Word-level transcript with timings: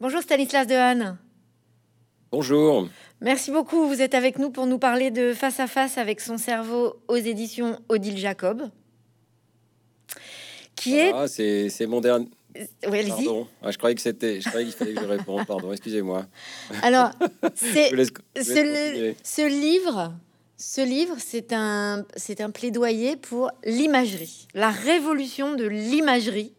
Bonjour 0.00 0.22
Stanislas 0.22 0.66
Dehaene. 0.66 1.18
Bonjour. 2.32 2.88
Merci 3.20 3.50
beaucoup. 3.50 3.86
Vous 3.86 4.00
êtes 4.00 4.14
avec 4.14 4.38
nous 4.38 4.48
pour 4.48 4.64
nous 4.64 4.78
parler 4.78 5.10
de 5.10 5.34
Face 5.34 5.60
à 5.60 5.66
face 5.66 5.98
avec 5.98 6.22
son 6.22 6.38
cerveau 6.38 6.96
aux 7.06 7.16
éditions 7.16 7.78
Odile 7.90 8.16
Jacob. 8.16 8.70
Qui 10.74 10.96
est. 10.96 11.12
Ah, 11.12 11.28
c'est 11.28 11.86
mon 11.86 12.00
dernier. 12.00 12.30
Oui, 12.56 12.98
allez-y. 12.98 13.28
Ah, 13.62 13.70
je 13.70 13.76
croyais 13.76 13.94
que 13.94 14.00
c'était. 14.00 14.40
Je 14.40 14.48
croyais 14.48 14.64
qu'il 14.64 14.74
fallait 14.74 14.94
que 14.94 15.02
je 15.02 15.06
réponde. 15.06 15.46
Pardon, 15.46 15.70
excusez-moi. 15.70 16.24
Alors, 16.82 17.10
c'est 17.54 17.90
ce, 17.90 19.14
ce 19.22 19.46
livre. 19.46 20.14
Ce 20.56 20.80
livre, 20.80 21.16
c'est 21.18 21.52
un, 21.52 22.06
c'est 22.16 22.40
un 22.40 22.50
plaidoyer 22.50 23.16
pour 23.16 23.50
l'imagerie, 23.64 24.48
la 24.54 24.70
révolution 24.70 25.54
de 25.56 25.66
l'imagerie. 25.66 26.54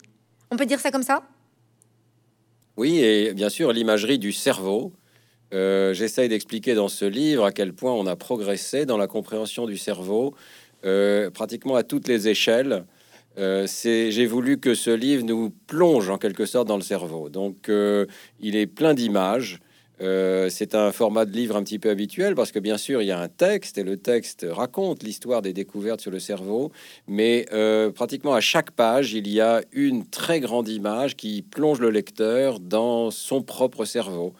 On 0.52 0.58
peut 0.58 0.68
dire 0.68 0.80
ça 0.80 0.92
comme 0.92 1.02
ça? 1.02 1.24
Oui, 2.82 2.98
et 3.04 3.36
bien 3.36 3.50
sûr, 3.50 3.74
l'imagerie 3.74 4.18
du 4.18 4.32
cerveau. 4.32 4.92
Euh, 5.54 5.94
J'essaye 5.94 6.30
d'expliquer 6.30 6.74
dans 6.74 6.88
ce 6.88 7.06
livre 7.06 7.46
à 7.46 7.52
quel 7.52 7.74
point 7.74 7.94
on 7.94 8.08
a 8.08 8.16
progressé 8.16 8.88
dans 8.88 8.98
la 8.98 9.06
compréhension 9.06 9.68
du 9.68 9.78
cerveau, 9.78 10.34
euh, 10.84 11.30
pratiquement 11.30 11.76
à 11.76 11.84
toutes 11.84 12.08
les 12.08 12.28
échelles. 12.28 12.86
Euh, 13.38 13.68
j'ai 13.86 14.26
voulu 14.26 14.58
que 14.60 14.74
ce 14.74 14.90
livre 14.90 15.24
nous 15.24 15.52
plonge 15.68 16.10
en 16.10 16.18
quelque 16.18 16.48
sorte 16.48 16.68
dans 16.68 16.76
le 16.76 16.82
cerveau. 16.82 17.30
Donc, 17.30 17.70
euh, 17.70 18.08
il 18.40 18.56
est 18.56 18.66
plein 18.66 18.96
d'images. 18.96 19.60
Euh, 20.02 20.50
c'est 20.50 20.76
un 20.76 20.92
format 20.92 21.26
de 21.26 21.32
livre 21.32 21.56
un 21.56 21.64
petit 21.64 21.80
peu 21.80 21.90
habituel 21.90 22.34
parce 22.36 22.52
que 22.52 22.60
bien 22.60 22.78
sûr 22.78 23.02
il 23.02 23.06
y 23.06 23.12
a 23.12 23.20
un 23.20 23.28
texte 23.28 23.78
et 23.78 23.84
le 23.84 23.98
texte 23.98 24.46
raconte 24.50 25.04
l'histoire 25.04 25.42
des 25.42 25.54
découvertes 25.54 26.02
sur 26.02 26.12
le 26.12 26.20
cerveau, 26.20 26.72
mais 27.08 27.46
pratiquement 27.96 28.34
à 28.34 28.42
chaque 28.42 28.72
page 28.72 29.14
il 29.14 29.28
y 29.28 29.40
a 29.40 29.62
une 29.72 30.06
très 30.06 30.40
grande 30.40 30.68
image 30.68 31.16
qui 31.16 31.42
plonge 31.42 31.80
le 31.80 31.90
lecteur 31.90 32.60
dans 32.60 33.12
son 33.12 33.42
propre 33.42 33.86
cerveau. 33.86 34.34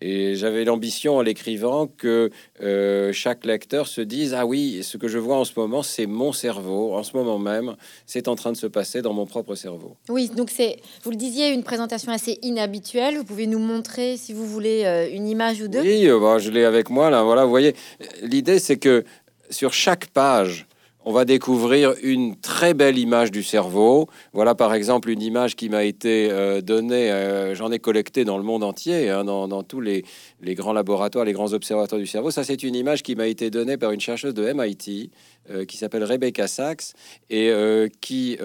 Et 0.00 0.36
j'avais 0.36 0.64
l'ambition 0.64 1.16
en 1.16 1.22
l'écrivant 1.22 1.86
que 1.86 2.30
euh, 2.62 3.12
chaque 3.12 3.44
lecteur 3.44 3.88
se 3.88 4.00
dise 4.00 4.34
ah 4.34 4.46
oui, 4.46 4.80
ce 4.82 4.96
que 4.96 5.08
je 5.08 5.18
vois 5.18 5.36
en 5.36 5.44
ce 5.44 5.52
moment, 5.56 5.82
c'est 5.82 6.06
mon 6.06 6.32
cerveau. 6.32 6.94
En 6.94 7.02
ce 7.02 7.16
moment 7.16 7.38
même, 7.38 7.74
c'est 8.06 8.28
en 8.28 8.36
train 8.36 8.52
de 8.52 8.56
se 8.56 8.66
passer 8.66 9.02
dans 9.02 9.12
mon 9.12 9.26
propre 9.26 9.54
cerveau. 9.54 9.96
Oui, 10.08 10.28
donc 10.28 10.50
c'est, 10.50 10.76
vous 11.02 11.10
le 11.10 11.16
disiez, 11.16 11.52
une 11.52 11.64
présentation 11.64 12.12
assez 12.12 12.38
inhabituelle. 12.42 13.16
Vous 13.16 13.24
pouvez 13.24 13.46
nous 13.46 13.58
montrer, 13.58 14.16
si 14.16 14.32
vous 14.32 14.46
voulez, 14.46 14.84
euh, 14.84 15.08
une 15.12 15.28
image 15.28 15.60
ou 15.60 15.68
deux? 15.68 15.80
Oui, 15.80 16.06
euh, 16.08 16.20
bah, 16.20 16.38
je 16.38 16.50
l'ai 16.50 16.64
avec 16.64 16.90
moi 16.90 17.10
là. 17.10 17.22
Voilà, 17.22 17.44
vous 17.44 17.50
voyez, 17.50 17.74
l'idée 18.22 18.58
c'est 18.58 18.76
que 18.76 19.04
sur 19.50 19.72
chaque 19.72 20.06
page, 20.06 20.66
on 21.08 21.12
va 21.12 21.24
découvrir 21.24 21.94
une 22.02 22.36
très 22.36 22.74
belle 22.74 22.98
image 22.98 23.30
du 23.30 23.42
cerveau. 23.42 24.10
Voilà 24.34 24.54
par 24.54 24.74
exemple 24.74 25.08
une 25.08 25.22
image 25.22 25.56
qui 25.56 25.70
m'a 25.70 25.84
été 25.84 26.30
euh, 26.30 26.60
donnée, 26.60 27.10
euh, 27.10 27.54
j'en 27.54 27.72
ai 27.72 27.78
collecté 27.78 28.26
dans 28.26 28.36
le 28.36 28.42
monde 28.42 28.62
entier, 28.62 29.08
hein, 29.08 29.24
dans, 29.24 29.62
tous 29.62 29.80
les, 29.80 30.04
grands 30.48 30.74
laboratoires, 30.74 31.24
les 31.24 31.32
grands 31.32 31.54
observatoires 31.54 31.98
du 31.98 32.06
cerveau. 32.06 32.30
Ça, 32.30 32.44
c'est 32.44 32.62
une 32.62 32.74
image 32.74 33.02
qui 33.02 33.16
m'a 33.16 33.26
été 33.26 33.48
donnée 33.48 33.78
par 33.78 33.92
une 33.92 34.00
chercheuse 34.00 34.34
de 34.34 34.52
MIT 34.52 35.10
euh, 35.50 35.64
qui 35.64 35.76
s'appelle 35.76 36.04
Rebecca 36.04 36.46
Sachs 36.46 36.94
et 37.30 37.52
qui, 38.00 38.38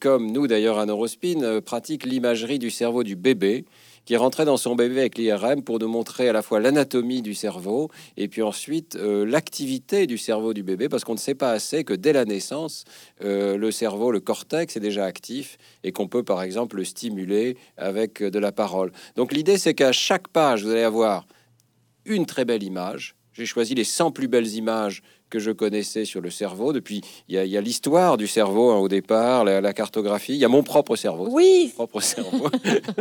comme 0.00 0.32
nous 0.32 0.46
d'ailleurs 0.46 0.78
à 0.78 0.86
Neurospin, 0.86 1.60
pratique 1.60 2.04
l'imagerie 2.04 2.58
du 2.58 2.70
cerveau 2.70 3.02
du 3.02 3.16
bébé 3.16 3.64
qui 4.08 4.16
rentrait 4.16 4.46
dans 4.46 4.56
son 4.56 4.74
bébé 4.74 5.00
avec 5.00 5.18
l'IRM 5.18 5.62
pour 5.62 5.78
nous 5.78 5.86
montrer 5.86 6.30
à 6.30 6.32
la 6.32 6.40
fois 6.40 6.60
l'anatomie 6.60 7.20
du 7.20 7.34
cerveau 7.34 7.90
et 8.16 8.26
puis 8.26 8.40
ensuite 8.40 8.96
euh, 8.96 9.26
l'activité 9.26 10.06
du 10.06 10.16
cerveau 10.16 10.54
du 10.54 10.62
bébé, 10.62 10.88
parce 10.88 11.04
qu'on 11.04 11.12
ne 11.12 11.18
sait 11.18 11.34
pas 11.34 11.50
assez 11.50 11.84
que 11.84 11.92
dès 11.92 12.14
la 12.14 12.24
naissance, 12.24 12.86
euh, 13.22 13.58
le 13.58 13.70
cerveau, 13.70 14.10
le 14.10 14.20
cortex 14.20 14.78
est 14.78 14.80
déjà 14.80 15.04
actif 15.04 15.58
et 15.84 15.92
qu'on 15.92 16.08
peut 16.08 16.22
par 16.22 16.40
exemple 16.40 16.78
le 16.78 16.84
stimuler 16.84 17.58
avec 17.76 18.22
de 18.22 18.38
la 18.38 18.50
parole. 18.50 18.92
Donc 19.16 19.30
l'idée 19.30 19.58
c'est 19.58 19.74
qu'à 19.74 19.92
chaque 19.92 20.28
page, 20.28 20.64
vous 20.64 20.70
allez 20.70 20.84
avoir 20.84 21.26
une 22.06 22.24
très 22.24 22.46
belle 22.46 22.62
image. 22.62 23.14
J'ai 23.34 23.44
choisi 23.44 23.74
les 23.74 23.84
100 23.84 24.12
plus 24.12 24.26
belles 24.26 24.54
images 24.54 25.02
que 25.30 25.38
je 25.38 25.50
connaissais 25.50 26.04
sur 26.04 26.20
le 26.20 26.30
cerveau. 26.30 26.72
Depuis, 26.72 27.02
il 27.28 27.34
y 27.34 27.56
a, 27.56 27.60
l'histoire 27.60 28.16
du 28.16 28.26
cerveau 28.26 28.70
hein, 28.70 28.78
au 28.78 28.88
départ, 28.88 29.44
la, 29.44 29.72
cartographie. 29.72 30.34
Il 30.34 30.38
y 30.38 30.44
a 30.44 30.48
mon 30.48 30.62
propre 30.62 30.96
cerveau. 30.96 31.28
Oui. 31.30 31.72
Propre 31.74 32.00
cerveau. 32.00 32.48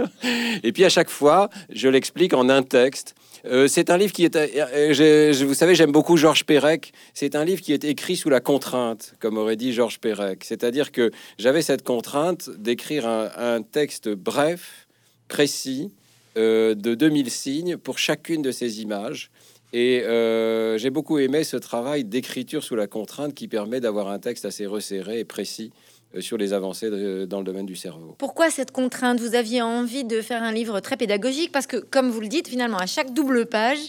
et 0.63 0.72
puis 0.72 0.85
à 0.85 0.90
chaque 0.90 1.09
fois, 1.09 1.50
je 1.69 1.88
l'explique 1.88 2.34
en 2.34 2.50
un 2.50 2.63
texte. 2.63 3.16
Euh, 3.46 3.68
c'est 3.68 3.90
un 3.90 3.97
livre 3.97 4.12
qui 4.12 4.25
est, 4.25 4.35
euh, 4.35 4.94
je, 4.94 5.46
vous 5.46 5.53
savez, 5.53 5.75
j'aime 5.75 5.91
beaucoup 5.91 6.18
Georges 6.18 6.46
Perec. 6.46 6.91
C'est 7.13 7.35
un 7.35 7.46
livre 7.46 7.62
qui 7.62 7.74
est 7.74 7.84
écrit 7.84 8.16
sous 8.16 8.30
la 8.30 8.40
contrainte, 8.40 9.16
comme 9.19 9.38
aurait 9.38 9.56
dit 9.56 9.74
Georges 9.74 10.00
Perec. 10.00 10.44
C'est-à-dire 10.44 10.91
que 10.91 11.12
j'avais 11.38 11.62
cette 11.62 11.84
contrainte 11.84 12.50
d'écrire 12.57 13.07
un, 13.07 13.62
texte 13.62 14.09
bref, 14.09 14.88
précis, 15.28 15.91
euh, 16.38 16.75
de 16.75 16.96
2000 16.96 17.30
signes 17.30 17.78
pour 17.78 17.97
chacune 17.97 18.41
de 18.41 18.51
ces 18.51 18.81
images. 18.81 19.31
Et 19.73 20.03
euh, 20.03 20.78
j'ai 20.78 20.89
beaucoup 20.89 21.19
aimé 21.19 21.44
ce 21.44 21.57
travail 21.57 22.03
d'écriture 22.03 22.63
sous 22.63 22.75
la 22.75 22.88
contrainte 22.88 23.33
qui 23.33 23.47
permet 23.47 23.79
d'avoir 23.79 24.09
un 24.09 24.19
texte 24.19 24.45
assez 24.45 24.66
resserré 24.66 25.19
et 25.19 25.25
précis 25.25 25.72
euh, 26.16 26.22
sur 26.22 26.38
les 26.38 26.53
avancées 26.53 26.89
dans 27.28 27.39
le 27.39 27.44
domaine 27.44 27.66
du 27.66 27.75
cerveau. 27.75 28.16
Pourquoi 28.17 28.50
cette 28.50 28.72
contrainte? 28.72 29.19
Vous 29.19 29.35
aviez 29.35 29.61
envie 29.61 30.06
de 30.06 30.22
faire 30.22 30.41
un 30.41 30.53
livre 30.53 30.79
très 30.79 30.95
pédagogique? 30.95 31.51
Parce 31.51 31.67
que, 31.67 31.77
comme 31.77 32.09
vous 32.09 32.22
le 32.22 32.27
dites, 32.27 32.47
finalement, 32.47 32.77
à 32.77 32.85
chaque 32.85 33.13
double 33.13 33.45
page, 33.45 33.79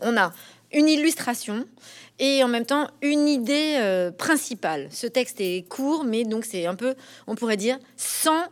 on 0.00 0.16
a 0.16 0.32
une 0.72 0.88
illustration 0.88 1.64
et 2.18 2.42
en 2.42 2.48
même 2.48 2.66
temps 2.66 2.88
une 3.00 3.28
idée 3.28 3.76
euh, 3.78 4.10
principale. 4.10 4.88
Ce 4.90 5.06
texte 5.06 5.40
est 5.40 5.66
court, 5.68 6.04
mais 6.04 6.24
donc 6.24 6.44
c'est 6.44 6.66
un 6.66 6.74
peu, 6.74 6.94
on 7.26 7.36
pourrait 7.36 7.56
dire, 7.56 7.78
sans 7.96 8.42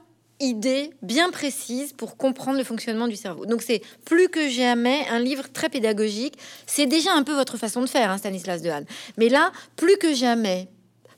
idée 0.41 0.91
bien 1.03 1.31
précise 1.31 1.93
pour 1.93 2.17
comprendre 2.17 2.59
le 2.59 2.65
fonctionnement 2.65 3.09
du 3.09 3.17
cerveau. 3.17 3.47
Donc 3.47 3.63
c'est 3.63 3.83
plus 4.05 4.29
que 4.29 4.49
jamais 4.49 5.07
un 5.11 5.19
livre 5.19 5.45
très 5.53 5.69
pédagogique. 5.69 6.35
C'est 6.67 6.87
déjà 6.87 7.13
un 7.15 7.23
peu 7.23 7.35
votre 7.35 7.57
façon 7.57 7.81
de 7.81 7.87
faire, 7.87 8.11
hein, 8.11 8.19
Stanislas 8.19 8.63
Dehaene. 8.63 8.87
Mais 9.17 9.29
là, 9.29 9.53
plus 9.77 9.97
que 9.97 10.15
jamais. 10.15 10.69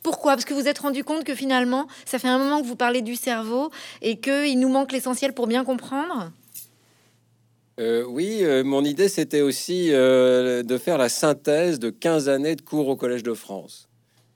Pourquoi? 0.02 0.32
Parce 0.32 0.44
que 0.44 0.54
vous 0.54 0.68
êtes 0.68 0.78
rendu 0.78 1.04
compte 1.04 1.24
que 1.24 1.34
finalement, 1.34 1.86
ça 2.04 2.18
fait 2.18 2.28
un 2.28 2.38
moment 2.38 2.60
que 2.62 2.66
vous 2.66 2.76
parlez 2.76 3.02
du 3.02 3.16
cerveau 3.16 3.70
et 4.00 4.18
qu'il 4.18 4.58
nous 4.60 4.68
manque 4.68 4.92
l'essentiel 4.92 5.32
pour 5.32 5.46
bien 5.46 5.64
comprendre? 5.64 6.30
Euh, 7.80 8.04
oui, 8.04 8.40
euh, 8.42 8.64
mon 8.64 8.84
idée 8.84 9.08
c'était 9.08 9.40
aussi 9.40 9.92
euh, 9.92 10.64
de 10.64 10.78
faire 10.78 10.98
la 10.98 11.08
synthèse 11.08 11.78
de 11.78 11.90
15 11.90 12.28
années 12.28 12.56
de 12.56 12.62
cours 12.62 12.88
au 12.88 12.96
Collège 12.96 13.22
de 13.22 13.34
France. 13.34 13.88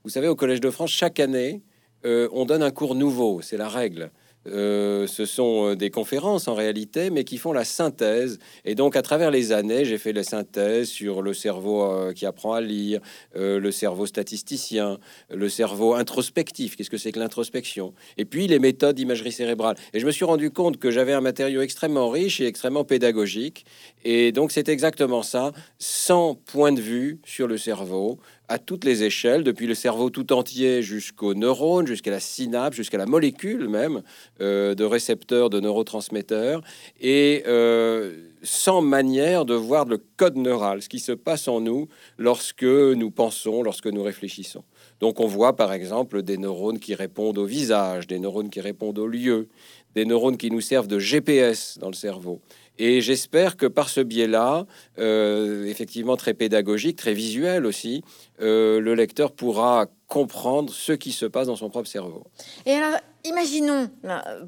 Vous 0.03 0.09
savez, 0.09 0.27
au 0.29 0.35
Collège 0.35 0.61
de 0.61 0.69
France, 0.69 0.91
chaque 0.91 1.19
année, 1.19 1.61
on 2.05 2.43
donne 2.43 2.63
un 2.63 2.71
cours 2.71 2.95
nouveau, 2.95 3.41
c'est 3.41 3.55
la 3.55 3.69
règle. 3.69 4.11
Euh, 4.47 5.07
ce 5.07 5.25
sont 5.25 5.69
euh, 5.69 5.75
des 5.75 5.89
conférences 5.89 6.47
en 6.47 6.53
réalité, 6.53 7.09
mais 7.09 7.23
qui 7.23 7.37
font 7.37 7.53
la 7.53 7.63
synthèse. 7.63 8.39
Et 8.65 8.75
donc, 8.75 8.95
à 8.95 9.01
travers 9.01 9.31
les 9.31 9.51
années, 9.51 9.85
j'ai 9.85 9.97
fait 9.97 10.13
la 10.13 10.23
synthèse 10.23 10.89
sur 10.89 11.21
le 11.21 11.33
cerveau 11.33 11.83
euh, 11.83 12.13
qui 12.13 12.25
apprend 12.25 12.53
à 12.53 12.61
lire, 12.61 12.99
le 13.35 13.71
cerveau 13.71 14.05
statisticien, 14.05 14.97
le 15.29 15.49
cerveau 15.49 15.93
introspectif. 15.93 16.75
Qu'est-ce 16.75 16.89
que 16.89 16.97
c'est 16.97 17.11
que 17.11 17.19
l'introspection? 17.19 17.93
Et 18.17 18.25
puis 18.25 18.47
les 18.47 18.59
méthodes 18.59 18.95
d'imagerie 18.95 19.31
cérébrale. 19.31 19.75
Et 19.93 19.99
je 19.99 20.05
me 20.05 20.11
suis 20.11 20.25
rendu 20.25 20.51
compte 20.51 20.77
que 20.77 20.91
j'avais 20.91 21.13
un 21.13 21.21
matériau 21.21 21.61
extrêmement 21.61 22.09
riche 22.09 22.41
et 22.41 22.45
extrêmement 22.45 22.83
pédagogique. 22.83 23.65
Et 24.03 24.31
donc, 24.31 24.51
c'est 24.51 24.69
exactement 24.69 25.23
ça, 25.23 25.51
100 25.79 26.35
points 26.45 26.71
de 26.71 26.81
vue 26.81 27.19
sur 27.25 27.47
le 27.47 27.57
cerveau, 27.57 28.19
à 28.53 28.59
toutes 28.59 28.85
les 28.85 29.01
échelles, 29.01 29.43
depuis 29.43 29.65
le 29.65 29.73
cerveau 29.73 30.11
tout 30.11 30.31
entier 30.31 30.83
jusqu'aux 30.83 31.33
neurones, 31.33 31.87
jusqu'à 31.87 32.11
la 32.11 32.19
synapse, 32.19 32.75
jusqu'à 32.75 32.99
la 32.99 33.07
molécule 33.07 33.67
même 33.67 34.03
euh, 34.41 34.75
de 34.75 34.83
récepteurs, 34.83 35.49
de 35.49 35.59
neurotransmetteurs, 35.59 36.61
et 37.01 37.43
euh, 37.47 38.29
sans 38.43 38.83
manière 38.83 39.45
de 39.45 39.55
voir 39.55 39.85
le 39.85 39.97
code 40.17 40.35
neural, 40.35 40.83
ce 40.83 40.89
qui 40.89 40.99
se 40.99 41.13
passe 41.13 41.47
en 41.47 41.61
nous 41.61 41.87
lorsque 42.19 42.61
nous 42.61 43.09
pensons, 43.09 43.63
lorsque 43.63 43.87
nous 43.87 44.03
réfléchissons. 44.03 44.63
Donc 44.99 45.19
on 45.19 45.25
voit 45.25 45.55
par 45.55 45.73
exemple 45.73 46.21
des 46.21 46.37
neurones 46.37 46.79
qui 46.79 46.93
répondent 46.93 47.39
au 47.39 47.45
visage, 47.45 48.05
des 48.05 48.19
neurones 48.19 48.51
qui 48.51 48.61
répondent 48.61 48.99
au 48.99 49.07
lieu, 49.07 49.47
des 49.95 50.05
neurones 50.05 50.37
qui 50.37 50.51
nous 50.51 50.61
servent 50.61 50.87
de 50.87 50.99
GPS 50.99 51.79
dans 51.79 51.89
le 51.89 51.93
cerveau. 51.93 52.39
Et 52.79 53.01
j'espère 53.01 53.55
que 53.55 53.67
par 53.67 53.89
ce 53.89 54.01
biais-là, 54.01 54.65
euh, 54.97 55.65
effectivement 55.65 56.17
très 56.17 56.33
pédagogique, 56.33 56.97
très 56.97 57.13
visuel 57.13 57.65
aussi, 57.65 58.03
euh, 58.41 58.79
le 58.79 58.95
lecteur 58.95 59.31
pourra 59.31 59.85
comprendre 60.07 60.73
ce 60.73 60.91
qui 60.93 61.11
se 61.11 61.25
passe 61.25 61.47
dans 61.47 61.55
son 61.55 61.69
propre 61.69 61.87
cerveau. 61.87 62.25
Et 62.65 62.71
alors, 62.71 62.99
imaginons, 63.25 63.89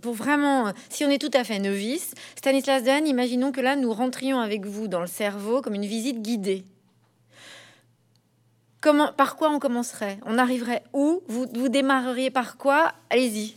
pour 0.02 0.14
vraiment, 0.14 0.74
si 0.90 1.06
on 1.06 1.10
est 1.10 1.22
tout 1.22 1.32
à 1.34 1.44
fait 1.44 1.60
novice, 1.60 2.14
Stanislas 2.36 2.84
Dan, 2.84 3.08
imaginons 3.08 3.52
que 3.52 3.62
là, 3.62 3.76
nous 3.76 3.94
rentrions 3.94 4.40
avec 4.40 4.66
vous 4.66 4.88
dans 4.88 5.02
le 5.02 5.08
cerveau 5.08 5.62
comme 5.62 5.76
une 5.76 5.86
visite 5.86 6.22
guidée. 6.22 6.64
Comment, 8.82 9.12
par 9.14 9.36
quoi 9.36 9.50
on 9.50 9.60
commencerait? 9.60 10.20
On 10.26 10.38
arriverait 10.38 10.84
où? 10.94 11.22
Vous, 11.28 11.48
vous 11.54 11.70
démarreriez 11.70 12.30
par 12.30 12.58
quoi? 12.58 12.92
Allez-y. 13.10 13.56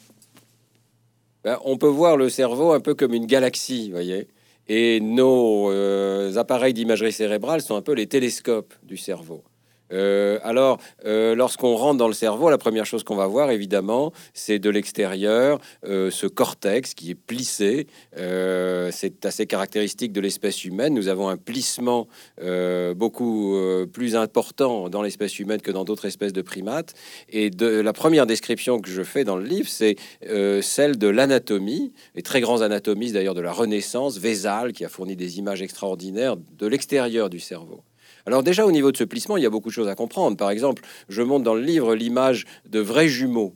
Ben, 1.45 1.59
on 1.65 1.77
peut 1.77 1.87
voir 1.87 2.17
le 2.17 2.31
cerveau 2.31 2.73
un 2.73 2.81
peu 2.81 2.95
comme 2.95 3.13
une 3.13 3.27
galaxie, 3.27 3.91
voyez. 3.91 4.29
Et 4.69 5.01
nos 5.01 5.71
euh, 5.71 6.37
appareils 6.37 6.75
d'imagerie 6.75 7.13
cérébrale 7.13 7.63
sont 7.63 7.77
un 7.77 7.83
peu 7.83 7.93
les 7.93 8.07
télescopes 8.07 8.75
du 8.83 8.97
cerveau. 8.97 9.43
Euh, 9.93 10.39
alors, 10.43 10.79
euh, 11.05 11.35
lorsqu'on 11.35 11.75
rentre 11.77 11.99
dans 11.99 12.09
le 12.09 12.15
cerveau, 12.15 12.51
la 12.51 12.59
première 12.59 12.87
chose 12.87 13.05
qu'on 13.05 13.17
va 13.17 13.27
voir, 13.27 13.51
évidemment, 13.51 14.13
c'est 14.35 14.59
de 14.59 14.71
l'extérieur 14.71 15.61
euh, 15.87 16.11
ce 16.11 16.27
cortex 16.27 16.95
qui 16.95 17.11
est 17.11 17.15
plissé. 17.15 17.87
c'est 18.17 19.25
assez 19.25 19.47
caractéristique 19.47 20.13
de 20.13 20.21
l'espèce 20.21 20.65
humaine. 20.65 20.95
Nous 20.95 21.09
avons 21.09 21.29
un 21.29 21.37
plissement 21.37 22.09
beaucoup 22.97 23.57
plus 23.93 24.17
important 24.17 24.89
dans 24.89 25.03
l'espèce 25.03 25.39
humaine 25.39 25.61
que 25.61 25.71
dans 25.71 25.85
d'autres 25.85 26.07
espèces 26.07 26.33
de 26.33 26.43
primates. 26.43 26.95
Et 27.29 27.51
de, 27.51 27.67
la 27.67 27.93
première 27.93 28.27
description 28.27 28.81
que 28.81 28.91
je 28.91 29.03
fais 29.03 29.25
dans 29.25 29.37
le 29.37 29.45
livre, 29.45 29.69
c'est 29.69 29.97
celle 30.63 30.99
de 30.99 31.09
l'anatomie. 31.09 31.93
Les 32.15 32.23
très 32.23 32.41
grands 32.41 32.63
anatomistes, 32.63 33.15
d'ailleurs, 33.15 33.35
de 33.35 33.41
la 33.41 33.53
Renaissance, 33.53 34.19
Vézal, 34.19 34.73
qui 34.73 34.85
a 34.85 34.89
fourni 34.89 35.17
des 35.17 35.39
images 35.39 35.63
extraordinaires 35.63 36.37
de 36.37 36.67
l'extérieur 36.67 37.31
du 37.31 37.41
cerveau. 37.41 37.83
Alors 38.29 38.43
déjà 38.43 38.67
au 38.67 38.71
niveau 38.71 38.93
de 38.93 38.97
ce 38.99 39.05
plissement, 39.05 39.39
il 39.39 39.43
y 39.43 39.47
a 39.47 39.51
beaucoup 39.51 39.71
de 39.71 39.73
choses 39.73 39.89
à 39.89 39.95
comprendre. 39.95 40.37
Par 40.37 40.51
exemple, 40.51 40.83
je 41.09 41.23
montre 41.23 41.45
dans 41.45 41.55
le 41.55 41.63
livre 41.63 41.95
l'image 41.95 42.45
de 42.69 42.79
vrais 42.79 43.09
jumeaux. 43.09 43.55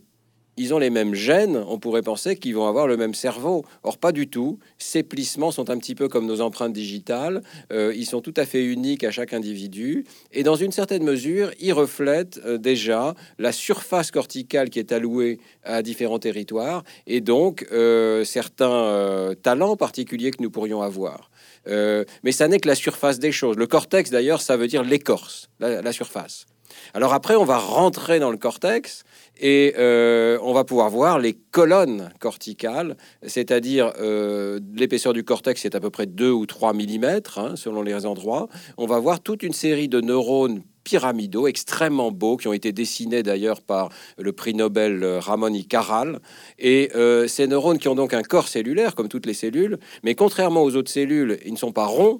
Ils 0.57 0.73
ont 0.73 0.79
les 0.79 0.89
mêmes 0.89 1.13
gènes, 1.13 1.63
on 1.67 1.77
pourrait 1.77 2.01
penser 2.01 2.35
qu'ils 2.37 2.55
vont 2.55 2.65
avoir 2.65 2.87
le 2.87 2.97
même 2.97 3.13
cerveau. 3.13 3.63
Or, 3.83 3.99
pas 3.99 4.11
du 4.11 4.27
tout. 4.27 4.57
Ces 4.79 5.03
plissements 5.03 5.51
sont 5.51 5.69
un 5.69 5.77
petit 5.77 5.93
peu 5.93 6.07
comme 6.07 6.25
nos 6.25 6.41
empreintes 6.41 6.73
digitales. 6.73 7.43
Euh, 7.71 7.93
ils 7.95 8.07
sont 8.07 8.21
tout 8.21 8.33
à 8.35 8.45
fait 8.45 8.65
uniques 8.65 9.03
à 9.03 9.11
chaque 9.11 9.33
individu. 9.33 10.05
Et 10.31 10.41
dans 10.41 10.55
une 10.55 10.71
certaine 10.71 11.03
mesure, 11.03 11.51
ils 11.59 11.73
reflètent 11.73 12.41
euh, 12.43 12.57
déjà 12.57 13.13
la 13.37 13.51
surface 13.51 14.09
corticale 14.09 14.71
qui 14.71 14.79
est 14.79 14.91
allouée 14.91 15.39
à 15.63 15.83
différents 15.83 16.19
territoires 16.19 16.83
et 17.05 17.21
donc 17.21 17.67
euh, 17.71 18.23
certains 18.23 19.33
talents 19.43 19.75
particuliers 19.75 20.31
que 20.31 20.41
nous 20.41 20.49
pourrions 20.49 20.81
avoir. 20.81 21.29
Euh, 21.67 22.03
mais 22.23 22.31
ça 22.31 22.47
n'est 22.47 22.59
que 22.59 22.67
la 22.67 22.75
surface 22.75 23.19
des 23.19 23.31
choses. 23.31 23.57
Le 23.57 23.67
cortex, 23.67 24.09
d'ailleurs, 24.09 24.41
ça 24.41 24.57
veut 24.57 24.67
dire 24.67 24.83
l'écorce, 24.83 25.49
la, 25.59 25.91
surface. 25.91 26.45
Alors 26.93 27.13
après, 27.13 27.35
on 27.35 27.45
va 27.45 27.57
rentrer 27.57 28.19
dans 28.19 28.31
le 28.31 28.37
cortex 28.37 29.03
et 29.39 29.73
euh, 29.77 30.37
on 30.41 30.53
va 30.53 30.63
pouvoir 30.63 30.89
voir 30.89 31.19
les 31.19 31.33
colonnes 31.33 32.09
corticales, 32.19 32.97
c'est-à-dire 33.25 33.93
euh, 33.99 34.59
l'épaisseur 34.73 35.13
du 35.13 35.23
cortex 35.23 35.61
c'est 35.61 35.75
à 35.75 35.79
peu 35.79 35.89
près 35.89 36.05
2 36.05 36.31
ou 36.31 36.45
3 36.45 36.73
mm, 36.73 37.21
hein, 37.37 37.55
selon 37.55 37.83
les 37.83 38.05
endroits. 38.05 38.47
On 38.77 38.85
va 38.85 38.99
voir 38.99 39.21
toute 39.21 39.43
une 39.43 39.53
série 39.53 39.87
de 39.87 40.01
neurones 40.01 40.63
pyramidaux 40.83 41.47
extrêmement 41.47 42.11
beaux 42.11 42.37
qui 42.37 42.47
ont 42.47 42.53
été 42.53 42.71
dessinés 42.71 43.23
d'ailleurs 43.23 43.61
par 43.61 43.89
le 44.17 44.31
prix 44.33 44.53
Nobel 44.53 45.03
euh, 45.03 45.19
Ramon 45.19 45.53
y 45.53 45.65
Caral. 45.65 46.19
Et 46.59 46.91
euh, 46.95 47.27
ces 47.27 47.47
neurones 47.47 47.79
qui 47.79 47.87
ont 47.87 47.95
donc 47.95 48.13
un 48.13 48.23
corps 48.23 48.47
cellulaire 48.47 48.95
comme 48.95 49.09
toutes 49.09 49.25
les 49.25 49.33
cellules, 49.33 49.79
mais 50.03 50.15
contrairement 50.15 50.63
aux 50.63 50.75
autres 50.75 50.91
cellules, 50.91 51.39
ils 51.45 51.53
ne 51.53 51.57
sont 51.57 51.71
pas 51.71 51.85
ronds. 51.85 52.19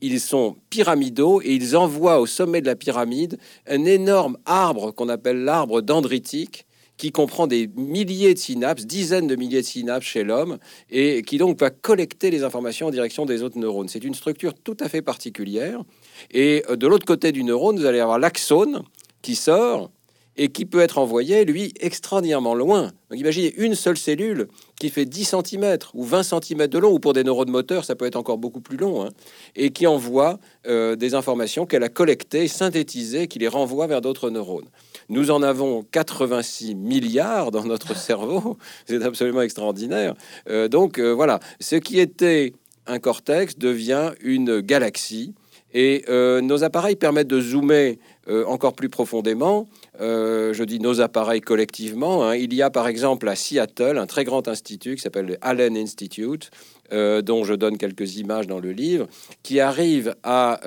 Ils 0.00 0.20
sont 0.20 0.56
pyramidaux 0.70 1.40
et 1.40 1.54
ils 1.54 1.76
envoient 1.76 2.20
au 2.20 2.26
sommet 2.26 2.60
de 2.60 2.66
la 2.66 2.76
pyramide 2.76 3.38
un 3.66 3.84
énorme 3.84 4.36
arbre 4.44 4.90
qu'on 4.90 5.08
appelle 5.08 5.44
l'arbre 5.44 5.80
dendritique 5.80 6.66
qui 6.96 7.10
comprend 7.10 7.46
des 7.46 7.68
milliers 7.76 8.34
de 8.34 8.38
synapses, 8.38 8.86
dizaines 8.86 9.26
de 9.26 9.36
milliers 9.36 9.62
de 9.62 9.66
synapses 9.66 10.06
chez 10.06 10.22
l'homme, 10.22 10.58
et 10.90 11.22
qui 11.22 11.38
donc 11.38 11.58
va 11.58 11.70
collecter 11.70 12.30
les 12.30 12.44
informations 12.44 12.86
en 12.86 12.90
direction 12.90 13.26
des 13.26 13.42
autres 13.42 13.58
neurones. 13.58 13.88
C'est 13.88 14.04
une 14.04 14.14
structure 14.14 14.54
tout 14.54 14.76
à 14.80 14.88
fait 14.88 15.02
particulière. 15.02 15.82
Et 16.30 16.64
euh, 16.68 16.76
de 16.76 16.86
l'autre 16.86 17.06
côté 17.06 17.32
du 17.32 17.44
neurone, 17.44 17.78
vous 17.78 17.86
allez 17.86 18.00
avoir 18.00 18.18
l'axone 18.18 18.82
qui 19.22 19.34
sort 19.34 19.90
et 20.36 20.48
qui 20.48 20.64
peut 20.64 20.80
être 20.80 20.98
envoyé, 20.98 21.44
lui, 21.44 21.72
extraordinairement 21.78 22.54
loin. 22.54 22.92
Donc 23.10 23.20
imaginez 23.20 23.54
une 23.56 23.74
seule 23.74 23.96
cellule 23.96 24.48
qui 24.80 24.90
fait 24.90 25.04
10 25.04 25.36
cm 25.36 25.78
ou 25.94 26.02
20 26.02 26.22
cm 26.24 26.66
de 26.66 26.78
long, 26.78 26.92
ou 26.92 26.98
pour 26.98 27.12
des 27.12 27.22
neurones 27.22 27.50
moteurs, 27.50 27.84
ça 27.84 27.94
peut 27.94 28.04
être 28.04 28.16
encore 28.16 28.38
beaucoup 28.38 28.60
plus 28.60 28.76
long, 28.76 29.04
hein, 29.04 29.10
et 29.54 29.70
qui 29.70 29.86
envoie 29.86 30.40
euh, 30.66 30.96
des 30.96 31.14
informations 31.14 31.66
qu'elle 31.66 31.84
a 31.84 31.88
collectées, 31.88 32.48
synthétisées, 32.48 33.28
qui 33.28 33.38
les 33.38 33.48
renvoie 33.48 33.86
vers 33.86 34.00
d'autres 34.00 34.30
neurones. 34.30 34.68
Nous 35.08 35.30
en 35.30 35.42
avons 35.42 35.84
86 35.92 36.74
milliards 36.74 37.52
dans 37.52 37.64
notre 37.64 37.96
cerveau, 37.96 38.58
c'est 38.86 39.04
absolument 39.04 39.42
extraordinaire. 39.42 40.14
Euh, 40.48 40.66
donc 40.66 40.98
voilà, 40.98 41.38
ce 41.60 41.76
qui 41.76 42.00
était 42.00 42.54
un 42.86 42.98
cortex 42.98 43.56
devient 43.56 44.12
une 44.20 44.60
galaxie 44.60 45.34
et 45.74 46.04
euh, 46.08 46.40
nos 46.40 46.62
appareils 46.62 46.96
permettent 46.96 47.28
de 47.28 47.40
zoomer 47.40 47.98
euh, 48.28 48.46
encore 48.46 48.74
plus 48.74 48.88
profondément. 48.88 49.68
Euh, 50.00 50.54
je 50.54 50.62
dis 50.62 50.78
nos 50.78 51.00
appareils 51.00 51.40
collectivement. 51.40 52.24
Hein. 52.24 52.36
Il 52.36 52.54
y 52.54 52.62
a 52.62 52.70
par 52.70 52.86
exemple 52.86 53.28
à 53.28 53.34
Seattle 53.34 53.98
un 53.98 54.06
très 54.06 54.24
grand 54.24 54.46
institut 54.46 54.94
qui 54.94 55.02
s'appelle 55.02 55.26
le 55.26 55.36
Allen 55.40 55.76
Institute, 55.76 56.50
dont 56.92 57.42
je 57.42 57.54
donne 57.54 57.76
quelques 57.76 58.18
images 58.18 58.46
dans 58.46 58.60
le 58.60 58.70
livre, 58.70 59.08
qui 59.42 59.58
arrive 59.58 60.14
à 60.22 60.60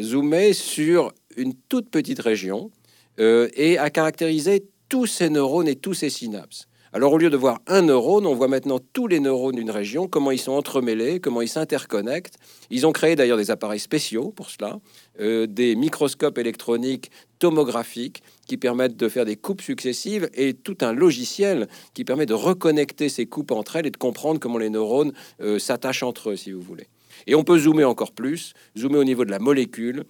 zoomer 0.00 0.54
sur 0.54 1.12
une 1.36 1.52
toute 1.68 1.90
petite 1.90 2.20
région 2.20 2.70
et 3.18 3.76
à 3.76 3.90
caractériser 3.90 4.64
tous 4.88 5.06
ces 5.06 5.28
neurones 5.28 5.68
et 5.68 5.76
tous 5.76 5.92
ces 5.92 6.08
synapses. 6.08 6.67
Alors 6.94 7.12
au 7.12 7.18
lieu 7.18 7.28
de 7.28 7.36
voir 7.36 7.60
un 7.66 7.82
neurone, 7.82 8.26
on 8.26 8.34
voit 8.34 8.48
maintenant 8.48 8.78
tous 8.94 9.08
les 9.08 9.20
neurones 9.20 9.56
d'une 9.56 9.70
région, 9.70 10.08
comment 10.08 10.30
ils 10.30 10.38
sont 10.38 10.52
entremêlés, 10.52 11.20
comment 11.20 11.42
ils 11.42 11.48
s'interconnectent. 11.48 12.38
Ils 12.70 12.86
ont 12.86 12.92
créé 12.92 13.14
d'ailleurs 13.14 13.36
des 13.36 13.50
appareils 13.50 13.78
spéciaux 13.78 14.32
pour 14.34 14.48
cela, 14.48 14.80
euh, 15.20 15.46
des 15.46 15.76
microscopes 15.76 16.38
électroniques 16.38 17.10
tomographiques 17.40 18.22
qui 18.46 18.56
permettent 18.56 18.96
de 18.96 19.08
faire 19.10 19.26
des 19.26 19.36
coupes 19.36 19.60
successives 19.60 20.30
et 20.32 20.54
tout 20.54 20.78
un 20.80 20.94
logiciel 20.94 21.68
qui 21.92 22.04
permet 22.04 22.24
de 22.24 22.34
reconnecter 22.34 23.10
ces 23.10 23.26
coupes 23.26 23.50
entre 23.50 23.76
elles 23.76 23.86
et 23.86 23.90
de 23.90 23.98
comprendre 23.98 24.40
comment 24.40 24.58
les 24.58 24.70
neurones 24.70 25.12
euh, 25.42 25.58
s'attachent 25.58 26.02
entre 26.02 26.30
eux, 26.30 26.36
si 26.36 26.52
vous 26.52 26.62
voulez. 26.62 26.88
Et 27.26 27.34
on 27.34 27.44
peut 27.44 27.58
zoomer 27.58 27.84
encore 27.84 28.12
plus, 28.12 28.54
zoomer 28.78 28.98
au 28.98 29.04
niveau 29.04 29.24
de 29.26 29.30
la 29.30 29.38
molécule, 29.38 30.04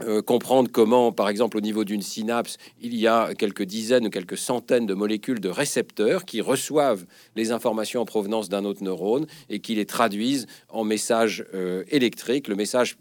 euh, 0.00 0.22
comprendre 0.22 0.70
comment, 0.72 1.12
par 1.12 1.28
exemple, 1.28 1.56
au 1.56 1.60
niveau 1.60 1.84
d'une 1.84 2.02
synapse, 2.02 2.56
il 2.80 2.96
y 2.96 3.06
a 3.06 3.34
quelques 3.34 3.62
dizaines 3.62 4.06
ou 4.06 4.10
quelques 4.10 4.38
centaines 4.38 4.86
de 4.86 4.94
molécules 4.94 5.40
de 5.40 5.48
récepteurs 5.48 6.24
qui 6.24 6.40
reçoivent 6.40 7.04
les 7.36 7.52
informations 7.52 8.00
en 8.00 8.04
provenance 8.04 8.48
d'un 8.48 8.64
autre 8.64 8.82
neurone 8.82 9.26
et 9.48 9.60
qui 9.60 9.74
les 9.74 9.86
traduisent 9.86 10.46
en 10.70 10.84
messages 10.84 11.44
euh, 11.54 11.84
électriques. 11.88 12.48
Le 12.48 12.56
message 12.56 12.96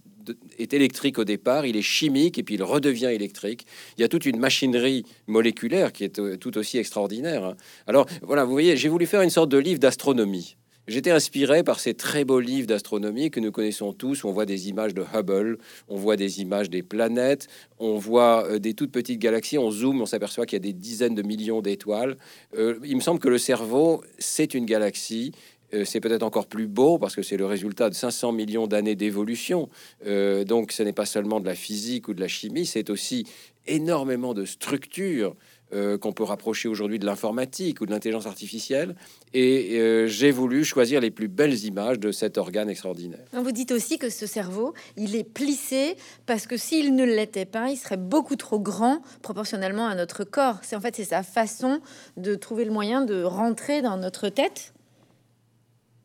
est 0.60 0.74
électrique 0.74 1.18
au 1.18 1.24
départ, 1.24 1.66
il 1.66 1.76
est 1.76 1.82
chimique 1.82 2.38
et 2.38 2.44
puis 2.44 2.56
il 2.56 2.64
redevient 2.64 3.08
électrique. 3.08 3.66
Il 3.98 4.02
y 4.02 4.04
a 4.04 4.08
toute 4.08 4.26
une 4.26 4.38
machinerie 4.38 5.04
moléculaire 5.28 5.92
qui 5.92 6.04
est 6.04 6.20
euh, 6.20 6.38
tout 6.38 6.58
aussi 6.58 6.78
extraordinaire. 6.78 7.44
Hein. 7.44 7.58
Alors 7.88 8.06
voilà, 8.22 8.44
vous 8.44 8.52
voyez, 8.52 8.78
j'ai 8.78 8.90
voulu 8.90 9.08
faire 9.08 9.22
une 9.22 9.30
sorte 9.30 9.50
de 9.50 9.58
livre 9.58 9.80
d'astronomie. 9.80 10.56
J'étais 10.88 11.12
inspiré 11.12 11.64
par 11.64 11.80
ces 11.80 11.94
très 11.94 12.26
beaux 12.26 12.40
livres 12.40 12.66
d'astronomie 12.66 13.30
que 13.30 13.40
nous 13.40 13.52
connaissons 13.52 13.94
tous. 13.94 14.24
On 14.26 14.32
voit 14.32 14.48
des 14.48 14.68
images 14.68 14.96
de 14.96 15.04
Hubble, 15.14 15.60
on 15.88 15.96
voit 15.96 16.16
des 16.16 16.42
images 16.42 16.72
des 16.72 16.82
planètes, 16.82 17.48
on 17.78 17.98
voit 17.98 18.48
euh, 18.48 18.60
des 18.60 18.74
toutes 18.74 18.92
petites 18.92 19.20
galaxies. 19.20 19.60
On 19.60 19.70
zoome, 19.70 20.02
on 20.02 20.08
s'aperçoit 20.08 20.48
qu'il 20.48 20.56
y 20.56 20.62
a 20.62 20.68
des 20.68 20.74
dizaines 20.74 21.14
de 21.14 21.22
millions 21.22 21.62
d'étoiles. 21.62 22.18
Euh, 22.58 22.80
il 22.84 22.96
me 22.96 23.02
semble 23.02 23.20
que 23.20 23.30
le 23.30 23.38
cerveau, 23.38 24.04
c'est 24.18 24.56
une 24.56 24.66
galaxie. 24.66 25.34
Euh, 25.76 25.86
c'est 25.86 26.00
peut-être 26.00 26.24
encore 26.24 26.48
plus 26.48 26.68
beau 26.68 26.98
parce 26.98 27.16
que 27.16 27.22
c'est 27.22 27.38
le 27.38 27.46
résultat 27.46 27.90
de 27.92 27.96
500 27.96 28.32
millions 28.32 28.66
d'années 28.66 28.96
d'évolution. 28.96 29.70
donc, 30.04 30.72
ce 30.72 30.82
n'est 30.82 30.94
pas 30.94 31.06
seulement 31.06 31.40
de 31.40 31.46
la 31.46 31.56
physique 31.56 32.08
ou 32.08 32.16
de 32.16 32.22
la 32.22 32.28
chimie, 32.28 32.66
c'est 32.66 32.90
aussi 32.90 33.28
énormément 33.68 34.34
de 34.34 34.46
structures 34.46 35.36
euh, 35.74 35.98
qu'on 35.98 36.12
peut 36.12 36.24
rapprocher 36.24 36.68
aujourd'hui 36.68 37.00
de 37.00 37.06
l'informatique 37.06 37.82
ou 37.82 37.86
de 37.86 37.92
l'intelligence 37.92 38.26
artificielle. 38.26 38.96
Et 39.34 39.80
euh, 39.80 40.08
j'ai 40.08 40.32
voulu 40.32 40.66
choisir 40.66 41.00
les 41.00 41.12
plus 41.12 41.28
belles 41.28 41.64
images 41.66 42.00
de 42.00 42.12
cet 42.12 42.38
organe 42.38 42.70
extraordinaire. 42.70 43.26
Vous 43.34 43.52
dites 43.52 43.72
aussi 43.72 43.98
que 43.98 44.10
ce 44.10 44.26
cerveau, 44.26 44.74
il 44.98 45.16
est 45.16 45.24
plissé 45.24 45.96
parce 46.26 46.46
que 46.48 46.58
s'il 46.58 46.96
ne 46.96 47.06
l'était 47.06 47.46
pas, 47.46 47.70
il 47.70 47.78
serait 47.78 47.98
beaucoup 47.98 48.36
trop 48.36 48.60
grand 48.60 49.02
proportionnellement 49.22 49.88
à 49.88 49.96
notre 49.96 50.24
corps. 50.24 50.58
C'est 50.62 50.76
en 50.76 50.82
fait 50.82 50.96
c'est 50.96 51.06
sa 51.06 51.24
façon 51.24 51.80
de 52.18 52.36
trouver 52.36 52.66
le 52.66 52.72
moyen 52.72 53.06
de 53.06 53.24
rentrer 53.24 53.82
dans 53.82 53.98
notre 53.98 54.30
tête. 54.30 54.74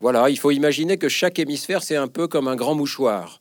Voilà, 0.00 0.28
il 0.28 0.38
faut 0.38 0.50
imaginer 0.50 0.99
que 0.99 1.08
chaque 1.08 1.38
hémisphère, 1.38 1.82
c'est 1.82 1.96
un 1.96 2.08
peu 2.08 2.28
comme 2.28 2.49
un 2.49 2.56
grand 2.56 2.75
mouchoir. 2.75 3.40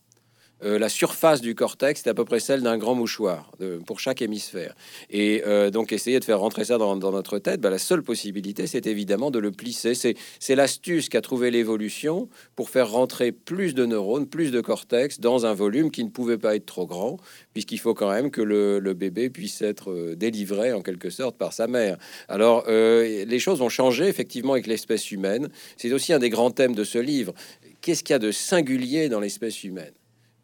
Euh, 0.64 0.80
la 0.80 0.88
surface 0.88 1.42
du 1.42 1.54
cortex 1.54 2.06
est 2.06 2.10
à 2.10 2.14
peu 2.14 2.24
près 2.24 2.40
celle 2.40 2.62
d'un 2.62 2.78
grand 2.78 2.96
mouchoir 2.96 3.52
pour 3.86 4.00
chaque 4.00 4.22
hémisphère. 4.22 4.74
Et 5.10 5.44
euh, 5.46 5.70
donc 5.70 5.92
essayer 5.92 6.20
de 6.20 6.26
faire 6.26 6.40
rentrer 6.40 6.66
ça 6.66 6.78
dans, 6.78 6.96
notre 6.96 7.40
tête, 7.40 7.60
bah, 7.60 7.70
la 7.70 7.78
seule 7.78 8.04
possibilité, 8.04 8.66
c'est 8.68 8.88
évidemment 8.88 9.32
de 9.32 9.40
le 9.40 9.52
plisser. 9.52 9.94
C'est 9.96 10.56
l'astuce 10.56 11.10
qu'a 11.10 11.22
trouvé 11.22 11.52
l'évolution 11.52 12.30
pour 12.56 12.70
faire 12.70 12.90
rentrer 12.90 13.32
plus 13.32 13.74
de 13.76 13.86
neurones, 13.86 14.28
plus 14.28 14.52
de 14.52 14.62
cortex 14.62 15.20
dans 15.20 15.46
un 15.46 15.54
volume 15.54 15.92
qui 15.92 16.04
ne 16.04 16.10
pouvait 16.10 16.38
pas 16.38 16.56
être 16.56 16.66
trop 16.66 16.86
grand, 16.86 17.18
puisqu'il 17.54 17.80
faut 17.80 17.94
quand 17.94 18.12
même 18.12 18.32
que 18.32 18.42
le, 18.42 18.80
bébé 18.96 19.30
puisse 19.30 19.62
être 19.62 19.92
euh, 19.92 20.16
délivré 20.16 20.72
en 20.72 20.82
quelque 20.82 21.10
sorte 21.10 21.38
par 21.38 21.52
sa 21.52 21.68
mère. 21.68 21.98
Alors 22.30 22.66
les 22.68 23.40
choses 23.40 23.62
ont 23.62 23.70
changé 23.70 24.08
effectivement 24.08 24.54
avec 24.54 24.68
l'espèce 24.68 25.12
humaine. 25.12 25.50
C'est 25.78 25.92
aussi 25.92 26.14
un 26.14 26.20
des 26.20 26.30
grands 26.30 26.52
thèmes 26.52 26.76
de 26.76 26.84
ce 26.84 26.98
livre. 26.98 27.34
Qu'est-ce 27.82 28.04
qu'il 28.04 28.14
y 28.14 28.16
a 28.16 28.20
de 28.20 28.32
singulier 28.32 29.10
dans 29.10 29.20
l'espèce 29.20 29.64
humaine? 29.64 29.92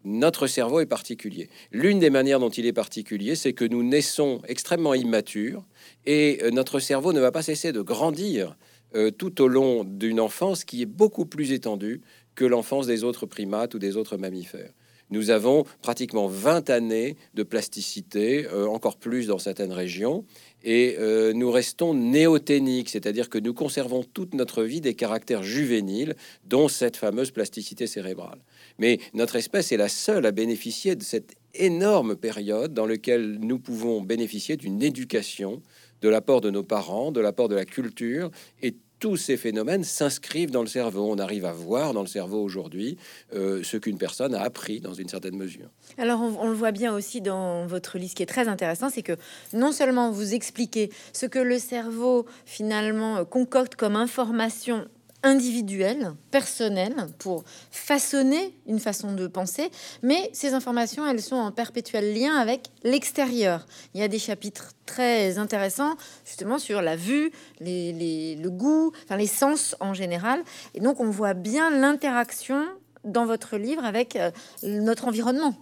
Notre 0.04 0.46
cerveau 0.46 0.80
est 0.80 0.86
particulier. 0.86 1.48
L'une 1.70 1.98
des 1.98 2.10
manières 2.10 2.40
dont 2.40 2.50
il 2.50 2.66
est 2.66 2.72
particulier, 2.72 3.34
c'est 3.34 3.52
que 3.52 3.64
nous 3.64 3.82
naissons 3.82 4.40
extrêmement 4.48 4.94
immatures 4.94 5.64
et 6.06 6.40
euh, 6.42 6.50
notre 6.50 6.80
cerveau 6.80 7.12
ne 7.12 7.20
va 7.20 7.30
pas 7.30 7.42
cesser 7.42 7.72
de 7.72 7.80
grandir 7.80 8.56
euh, 8.94 9.10
tout 9.10 9.40
au 9.40 9.48
long 9.48 9.84
d'une 9.84 10.20
enfance 10.20 10.64
qui 10.64 10.82
est 10.82 10.86
beaucoup 10.86 11.26
plus 11.26 11.52
étendue 11.52 12.02
que 12.34 12.44
l'enfance 12.44 12.86
des 12.86 13.04
autres 13.04 13.26
primates 13.26 13.74
ou 13.74 13.78
des 13.78 13.96
autres 13.96 14.16
mammifères. 14.16 14.72
nous 15.10 15.28
avons 15.28 15.64
pratiquement 15.82 16.26
20 16.26 16.70
années 16.70 17.16
de 17.34 17.42
plasticité, 17.42 18.46
euh, 18.46 18.66
encore 18.66 18.96
plus 18.96 19.26
dans 19.26 19.38
certaines 19.38 19.72
régions, 19.72 20.24
et 20.64 20.96
nous 21.34 21.50
restons 21.50 21.92
néoténiques, 21.92 22.88
c'est-à-dire 22.88 23.28
que 23.28 23.38
nous 23.38 23.52
conservons 23.52 24.04
toute 24.04 24.32
notre 24.32 24.62
vie 24.62 24.80
des 24.80 24.94
caractères 24.94 25.42
juvéniles, 25.42 26.14
dont 26.44 26.68
cette 26.68 26.96
fameuse 26.96 27.32
plasticité 27.32 27.88
cérébrale. 27.88 28.38
Mais 28.82 28.98
notre 29.14 29.36
espèce 29.36 29.70
est 29.70 29.76
la 29.76 29.88
seule 29.88 30.26
à 30.26 30.32
bénéficier 30.32 30.96
de 30.96 31.04
cette 31.04 31.36
énorme 31.54 32.16
période 32.16 32.74
dans 32.74 32.84
laquelle 32.84 33.38
nous 33.40 33.60
pouvons 33.60 34.00
bénéficier 34.00 34.56
d'une 34.56 34.82
éducation, 34.82 35.62
de 36.00 36.08
l'apport 36.08 36.40
de 36.40 36.50
nos 36.50 36.64
parents, 36.64 37.12
de 37.12 37.20
l'apport 37.20 37.48
de 37.48 37.54
la 37.54 37.64
culture, 37.64 38.32
et 38.60 38.74
tous 38.98 39.16
ces 39.16 39.36
phénomènes 39.36 39.84
s'inscrivent 39.84 40.50
dans 40.50 40.62
le 40.62 40.66
cerveau. 40.66 41.08
On 41.08 41.18
arrive 41.18 41.44
à 41.44 41.52
voir 41.52 41.94
dans 41.94 42.00
le 42.00 42.08
cerveau 42.08 42.42
aujourd'hui 42.42 42.98
euh, 43.36 43.62
ce 43.62 43.76
qu'une 43.76 43.98
personne 43.98 44.34
a 44.34 44.42
appris 44.42 44.80
dans 44.80 44.94
une 44.94 45.08
certaine 45.08 45.36
mesure. 45.36 45.68
Alors 45.96 46.20
on, 46.20 46.48
le 46.48 46.54
voit 46.54 46.72
bien 46.72 46.92
aussi 46.92 47.20
dans 47.20 47.66
votre 47.68 47.98
liste 47.98 48.16
qui 48.16 48.24
est 48.24 48.26
très 48.26 48.48
intéressant, 48.48 48.90
c'est 48.90 49.02
que 49.02 49.16
non 49.52 49.70
seulement 49.70 50.10
vous 50.10 50.34
expliquez 50.34 50.90
ce 51.12 51.26
que 51.26 51.38
le 51.38 51.60
cerveau 51.60 52.26
finalement 52.46 53.24
concocte 53.24 53.76
comme 53.76 53.94
information 53.94 54.88
individuelle, 55.22 56.12
personnelle, 56.30 56.94
pour 57.18 57.44
façonner 57.70 58.56
une 58.66 58.78
façon 58.78 59.14
de 59.14 59.26
penser, 59.26 59.70
mais 60.02 60.30
ces 60.32 60.54
informations, 60.54 61.06
elles 61.06 61.22
sont 61.22 61.36
en 61.36 61.52
perpétuel 61.52 62.14
lien 62.14 62.34
avec 62.36 62.70
l'extérieur. 62.82 63.66
Il 63.94 64.00
y 64.00 64.04
a 64.04 64.08
des 64.08 64.18
chapitres 64.18 64.72
très 64.86 65.38
intéressants, 65.38 65.96
justement, 66.24 66.58
sur 66.58 66.82
la 66.82 66.96
vue, 66.96 67.30
le 67.60 68.48
goût, 68.48 68.92
enfin 69.04 69.16
les 69.16 69.26
sens 69.26 69.76
en 69.80 69.94
général. 69.94 70.42
Et 70.74 70.80
donc, 70.80 71.00
on 71.00 71.10
voit 71.10 71.34
bien 71.34 71.70
l'interaction 71.70 72.64
dans 73.04 73.26
votre 73.26 73.56
livre 73.56 73.84
avec 73.84 74.16
euh, 74.16 74.30
notre 74.62 75.06
environnement. 75.06 75.54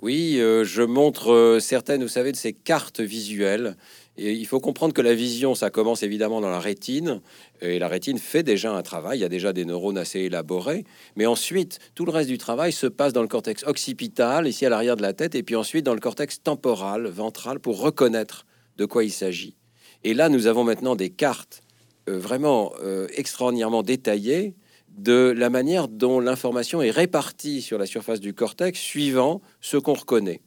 Oui, 0.00 0.38
euh, 0.38 0.62
je 0.62 0.82
montre 0.82 1.32
euh, 1.32 1.58
certaines, 1.58 2.02
vous 2.02 2.08
savez, 2.08 2.30
de 2.30 2.36
ces 2.36 2.52
cartes 2.52 3.00
visuelles 3.00 3.76
il 4.18 4.46
faut 4.46 4.60
comprendre 4.60 4.94
que 4.94 5.02
la 5.02 5.14
vision, 5.14 5.54
ça 5.54 5.70
commence 5.70 6.02
évidemment 6.02 6.40
dans 6.40 6.50
la 6.50 6.60
rétine, 6.60 7.20
et 7.60 7.78
la 7.78 7.88
rétine 7.88 8.18
fait 8.18 8.42
déjà 8.42 8.72
un 8.72 8.82
travail, 8.82 9.18
il 9.18 9.22
y 9.22 9.24
a 9.24 9.28
déjà 9.28 9.52
des 9.52 9.64
neurones 9.64 9.98
assez 9.98 10.20
élaborés, 10.20 10.84
mais 11.16 11.26
ensuite, 11.26 11.78
tout 11.94 12.04
le 12.04 12.12
reste 12.12 12.28
du 12.28 12.38
travail 12.38 12.72
se 12.72 12.86
passe 12.86 13.12
dans 13.12 13.22
le 13.22 13.28
cortex 13.28 13.64
occipital, 13.64 14.46
ici 14.46 14.64
à 14.64 14.70
l'arrière 14.70 14.96
de 14.96 15.02
la 15.02 15.12
tête, 15.12 15.34
et 15.34 15.42
puis 15.42 15.56
ensuite 15.56 15.84
dans 15.84 15.94
le 15.94 16.00
cortex 16.00 16.42
temporal, 16.42 17.06
ventral, 17.06 17.60
pour 17.60 17.80
reconnaître 17.80 18.46
de 18.76 18.84
quoi 18.84 19.04
il 19.04 19.12
s'agit. 19.12 19.56
Et 20.04 20.14
là, 20.14 20.28
nous 20.28 20.46
avons 20.46 20.64
maintenant 20.64 20.96
des 20.96 21.10
cartes 21.10 21.62
euh, 22.08 22.18
vraiment 22.18 22.72
euh, 22.82 23.08
extraordinairement 23.14 23.82
détaillées 23.82 24.54
de 24.96 25.34
la 25.36 25.50
manière 25.50 25.88
dont 25.88 26.20
l'information 26.20 26.80
est 26.80 26.90
répartie 26.90 27.60
sur 27.60 27.76
la 27.76 27.86
surface 27.86 28.20
du 28.20 28.32
cortex 28.32 28.78
suivant 28.78 29.42
ce 29.60 29.76
qu'on 29.76 29.94
reconnaît. 29.94 30.40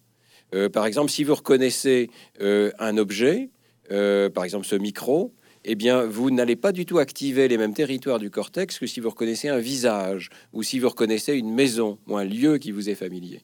Euh, 0.56 0.70
par 0.70 0.86
exemple, 0.86 1.12
si 1.12 1.24
vous 1.24 1.36
reconnaissez 1.36 2.10
un 2.40 2.98
objet, 2.98 3.50
euh, 3.92 4.30
par 4.30 4.44
exemple 4.44 4.66
ce 4.66 4.76
micro, 4.76 5.34
eh 5.66 5.76
bien, 5.76 6.06
vous 6.06 6.32
n'allez 6.32 6.56
pas 6.56 6.72
du 6.72 6.86
tout 6.86 7.00
activer 7.00 7.48
les 7.48 7.58
mêmes 7.58 7.74
territoires 7.74 8.20
du 8.20 8.30
cortex 8.30 8.80
que 8.80 8.88
si 8.88 9.00
vous 9.00 9.10
reconnaissez 9.10 9.50
un 9.50 9.60
visage 9.60 10.30
ou 10.54 10.64
si 10.64 10.80
vous 10.80 10.90
reconnaissez 10.90 11.34
une 11.34 11.54
maison 11.54 12.00
ou 12.08 12.18
un 12.18 12.24
lieu 12.24 12.58
qui 12.58 12.72
vous 12.72 12.90
est 12.90 12.96
familier. 12.96 13.42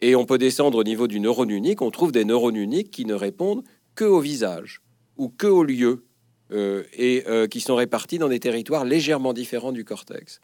Et 0.00 0.16
on 0.16 0.24
peut 0.24 0.38
descendre 0.38 0.78
au 0.78 0.84
niveau 0.84 1.06
du 1.06 1.20
neurone 1.20 1.50
unique, 1.50 1.82
on 1.82 1.90
trouve 1.90 2.12
des 2.12 2.24
neurones 2.24 2.56
uniques 2.56 2.90
qui 2.90 3.04
ne 3.04 3.12
répondent 3.12 3.62
que 3.94 4.04
au 4.04 4.20
visage 4.20 4.80
ou 5.18 5.28
que 5.28 5.46
au 5.46 5.64
lieu. 5.64 6.04
Euh, 6.52 6.82
et 6.94 7.22
euh, 7.28 7.46
qui 7.46 7.60
sont 7.60 7.76
répartis 7.76 8.18
dans 8.18 8.26
des 8.26 8.40
territoires 8.40 8.84
légèrement 8.84 9.32
différents 9.32 9.70
du 9.70 9.84
cortex. 9.84 10.40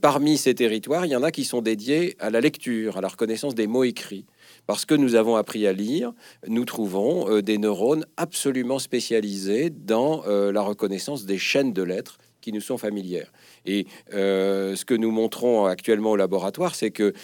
parmi 0.00 0.36
ces 0.36 0.52
territoires, 0.56 1.06
il 1.06 1.10
y 1.10 1.16
en 1.16 1.22
a 1.22 1.30
qui 1.30 1.44
sont 1.44 1.62
dédiés 1.62 2.16
à 2.18 2.28
la 2.30 2.40
lecture, 2.40 2.96
à 2.96 3.00
la 3.00 3.06
reconnaissance 3.06 3.54
des 3.54 3.68
mots 3.68 3.84
écrits. 3.84 4.26
Parce 4.68 4.84
que 4.84 4.94
nous 4.94 5.14
avons 5.14 5.36
appris 5.36 5.66
à 5.66 5.72
lire, 5.72 6.12
nous 6.46 6.66
trouvons 6.66 7.30
euh, 7.30 7.40
des 7.40 7.56
neurones 7.56 8.04
absolument 8.18 8.78
spécialisés 8.78 9.70
dans 9.70 10.24
euh, 10.26 10.52
la 10.52 10.60
reconnaissance 10.60 11.24
des 11.24 11.38
chaînes 11.38 11.72
de 11.72 11.82
lettres 11.82 12.18
qui 12.42 12.52
nous 12.52 12.60
sont 12.60 12.76
familières. 12.76 13.32
Et 13.64 13.86
euh, 14.12 14.76
ce 14.76 14.84
que 14.84 14.92
nous 14.92 15.10
montrons 15.10 15.64
actuellement 15.64 16.10
au 16.10 16.16
laboratoire, 16.16 16.74
c'est 16.74 16.90
que 16.90 17.14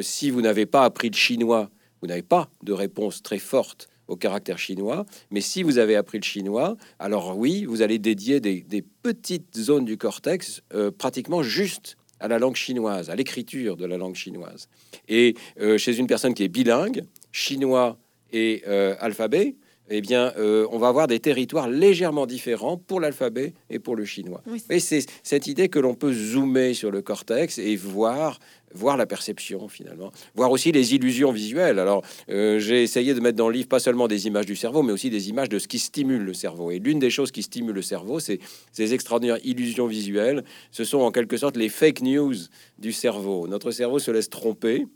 si 0.00 0.30
vous 0.30 0.42
n'avez 0.42 0.64
pas 0.64 0.84
appris 0.84 1.10
le 1.10 1.16
chinois, 1.16 1.70
vous 2.02 2.06
n'avez 2.06 2.22
pas 2.22 2.48
de 2.62 2.72
réponse 2.72 3.20
très 3.20 3.40
forte 3.40 3.88
au 4.06 4.14
caractère 4.14 4.58
chinois. 4.58 5.04
Mais 5.32 5.40
si 5.40 5.64
vous 5.64 5.78
avez 5.78 5.96
appris 5.96 6.18
le 6.18 6.24
chinois, 6.24 6.76
alors 7.00 7.36
oui, 7.36 7.64
vous 7.64 7.82
allez 7.82 7.98
dédier 7.98 8.38
des, 8.38 8.84
petites 9.02 9.58
zones 9.58 9.84
du 9.84 9.96
cortex 9.96 10.62
pratiquement 10.98 11.42
juste 11.42 11.96
à 12.22 12.28
la 12.28 12.38
langue 12.38 12.56
chinoise, 12.56 13.10
à 13.10 13.16
l'écriture 13.16 13.76
de 13.76 13.84
la 13.84 13.98
langue 13.98 14.14
chinoise. 14.14 14.68
Et 15.08 15.34
euh, 15.60 15.76
chez 15.76 15.98
une 15.98 16.06
personne 16.06 16.34
qui 16.34 16.44
est 16.44 16.48
bilingue, 16.48 17.02
chinois 17.32 17.98
et 18.32 18.62
euh, 18.66 18.94
alphabet, 19.00 19.56
eh 19.90 20.00
bien, 20.00 20.32
euh, 20.38 20.66
on 20.70 20.78
va 20.78 20.88
avoir 20.88 21.06
des 21.08 21.18
territoires 21.18 21.68
légèrement 21.68 22.26
différents 22.26 22.76
pour 22.76 23.00
l'alphabet 23.00 23.52
et 23.68 23.78
pour 23.78 23.96
le 23.96 24.04
chinois. 24.04 24.42
Et 24.70 24.78
c'est 24.78 25.04
cette 25.22 25.48
idée 25.48 25.68
que 25.68 25.80
l'on 25.80 25.94
peut 25.94 26.12
zoomer 26.12 26.72
sur 26.72 26.90
le 26.90 27.02
cortex 27.02 27.58
et 27.58 27.76
voir 27.76 28.38
voir 28.74 28.96
la 28.96 29.06
perception 29.06 29.68
finalement, 29.68 30.12
voir 30.34 30.50
aussi 30.50 30.72
les 30.72 30.94
illusions 30.94 31.32
visuelles. 31.32 31.78
Alors, 31.78 32.02
euh, 32.28 32.58
j'ai 32.58 32.82
essayé 32.82 33.14
de 33.14 33.20
mettre 33.20 33.36
dans 33.36 33.48
le 33.48 33.54
livre 33.54 33.68
pas 33.68 33.80
seulement 33.80 34.08
des 34.08 34.26
images 34.26 34.46
du 34.46 34.56
cerveau, 34.56 34.82
mais 34.82 34.92
aussi 34.92 35.10
des 35.10 35.28
images 35.28 35.48
de 35.48 35.58
ce 35.58 35.68
qui 35.68 35.78
stimule 35.78 36.22
le 36.22 36.34
cerveau. 36.34 36.70
Et 36.70 36.78
l'une 36.78 36.98
des 36.98 37.10
choses 37.10 37.30
qui 37.30 37.42
stimule 37.42 37.74
le 37.74 37.82
cerveau, 37.82 38.20
c'est 38.20 38.38
ces 38.72 38.94
extraordinaires 38.94 39.38
illusions 39.44 39.86
visuelles. 39.86 40.44
Ce 40.70 40.84
sont 40.84 41.00
en 41.00 41.10
quelque 41.10 41.36
sorte 41.36 41.56
les 41.56 41.68
fake 41.68 42.02
news 42.02 42.34
du 42.78 42.92
cerveau. 42.92 43.46
Notre 43.46 43.70
cerveau 43.70 43.98
se 43.98 44.10
laisse 44.10 44.30
tromper. 44.30 44.86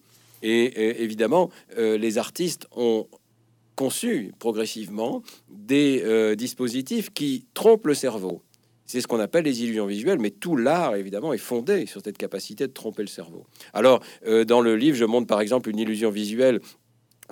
Et, 0.42 1.02
évidemment, 1.02 1.50
euh, 1.78 1.96
les 1.96 2.18
artistes 2.18 2.66
ont 2.76 3.08
conçu 3.74 4.32
progressivement 4.38 5.22
des 5.48 6.02
euh, 6.04 6.34
dispositifs 6.34 7.10
qui 7.12 7.46
trompent 7.54 7.86
le 7.86 7.94
cerveau. 7.94 8.42
C'est 8.86 9.00
ce 9.00 9.08
qu'on 9.08 9.18
appelle 9.18 9.44
les 9.44 9.62
illusions 9.62 9.86
visuelles, 9.86 10.20
mais 10.20 10.30
tout 10.30 10.56
l'art, 10.56 10.94
évidemment, 10.94 11.32
est 11.32 11.38
fondé 11.38 11.86
sur 11.86 12.00
cette 12.02 12.16
capacité 12.16 12.68
de 12.68 12.72
tromper 12.72 13.02
le 13.02 13.08
cerveau. 13.08 13.44
Alors, 13.74 14.00
euh, 14.26 14.44
dans 14.44 14.60
le 14.60 14.76
livre, 14.76 14.96
je 14.96 15.04
montre 15.04 15.26
par 15.26 15.40
exemple 15.40 15.68
une 15.68 15.78
illusion 15.78 16.10
visuelle 16.10 16.60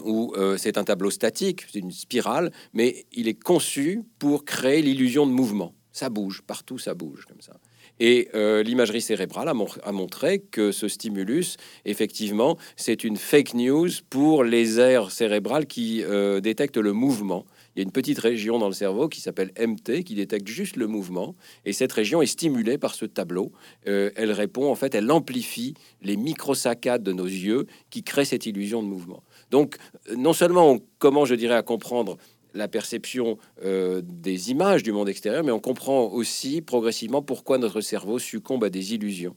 où 0.02 0.34
euh, 0.36 0.56
c'est 0.56 0.76
un 0.76 0.84
tableau 0.84 1.10
statique, 1.10 1.64
c'est 1.72 1.78
une 1.78 1.92
spirale, 1.92 2.50
mais 2.72 3.06
il 3.12 3.28
est 3.28 3.40
conçu 3.40 4.02
pour 4.18 4.44
créer 4.44 4.82
l'illusion 4.82 5.26
de 5.26 5.32
mouvement. 5.32 5.72
Ça 5.92 6.10
bouge, 6.10 6.42
partout 6.44 6.78
ça 6.78 6.94
bouge 6.94 7.24
comme 7.26 7.40
ça. 7.40 7.54
Et 8.00 8.28
euh, 8.34 8.64
l'imagerie 8.64 9.00
cérébrale 9.00 9.48
a, 9.48 9.92
montré 9.92 10.40
que 10.40 10.72
ce 10.72 10.88
stimulus, 10.88 11.56
effectivement, 11.84 12.58
c'est 12.74 13.04
une 13.04 13.16
fake 13.16 13.54
news 13.54 13.88
pour 14.10 14.42
les 14.42 14.80
aires 14.80 15.12
cérébrales 15.12 15.66
qui 15.66 16.02
détectent 16.42 16.78
le 16.78 16.92
mouvement. 16.92 17.46
Il 17.74 17.80
y 17.80 17.82
a 17.82 17.84
une 17.84 17.92
petite 17.92 18.18
région 18.18 18.58
dans 18.58 18.68
le 18.68 18.74
cerveau 18.74 19.08
qui 19.08 19.20
s'appelle 19.20 19.52
MT 19.58 20.04
qui 20.04 20.14
détecte 20.14 20.46
juste 20.46 20.76
le 20.76 20.86
mouvement. 20.86 21.34
Et 21.64 21.72
cette 21.72 21.92
région 21.92 22.22
est 22.22 22.26
stimulée 22.26 22.78
par 22.78 22.94
ce 22.94 23.04
tableau. 23.04 23.52
Euh, 23.86 24.10
elle 24.16 24.32
répond, 24.32 24.70
en 24.70 24.74
fait, 24.74 24.94
elle 24.94 25.10
amplifie 25.10 25.74
les 26.02 26.16
microsaccades 26.16 27.02
de 27.02 27.12
nos 27.12 27.26
yeux 27.26 27.66
qui 27.90 28.02
créent 28.02 28.24
cette 28.24 28.46
illusion 28.46 28.82
de 28.82 28.88
mouvement. 28.88 29.22
Donc, 29.50 29.76
non 30.16 30.32
seulement 30.32 30.70
on 30.70 30.80
commence, 30.98 31.28
je 31.28 31.34
dirais, 31.34 31.56
à 31.56 31.62
comprendre 31.62 32.16
la 32.54 32.68
perception 32.68 33.38
euh, 33.64 34.00
des 34.04 34.50
images 34.50 34.82
du 34.82 34.92
monde 34.92 35.08
extérieur, 35.08 35.42
mais 35.42 35.52
on 35.52 35.60
comprend 35.60 36.04
aussi 36.04 36.62
progressivement 36.62 37.22
pourquoi 37.22 37.58
notre 37.58 37.80
cerveau 37.80 38.18
succombe 38.18 38.64
à 38.64 38.70
des 38.70 38.94
illusions. 38.94 39.34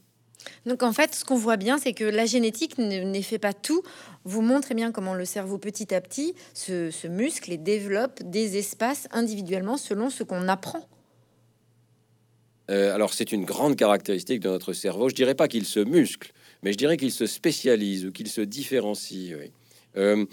Donc 0.66 0.82
en 0.82 0.92
fait, 0.92 1.14
ce 1.14 1.24
qu'on 1.24 1.36
voit 1.36 1.56
bien, 1.56 1.78
c'est 1.78 1.92
que 1.92 2.04
la 2.04 2.26
génétique 2.26 2.78
n'est 2.78 3.22
fait 3.22 3.38
pas 3.38 3.52
tout. 3.52 3.82
Vous 4.24 4.42
montrez 4.42 4.74
bien 4.74 4.92
comment 4.92 5.14
le 5.14 5.24
cerveau 5.24 5.58
petit 5.58 5.94
à 5.94 6.00
petit 6.00 6.34
se, 6.54 7.06
muscle 7.06 7.52
et 7.52 7.58
développe 7.58 8.22
des 8.22 8.58
espaces 8.58 9.08
individuellement 9.10 9.76
selon 9.76 10.10
ce 10.10 10.22
qu'on 10.22 10.48
apprend. 10.48 10.86
Euh, 12.70 12.94
alors 12.94 13.14
c'est 13.14 13.32
une 13.32 13.44
grande 13.44 13.76
caractéristique 13.76 14.40
de 14.40 14.48
notre 14.48 14.72
cerveau. 14.72 15.08
Je 15.08 15.14
dirais 15.14 15.34
pas 15.34 15.48
qu'il 15.48 15.64
se 15.64 15.80
muscle, 15.80 16.32
mais 16.62 16.72
je 16.72 16.78
dirais 16.78 16.98
qu'il 16.98 17.12
se 17.12 17.26
spécialise 17.26 18.04
ou 18.06 18.12
qu'il 18.12 18.28
se 18.28 18.42
différencie. 18.42 19.34
Oui. 19.38 19.50
Euh, 19.96 20.24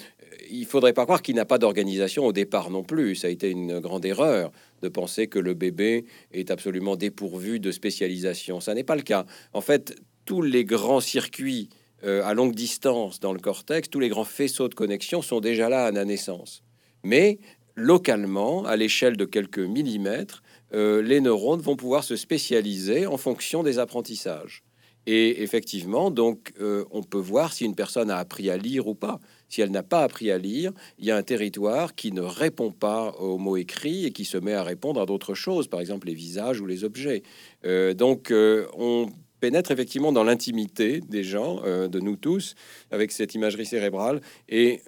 il 0.50 0.66
faudrait 0.66 0.94
pas 0.94 1.04
croire 1.04 1.22
qu'il 1.22 1.36
n'a 1.36 1.46
pas 1.46 1.58
d'organisation 1.58 2.26
au 2.26 2.34
départ 2.34 2.70
non 2.70 2.84
plus. 2.84 3.16
Ça 3.16 3.28
a 3.28 3.30
été 3.30 3.50
une 3.50 3.80
grande 3.80 4.06
erreur 4.06 4.52
de 4.82 4.90
penser 4.90 5.28
que 5.28 5.40
le 5.40 5.54
bébé 5.54 6.06
est 6.32 6.52
absolument 6.52 6.96
dépourvu 6.96 7.60
de 7.60 7.72
spécialisation. 7.72 8.60
Ça 8.60 8.74
n'est 8.74 8.84
pas 8.84 8.96
le 8.96 9.02
cas. 9.02 9.26
En 9.54 9.62
fait, 9.62 9.96
tous 10.26 10.42
les 10.42 10.66
grands 10.66 11.00
circuits 11.00 11.70
euh, 12.04 12.24
à 12.24 12.34
longue 12.34 12.54
distance 12.54 13.20
dans 13.20 13.34
le 13.34 13.40
cortex, 13.40 13.90
tous 13.90 14.00
les 14.00 14.10
grands 14.10 14.26
faisceaux 14.26 14.68
de 14.68 14.76
connexion 14.76 15.22
sont 15.22 15.40
déjà 15.40 15.70
là 15.70 15.86
à 15.86 15.92
la 15.92 16.06
naissance. 16.06 16.64
Mais 17.04 17.40
localement, 17.76 18.66
à 18.66 18.76
l'échelle 18.76 19.18
de 19.18 19.26
quelques 19.26 19.60
millimètres, 19.60 20.44
euh, 20.74 21.02
les 21.02 21.22
neurones 21.22 21.62
vont 21.62 21.76
pouvoir 21.76 22.04
se 22.04 22.16
spécialiser 22.16 23.08
en 23.08 23.18
fonction 23.18 23.64
des 23.64 23.80
apprentissages. 23.80 24.64
Et 25.08 25.44
effectivement, 25.44 26.10
donc, 26.10 26.52
on 26.60 27.04
peut 27.04 27.20
voir 27.20 27.54
si 27.54 27.64
une 27.64 27.76
personne 27.76 28.10
a 28.10 28.18
appris 28.18 28.50
à 28.50 28.58
lire 28.58 28.88
ou 28.88 28.96
pas. 28.96 29.20
Si 29.50 29.62
elle 29.62 29.72
n'a 29.72 29.84
pas 29.84 30.04
appris 30.04 30.32
à 30.32 30.38
lire, 30.38 30.72
il 30.98 31.06
y 31.06 31.12
a 31.12 31.18
un 31.18 31.24
territoire 31.24 31.96
qui 31.96 32.12
ne 32.12 32.22
répond 32.22 32.72
pas 32.72 33.12
aux 33.20 33.38
mots 33.38 33.58
écrits 33.58 34.06
et 34.06 34.12
qui 34.12 34.26
se 34.26 34.38
met 34.38 34.54
à 34.54 34.64
répondre 34.64 35.02
à 35.02 35.06
d'autres 35.06 35.34
choses, 35.34 35.68
par 35.68 35.80
exemple 35.80 36.08
les 36.08 36.14
visages 36.14 36.60
ou 36.60 36.66
les 36.66 36.84
objets. 36.84 37.24
Euh, 37.66 37.94
donc, 37.94 38.32
euh, 38.32 38.66
on 38.78 39.08
pénètre 39.40 39.72
effectivement 39.72 40.12
dans 40.12 40.24
l'intimité 40.24 41.02
des 41.02 41.24
gens, 41.24 41.62
euh, 41.66 41.88
de 41.88 42.00
nous 42.00 42.16
tous, 42.16 42.56
avec 42.92 43.12
cette 43.12 43.36
imagerie 43.36 43.66
cérébrale, 43.66 44.22
et 44.50 44.82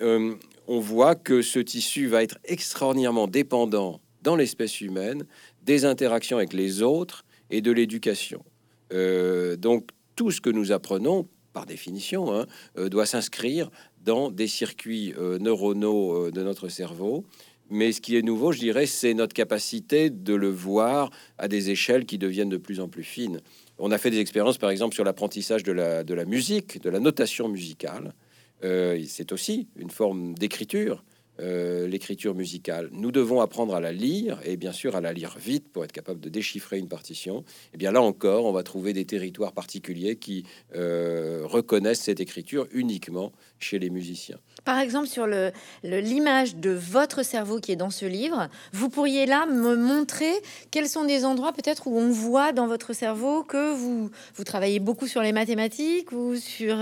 on 0.67 0.79
voit 0.79 1.15
que 1.15 1.41
ce 1.41 1.59
tissu 1.59 2.07
va 2.07 2.23
être 2.23 2.37
extraordinairement 2.43 3.27
dépendant 3.27 4.01
dans 4.23 4.35
l'espèce 4.35 4.81
humaine 4.81 5.25
des 5.63 5.85
interactions 5.85 6.37
avec 6.37 6.53
les 6.53 6.81
autres 6.81 7.23
et 7.49 7.61
de 7.61 7.71
l'éducation. 7.71 8.43
donc 9.59 9.89
tout 10.15 10.31
ce 10.31 10.41
que 10.41 10.49
nous 10.49 10.71
apprenons, 10.71 11.27
par 11.53 11.65
définition, 11.65 12.33
hein, 12.33 12.45
doit 12.89 13.05
s'inscrire 13.05 13.69
dans 14.07 14.31
des 14.31 14.47
circuits 14.47 15.13
neuronaux 15.39 16.31
de 16.31 16.41
notre 16.41 16.69
cerveau 16.69 17.25
mais 17.69 17.91
ce 17.91 18.01
qui 18.01 18.15
est 18.15 18.21
nouveau, 18.21 18.51
je 18.51 18.59
dirais, 18.59 18.85
c'est 18.85 19.13
notre 19.13 19.33
capacité 19.33 20.09
de 20.09 20.33
le 20.33 20.49
voir 20.49 21.09
à 21.37 21.47
des 21.47 21.69
échelles 21.69 22.05
qui 22.05 22.17
deviennent 22.17 22.49
de 22.49 22.57
plus 22.57 22.79
en 22.79 22.87
plus 22.87 23.03
fines. 23.03 23.41
On 23.77 23.91
a 23.91 23.97
fait 23.97 24.09
des 24.09 24.19
expériences, 24.19 24.57
par 24.57 24.69
exemple, 24.69 24.95
sur 24.95 25.03
l'apprentissage 25.03 25.63
de 25.63 25.71
la, 25.71 26.03
de 26.03 26.13
la 26.13 26.25
musique, 26.25 26.81
de 26.81 26.89
la 26.89 26.99
notation 26.99 27.49
musicale. 27.49 28.13
Euh, 28.63 29.01
c'est 29.07 29.31
aussi 29.31 29.67
une 29.75 29.89
forme 29.89 30.33
d'écriture. 30.33 31.03
Euh, 31.39 31.87
l'écriture 31.87 32.33
musicale. 32.33 32.89
Nous 32.91 33.11
devons 33.11 33.41
apprendre 33.41 33.75
à 33.75 33.79
la 33.79 33.91
lire 33.91 34.39
et 34.43 34.57
bien 34.57 34.71
sûr 34.71 34.95
à 34.95 35.01
la 35.01 35.13
lire 35.13 35.37
vite 35.39 35.71
pour 35.71 35.83
être 35.83 35.91
capable 35.91 36.19
de 36.19 36.29
déchiffrer 36.29 36.79
une 36.79 36.87
partition. 36.87 37.39
Et 37.39 37.43
eh 37.75 37.77
bien 37.77 37.91
là 37.91 38.01
encore, 38.01 38.45
on 38.45 38.51
va 38.51 38.63
trouver 38.63 38.91
des 38.91 39.05
territoires 39.05 39.51
particuliers 39.51 40.15
qui 40.15 40.45
euh, 40.75 41.41
reconnaissent 41.43 42.01
cette 42.01 42.19
écriture 42.19 42.67
uniquement 42.71 43.31
chez 43.59 43.77
les 43.77 43.91
musiciens. 43.91 44.37
Par 44.65 44.79
exemple, 44.79 45.07
sur 45.07 45.27
l'image 45.83 46.55
de 46.55 46.71
votre 46.71 47.23
cerveau 47.23 47.59
qui 47.59 47.71
est 47.71 47.77
dans 47.77 47.91
ce 47.91 48.05
livre, 48.05 48.49
vous 48.73 48.89
pourriez 48.89 49.27
là 49.27 49.45
me 49.45 49.75
montrer 49.75 50.31
quels 50.71 50.89
sont 50.89 51.05
des 51.05 51.23
endroits 51.23 51.53
peut-être 51.53 51.87
où 51.87 51.97
on 51.97 52.09
voit 52.09 52.51
dans 52.51 52.67
votre 52.67 52.93
cerveau 52.93 53.43
que 53.43 53.73
vous, 53.73 54.09
vous 54.35 54.43
travaillez 54.43 54.79
beaucoup 54.79 55.07
sur 55.07 55.21
les 55.21 55.33
mathématiques 55.33 56.11
ou 56.11 56.35
sur... 56.35 56.77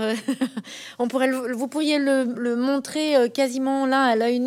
on 0.98 1.08
pourrait 1.08 1.30
vous 1.30 1.68
pourriez 1.68 1.98
le, 1.98 2.24
le 2.24 2.56
montrer 2.56 3.30
quasiment 3.32 3.86
là 3.86 4.02
à 4.02 4.16
l'œil 4.16 4.45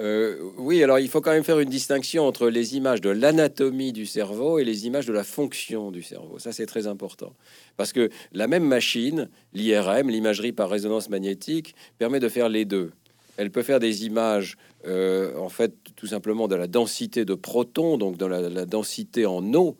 euh, 0.00 0.38
oui, 0.56 0.82
alors 0.82 0.98
il 0.98 1.08
faut 1.08 1.20
quand 1.20 1.32
même 1.32 1.44
faire 1.44 1.58
une 1.58 1.68
distinction 1.68 2.26
entre 2.26 2.48
les 2.48 2.76
images 2.76 3.00
de 3.00 3.10
l'anatomie 3.10 3.92
du 3.92 4.06
cerveau 4.06 4.58
et 4.58 4.64
les 4.64 4.86
images 4.86 5.06
de 5.06 5.12
la 5.12 5.24
fonction 5.24 5.90
du 5.90 6.02
cerveau. 6.02 6.38
Ça, 6.38 6.52
c'est 6.52 6.66
très 6.66 6.86
important. 6.86 7.34
Parce 7.76 7.92
que 7.92 8.08
la 8.32 8.46
même 8.46 8.64
machine, 8.64 9.28
l'IRM, 9.52 10.08
l'imagerie 10.08 10.52
par 10.52 10.70
résonance 10.70 11.10
magnétique, 11.10 11.74
permet 11.98 12.20
de 12.20 12.28
faire 12.28 12.48
les 12.48 12.64
deux. 12.64 12.92
Elle 13.36 13.50
peut 13.50 13.62
faire 13.62 13.80
des 13.80 14.06
images, 14.06 14.56
euh, 14.86 15.36
en 15.36 15.48
fait, 15.48 15.74
tout 15.94 16.06
simplement 16.06 16.48
de 16.48 16.54
la 16.54 16.66
densité 16.66 17.24
de 17.24 17.34
protons, 17.34 17.98
donc 17.98 18.16
dans 18.16 18.28
la, 18.28 18.66
densité 18.66 19.26
en 19.26 19.52
eau, 19.54 19.76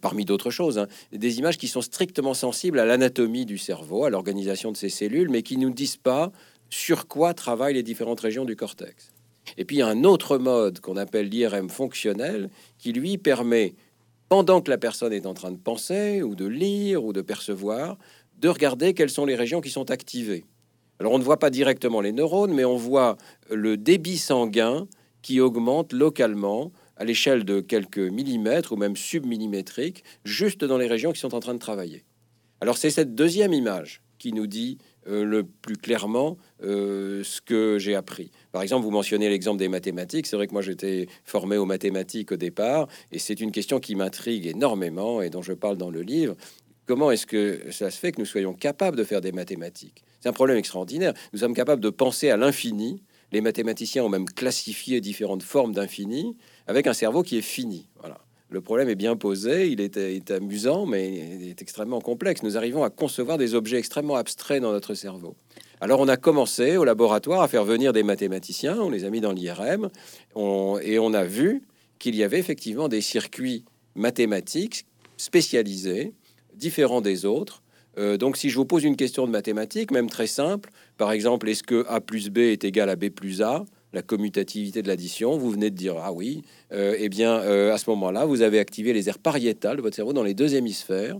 parmi 0.00 0.24
d'autres 0.24 0.50
choses, 0.50 0.78
hein. 0.78 0.88
des 1.12 1.38
images 1.38 1.58
qui 1.58 1.68
sont 1.68 1.82
strictement 1.82 2.34
sensibles 2.34 2.80
à 2.80 2.84
l'anatomie 2.84 3.46
du 3.46 3.56
cerveau, 3.56 4.04
à 4.04 4.10
l'organisation 4.10 4.72
de 4.72 4.76
ces 4.76 4.88
cellules, 4.88 5.28
mais 5.30 5.42
qui 5.42 5.58
nous 5.58 5.70
disent 5.70 5.96
pas 5.96 6.32
sur 6.68 7.06
quoi 7.06 7.34
travaillent 7.34 7.74
les 7.74 7.84
différentes 7.84 8.20
régions 8.20 8.44
du 8.44 8.56
cortex. 8.56 9.12
Et 9.56 9.64
puis 9.64 9.76
il 9.76 9.78
y 9.80 9.82
a 9.82 9.88
un 9.88 10.04
autre 10.04 10.38
mode 10.38 10.80
qu'on 10.80 10.96
appelle 10.96 11.28
l'IRM 11.28 11.68
fonctionnel 11.68 12.50
qui 12.78 12.92
lui 12.92 13.18
permet, 13.18 13.74
pendant 14.28 14.60
que 14.60 14.70
la 14.70 14.78
personne 14.78 15.12
est 15.12 15.26
en 15.26 15.34
train 15.34 15.52
de 15.52 15.56
penser 15.56 16.22
ou 16.22 16.34
de 16.34 16.46
lire 16.46 17.04
ou 17.04 17.12
de 17.12 17.22
percevoir, 17.22 17.96
de 18.38 18.48
regarder 18.48 18.92
quelles 18.92 19.10
sont 19.10 19.24
les 19.24 19.36
régions 19.36 19.60
qui 19.60 19.70
sont 19.70 19.90
activées. 19.90 20.44
Alors 20.98 21.12
on 21.12 21.18
ne 21.18 21.24
voit 21.24 21.38
pas 21.38 21.50
directement 21.50 22.00
les 22.00 22.12
neurones, 22.12 22.54
mais 22.54 22.64
on 22.64 22.76
voit 22.76 23.16
le 23.50 23.76
débit 23.76 24.18
sanguin 24.18 24.88
qui 25.22 25.40
augmente 25.40 25.92
localement 25.92 26.72
à 26.96 27.04
l'échelle 27.04 27.44
de 27.44 27.60
quelques 27.60 27.98
millimètres 27.98 28.72
ou 28.72 28.76
même 28.76 28.96
submillimétriques, 28.96 30.04
juste 30.24 30.64
dans 30.64 30.78
les 30.78 30.86
régions 30.86 31.12
qui 31.12 31.20
sont 31.20 31.34
en 31.34 31.40
train 31.40 31.54
de 31.54 31.58
travailler. 31.58 32.04
Alors 32.60 32.78
c'est 32.78 32.90
cette 32.90 33.14
deuxième 33.14 33.52
image 33.52 34.00
qui 34.18 34.32
nous 34.32 34.46
dit 34.46 34.78
le 35.08 35.44
plus 35.44 35.76
clairement 35.76 36.36
euh, 36.62 37.22
ce 37.24 37.40
que 37.40 37.78
j'ai 37.78 37.94
appris. 37.94 38.30
Par 38.52 38.62
exemple, 38.62 38.84
vous 38.84 38.90
mentionnez 38.90 39.28
l'exemple 39.28 39.58
des 39.58 39.68
mathématiques. 39.68 40.26
C'est 40.26 40.36
vrai 40.36 40.46
que 40.46 40.52
moi 40.52 40.62
j'étais 40.62 41.06
formé 41.24 41.56
aux 41.56 41.66
mathématiques 41.66 42.32
au 42.32 42.36
départ, 42.36 42.88
et 43.12 43.18
c'est 43.18 43.40
une 43.40 43.52
question 43.52 43.80
qui 43.80 43.94
m'intrigue 43.94 44.46
énormément 44.46 45.22
et 45.22 45.30
dont 45.30 45.42
je 45.42 45.52
parle 45.52 45.76
dans 45.76 45.90
le 45.90 46.02
livre. 46.02 46.36
Comment 46.86 47.10
est-ce 47.10 47.26
que 47.26 47.72
ça 47.72 47.90
se 47.90 47.98
fait 47.98 48.12
que 48.12 48.20
nous 48.20 48.26
soyons 48.26 48.54
capables 48.54 48.96
de 48.96 49.04
faire 49.04 49.20
des 49.20 49.32
mathématiques? 49.32 50.04
C'est 50.20 50.28
un 50.28 50.32
problème 50.32 50.56
extraordinaire. 50.56 51.14
Nous 51.32 51.40
sommes 51.40 51.54
capables 51.54 51.82
de 51.82 51.90
penser 51.90 52.30
à 52.30 52.36
l'infini. 52.36 53.02
Les 53.32 53.40
mathématiciens 53.40 54.04
ont 54.04 54.08
même 54.08 54.26
classifié 54.26 55.00
différentes 55.00 55.42
formes 55.42 55.72
d'infini 55.72 56.36
avec 56.68 56.86
un 56.86 56.92
cerveau 56.92 57.22
qui 57.22 57.38
est 57.38 57.42
fini. 57.42 57.88
Voilà. 57.98 58.25
Le 58.48 58.60
problème 58.60 58.88
est 58.88 58.94
bien 58.94 59.16
posé, 59.16 59.68
il 59.68 59.80
est, 59.80 60.30
amusant, 60.30 60.86
mais 60.86 61.38
il 61.40 61.48
est 61.48 61.62
extrêmement 61.62 62.00
complexe. 62.00 62.44
Nous 62.44 62.56
arrivons 62.56 62.84
à 62.84 62.90
concevoir 62.90 63.38
des 63.38 63.54
objets 63.54 63.78
extrêmement 63.78 64.14
abstraits 64.14 64.62
dans 64.62 64.70
notre 64.70 64.94
cerveau. 64.94 65.34
Alors 65.80 66.00
on 66.00 66.08
a 66.08 66.16
commencé 66.16 66.76
au 66.76 66.84
laboratoire 66.84 67.42
à 67.42 67.48
faire 67.48 67.64
venir 67.64 67.92
des 67.92 68.04
mathématiciens, 68.04 68.78
on 68.78 68.88
les 68.88 69.04
a 69.04 69.10
mis 69.10 69.20
dans 69.20 69.32
l'IRM, 69.32 69.90
et 70.82 70.98
on 70.98 71.12
a 71.12 71.24
vu 71.24 71.62
qu'il 71.98 72.14
y 72.14 72.22
avait 72.22 72.38
effectivement 72.38 72.88
des 72.88 73.00
circuits 73.00 73.64
mathématiques 73.94 74.86
spécialisés, 75.16 76.14
différents 76.54 77.00
des 77.00 77.24
autres. 77.24 77.62
Euh, 77.98 78.16
donc 78.16 78.36
si 78.36 78.50
je 78.50 78.56
vous 78.56 78.64
pose 78.64 78.84
une 78.84 78.96
question 78.96 79.26
de 79.26 79.32
mathématiques, 79.32 79.90
même 79.90 80.08
très 80.08 80.26
simple, 80.26 80.70
par 80.98 81.12
exemple, 81.12 81.48
est-ce 81.48 81.62
que 81.62 81.84
A 81.88 82.00
plus 82.00 82.30
B 82.30 82.38
est 82.38 82.64
égal 82.64 82.90
à 82.90 82.96
B 82.96 83.08
plus 83.08 83.42
A? 83.42 83.64
La 83.96 84.02
commutativité 84.02 84.82
de 84.82 84.88
l'addition, 84.88 85.38
vous 85.38 85.50
venez 85.50 85.70
de 85.70 85.74
dire 85.74 85.96
ah 85.98 86.12
oui, 86.12 86.42
euh, 86.72 86.94
eh 86.98 87.08
bien 87.08 87.38
euh, 87.40 87.72
à 87.72 87.78
ce 87.78 87.88
moment-là, 87.90 88.26
vous 88.26 88.42
avez 88.42 88.58
activé 88.58 88.92
les 88.92 89.08
aires 89.08 89.18
pariétales 89.18 89.78
de 89.78 89.82
votre 89.82 89.96
cerveau 89.96 90.12
dans 90.12 90.22
les 90.22 90.34
deux 90.34 90.54
hémisphères 90.54 91.16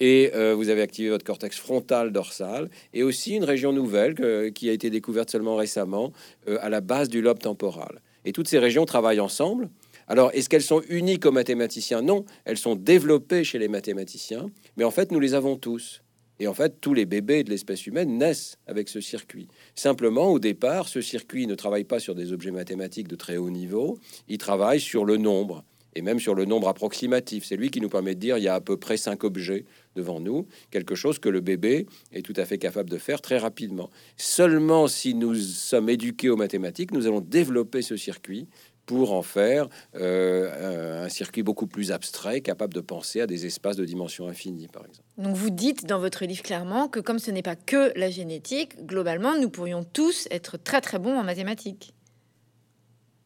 et 0.00 0.30
euh, 0.34 0.54
vous 0.54 0.68
avez 0.68 0.82
activé 0.82 1.08
votre 1.08 1.24
cortex 1.24 1.56
frontal 1.58 2.12
dorsal 2.12 2.68
et 2.92 3.02
aussi 3.02 3.36
une 3.36 3.44
région 3.44 3.72
nouvelle 3.72 4.52
qui 4.52 4.68
a 4.68 4.72
été 4.72 4.90
découverte 4.90 5.30
seulement 5.30 5.56
récemment 5.56 6.12
à 6.46 6.68
la 6.68 6.82
base 6.82 7.08
du 7.08 7.22
lobe 7.22 7.38
temporal. 7.38 8.02
Et 8.26 8.32
toutes 8.32 8.48
ces 8.48 8.58
régions 8.58 8.84
travaillent 8.84 9.20
ensemble. 9.20 9.70
Alors, 10.06 10.30
est-ce 10.34 10.50
qu'elles 10.50 10.62
sont 10.62 10.82
uniques 10.90 11.24
aux 11.24 11.32
mathématiciens? 11.32 12.02
Non, 12.02 12.26
elles 12.44 12.58
sont 12.58 12.74
développées 12.74 13.44
chez 13.44 13.58
les 13.58 13.68
mathématiciens, 13.68 14.50
mais 14.76 14.84
en 14.84 14.90
fait, 14.90 15.10
nous 15.10 15.20
les 15.20 15.34
avons 15.34 15.56
tous. 15.56 16.02
Et 16.40 16.48
en 16.48 16.54
fait, 16.54 16.80
tous 16.80 16.94
les 16.94 17.04
bébés 17.04 17.44
de 17.44 17.50
l'espèce 17.50 17.86
humaine 17.86 18.16
naissent 18.16 18.56
avec 18.66 18.88
ce 18.88 19.00
circuit. 19.00 19.46
Simplement, 19.74 20.32
au 20.32 20.38
départ, 20.38 20.88
ce 20.88 21.02
circuit 21.02 21.46
ne 21.46 21.54
travaille 21.54 21.84
pas 21.84 22.00
sur 22.00 22.14
des 22.14 22.32
objets 22.32 22.50
mathématiques 22.50 23.08
de 23.08 23.16
très 23.16 23.36
haut 23.36 23.50
niveau, 23.50 23.98
il 24.26 24.38
travaille 24.38 24.80
sur 24.80 25.04
le 25.04 25.18
nombre, 25.18 25.64
et 25.94 26.02
même 26.02 26.18
sur 26.18 26.34
le 26.34 26.44
nombre 26.46 26.68
approximatif. 26.68 27.44
C'est 27.44 27.56
lui 27.56 27.70
qui 27.70 27.80
nous 27.80 27.88
permet 27.88 28.14
de 28.14 28.20
dire 28.20 28.38
il 28.38 28.44
y 28.44 28.48
a 28.48 28.54
à 28.54 28.60
peu 28.60 28.76
près 28.76 28.96
cinq 28.96 29.24
objets 29.24 29.64
devant 29.96 30.20
nous, 30.20 30.46
quelque 30.70 30.94
chose 30.94 31.18
que 31.18 31.28
le 31.28 31.40
bébé 31.40 31.86
est 32.12 32.22
tout 32.22 32.32
à 32.36 32.44
fait 32.44 32.58
capable 32.58 32.88
de 32.88 32.96
faire 32.96 33.20
très 33.20 33.38
rapidement. 33.38 33.90
Seulement 34.16 34.86
si 34.86 35.14
nous 35.14 35.34
sommes 35.34 35.90
éduqués 35.90 36.30
aux 36.30 36.36
mathématiques, 36.36 36.92
nous 36.92 37.06
allons 37.06 37.20
développer 37.20 37.82
ce 37.82 37.96
circuit 37.96 38.46
pour 38.90 39.12
en 39.12 39.22
faire 39.22 39.68
euh, 39.94 41.04
un 41.04 41.08
circuit 41.08 41.44
beaucoup 41.44 41.68
plus 41.68 41.92
abstrait, 41.92 42.40
capable 42.40 42.74
de 42.74 42.80
penser 42.80 43.20
à 43.20 43.28
des 43.28 43.46
espaces 43.46 43.76
de 43.76 43.84
dimension 43.84 44.26
infinie, 44.26 44.66
par 44.66 44.84
exemple. 44.84 45.06
Donc 45.16 45.36
vous 45.36 45.50
dites 45.50 45.86
dans 45.86 46.00
votre 46.00 46.24
livre 46.24 46.42
clairement 46.42 46.88
que 46.88 46.98
comme 46.98 47.20
ce 47.20 47.30
n'est 47.30 47.40
pas 47.40 47.54
que 47.54 47.96
la 47.96 48.10
génétique, 48.10 48.84
globalement, 48.84 49.38
nous 49.38 49.48
pourrions 49.48 49.84
tous 49.84 50.26
être 50.32 50.56
très 50.56 50.80
très 50.80 50.98
bons 50.98 51.16
en 51.16 51.22
mathématiques. 51.22 51.94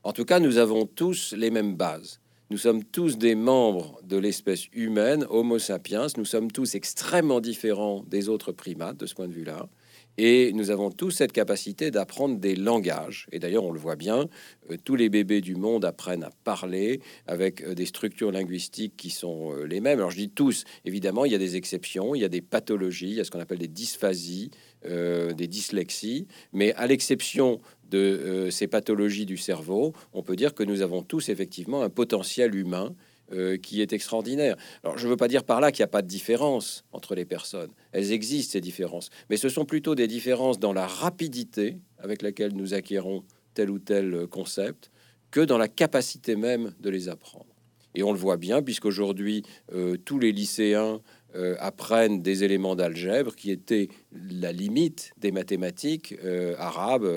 En 0.03 0.13
tout 0.13 0.27
cas, 0.27 0.39
nous 0.39 0.59
avons 0.59 0.85
tous 0.85 1.33
les 1.35 1.51
mêmes 1.51 1.77
bases. 1.77 2.21
Nous 2.51 2.59
sommes 2.59 2.85
tous 2.85 3.17
des 3.17 3.35
membres 3.35 3.99
de 4.03 4.19
l'espèce 4.19 4.67
humaine, 4.75 5.25
Homo 5.31 5.59
sapiens. 5.59 6.09
Nous 6.19 6.27
sommes 6.27 6.53
tous 6.53 6.75
extrêmement 6.75 7.41
différents 7.41 8.05
des 8.07 8.29
autres 8.29 8.53
primates 8.53 8.99
de 8.99 9.07
ce 9.07 9.15
point 9.15 9.29
de 9.29 9.33
vue-là. 9.33 9.67
Et 10.17 10.53
nous 10.53 10.71
avons 10.71 10.91
tous 10.91 11.11
cette 11.11 11.33
capacité 11.33 11.91
d'apprendre 11.91 12.39
des 12.39 12.55
langages. 12.55 13.27
Et 13.33 13.39
d'ailleurs, 13.39 13.65
on 13.65 13.73
le 13.73 13.81
voit 13.81 13.97
bien, 13.97 14.29
euh, 14.71 14.77
tous 14.83 14.95
les 14.95 15.09
bébés 15.09 15.41
du 15.41 15.57
monde 15.57 15.85
apprennent 15.85 16.23
à 16.23 16.31
parler 16.45 17.01
avec 17.27 17.63
euh, 17.63 17.75
des 17.75 17.87
structures 17.87 18.31
linguistiques 18.31 18.97
qui 18.97 19.11
sont 19.11 19.53
euh, 19.53 19.65
les 19.65 19.81
mêmes. 19.81 19.99
Alors 19.99 20.13
je 20.13 20.19
dis 20.19 20.31
tous, 20.31 20.65
évidemment, 20.85 21.25
il 21.25 21.33
y 21.33 21.35
a 21.35 21.39
des 21.39 21.57
exceptions, 21.57 22.15
il 22.15 22.21
y 22.21 22.25
a 22.25 22.29
des 22.29 22.43
pathologies, 22.43 23.09
il 23.09 23.15
y 23.15 23.21
a 23.21 23.25
ce 23.25 23.31
qu'on 23.31 23.41
appelle 23.41 23.59
des 23.59 23.69
dysphasies, 23.69 24.51
des 24.85 25.47
dyslexies. 25.47 26.27
Mais 26.53 26.75
à 26.75 26.87
l'exception 26.87 27.61
de 27.89 28.49
ces 28.51 28.67
pathologies 28.67 29.25
du 29.25 29.39
cerveau, 29.39 29.95
on 30.13 30.23
peut 30.23 30.37
dire 30.37 30.53
que 30.53 30.63
nous 30.63 30.83
avons 30.83 31.03
tous 31.03 31.31
effectivement 31.31 31.83
un 31.83 31.89
potentiel 31.89 32.55
humain 32.55 32.95
euh, 33.33 33.57
qui 33.57 33.81
est 33.81 33.95
extraordinaire. 33.95 34.55
Alors, 34.83 34.99
je 34.99 35.07
ne 35.07 35.11
veux 35.11 35.17
pas 35.17 35.29
dire 35.29 35.45
par 35.45 35.63
là 35.63 35.73
qu'il 35.73 35.81
n'y 35.81 35.85
a 35.85 35.89
pas 35.89 36.03
de 36.03 36.07
différence 36.07 36.85
entre 36.93 37.15
les 37.15 37.25
personnes. 37.25 37.71
Elles 37.93 38.13
existent, 38.13 38.53
ces 38.53 38.61
différences. 38.61 39.09
Mais 39.31 39.39
ce 39.39 39.49
sont 39.49 39.65
plutôt 39.65 39.95
des 39.95 40.07
différences 40.07 40.59
dans 40.59 40.75
la 40.75 40.87
rapidité 40.87 41.79
avec 41.97 42.21
laquelle 42.21 42.53
nous 42.53 42.75
acquérons 42.75 43.25
tel 43.55 43.71
ou 43.71 43.79
tel 43.79 44.27
concept 44.27 44.91
que 45.31 45.41
dans 45.41 45.57
la 45.57 45.69
capacité 45.69 46.37
même 46.37 46.75
de 46.81 46.91
les 46.91 47.09
apprendre. 47.09 47.47
Et 47.95 48.03
on 48.03 48.13
le 48.13 48.19
voit 48.19 48.37
bien, 48.37 48.61
puisqu'aujourd'hui, 48.61 49.43
euh, 49.73 49.97
tous 49.97 50.19
les 50.19 50.31
lycéens 50.31 51.01
euh, 51.35 51.57
apprennent 51.61 52.21
des 52.21 52.45
éléments 52.45 52.77
d'algèbre 52.77 53.35
qui 53.35 53.51
étaient 53.51 53.89
la 54.13 54.53
limite 54.53 55.13
des 55.17 55.33
mathématiques 55.33 56.15
arabes 56.59 57.09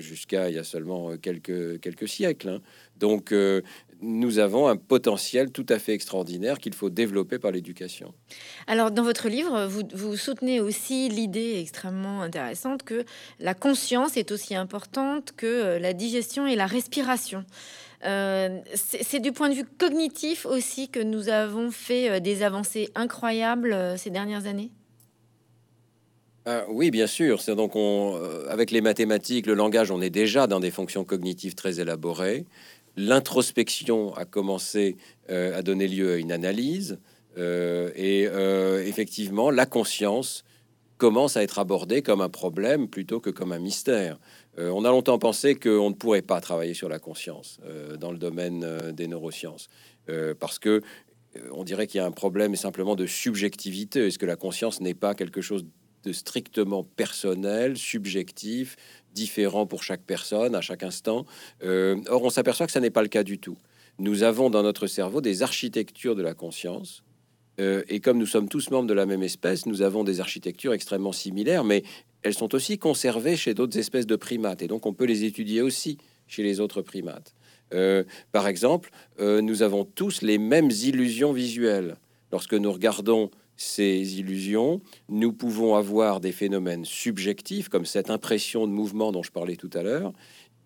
jusqu'à 0.00 0.50
il 0.50 0.56
y 0.56 0.58
a 0.58 0.64
seulement 0.64 1.16
quelques, 1.16 1.80
quelques 1.80 2.08
siècles. 2.08 2.50
Hein. 2.50 2.60
Donc, 2.98 3.32
nous 4.02 4.38
avons 4.38 4.68
un 4.68 4.76
potentiel 4.76 5.50
tout 5.50 5.66
à 5.68 5.78
fait 5.78 5.92
extraordinaire 5.92 6.58
qu'il 6.58 6.74
faut 6.74 6.90
développer 6.90 7.38
par 7.38 7.50
l'éducation. 7.50 8.14
Alors, 8.66 8.90
dans 8.90 9.02
votre 9.02 9.28
livre, 9.28 9.66
vous, 9.66 9.82
vous 9.92 10.16
soutenez 10.16 10.60
aussi 10.60 11.08
l'idée 11.08 11.58
extrêmement 11.60 12.22
intéressante 12.22 12.82
que 12.82 13.04
la 13.38 13.54
conscience 13.54 14.16
est 14.16 14.32
aussi 14.32 14.54
importante 14.54 15.32
que 15.36 15.46
euh, 15.46 15.78
la 15.78 15.92
digestion 15.92 16.46
et 16.46 16.56
la 16.56 16.66
respiration. 16.66 17.44
Euh, 18.06 18.60
c'est 18.74 19.20
du 19.20 19.32
point 19.32 19.50
de 19.50 19.54
vue 19.54 19.66
cognitif 19.78 20.46
aussi 20.46 20.88
que 20.88 21.00
nous 21.00 21.28
avons 21.28 21.70
fait 21.70 22.10
euh, 22.10 22.20
des 22.20 22.42
avancées 22.42 22.88
incroyables 22.94 23.76
ces 23.98 24.10
dernières 24.10 24.46
années? 24.46 24.70
Ah, 26.46 26.64
oui, 26.70 26.90
bien 26.90 27.06
sûr. 27.06 27.42
C'est 27.42 27.54
donc 27.54 27.76
on, 27.76 28.18
avec 28.48 28.70
les 28.70 28.80
mathématiques, 28.80 29.46
le 29.46 29.52
langage, 29.52 29.90
on 29.90 30.00
est 30.00 30.10
déjà 30.10 30.46
dans 30.46 30.58
des 30.58 30.70
fonctions 30.70 31.04
cognitives 31.04 31.54
très 31.54 31.80
élaborées 31.80 32.46
l'introspection 32.96 34.14
a 34.14 34.24
commencé 34.24 34.96
euh, 35.30 35.56
à 35.56 35.62
donner 35.62 35.88
lieu 35.88 36.14
à 36.14 36.16
une 36.16 36.32
analyse 36.32 36.98
euh, 37.38 37.90
et 37.94 38.26
euh, 38.26 38.84
effectivement 38.84 39.50
la 39.50 39.66
conscience 39.66 40.44
commence 40.98 41.36
à 41.36 41.42
être 41.42 41.58
abordée 41.58 42.02
comme 42.02 42.20
un 42.20 42.28
problème 42.28 42.88
plutôt 42.88 43.20
que 43.20 43.30
comme 43.30 43.52
un 43.52 43.58
mystère. 43.58 44.18
on 44.58 44.84
a 44.84 44.90
longtemps 44.90 45.18
pensé 45.18 45.54
qu'on 45.54 45.88
ne 45.90 45.94
pourrait 45.94 46.20
pas 46.20 46.42
travailler 46.42 46.74
sur 46.74 46.90
la 46.90 46.98
conscience 46.98 47.58
dans 47.98 48.12
le 48.12 48.18
domaine 48.18 48.92
des 48.92 49.06
neurosciences 49.06 49.68
parce 50.38 50.58
que 50.58 50.82
on 51.52 51.64
dirait 51.64 51.86
qu'il 51.86 51.98
y 51.98 52.02
a 52.02 52.06
un 52.06 52.10
problème 52.10 52.54
simplement 52.54 52.96
de 52.96 53.06
subjectivité. 53.06 54.08
Est-ce 54.08 54.18
que 54.18 54.26
la 54.26 54.36
conscience 54.36 54.82
n'est 54.82 54.92
pas 54.92 55.14
quelque 55.14 55.40
chose 55.40 55.64
de 56.02 56.12
strictement 56.12 56.84
personnel, 56.84 57.76
subjectif, 57.76 58.76
différent 59.14 59.66
pour 59.66 59.82
chaque 59.82 60.02
personne 60.02 60.54
à 60.54 60.60
chaque 60.60 60.82
instant. 60.82 61.26
Euh, 61.62 61.96
or, 62.08 62.22
on 62.24 62.30
s'aperçoit 62.30 62.66
que 62.66 62.72
ça 62.72 62.80
n'est 62.80 62.90
pas 62.90 63.02
le 63.02 63.08
cas 63.08 63.22
du 63.22 63.38
tout. 63.38 63.56
Nous 63.98 64.22
avons 64.22 64.50
dans 64.50 64.62
notre 64.62 64.86
cerveau 64.86 65.20
des 65.20 65.42
architectures 65.42 66.16
de 66.16 66.22
la 66.22 66.34
conscience. 66.34 67.02
Euh, 67.60 67.82
et 67.88 68.00
comme 68.00 68.18
nous 68.18 68.26
sommes 68.26 68.48
tous 68.48 68.70
membres 68.70 68.88
de 68.88 68.94
la 68.94 69.06
même 69.06 69.22
espèce, 69.22 69.66
nous 69.66 69.82
avons 69.82 70.04
des 70.04 70.20
architectures 70.20 70.72
extrêmement 70.72 71.12
similaires, 71.12 71.64
mais 71.64 71.82
elles 72.22 72.34
sont 72.34 72.54
aussi 72.54 72.78
conservées 72.78 73.36
chez 73.36 73.54
d'autres 73.54 73.78
espèces 73.78 74.06
de 74.06 74.16
primates. 74.16 74.62
Et 74.62 74.68
donc, 74.68 74.86
on 74.86 74.94
peut 74.94 75.04
les 75.04 75.24
étudier 75.24 75.60
aussi 75.60 75.98
chez 76.26 76.42
les 76.42 76.60
autres 76.60 76.82
primates. 76.82 77.34
Euh, 77.72 78.04
par 78.32 78.48
exemple, 78.48 78.90
nous 79.18 79.62
avons 79.62 79.84
tous 79.84 80.22
les 80.22 80.38
mêmes 80.38 80.70
illusions 80.70 81.32
visuelles. 81.32 81.96
Lorsque 82.32 82.54
nous 82.54 82.72
regardons 82.72 83.30
ces 83.60 84.18
illusions, 84.18 84.80
nous 85.10 85.34
pouvons 85.34 85.74
avoir 85.74 86.20
des 86.20 86.32
phénomènes 86.32 86.86
subjectifs, 86.86 87.68
comme 87.68 87.84
cette 87.84 88.08
impression 88.08 88.66
de 88.66 88.72
mouvement 88.72 89.12
dont 89.12 89.22
je 89.22 89.30
parlais 89.30 89.56
tout 89.56 89.68
à 89.74 89.82
l'heure, 89.82 90.14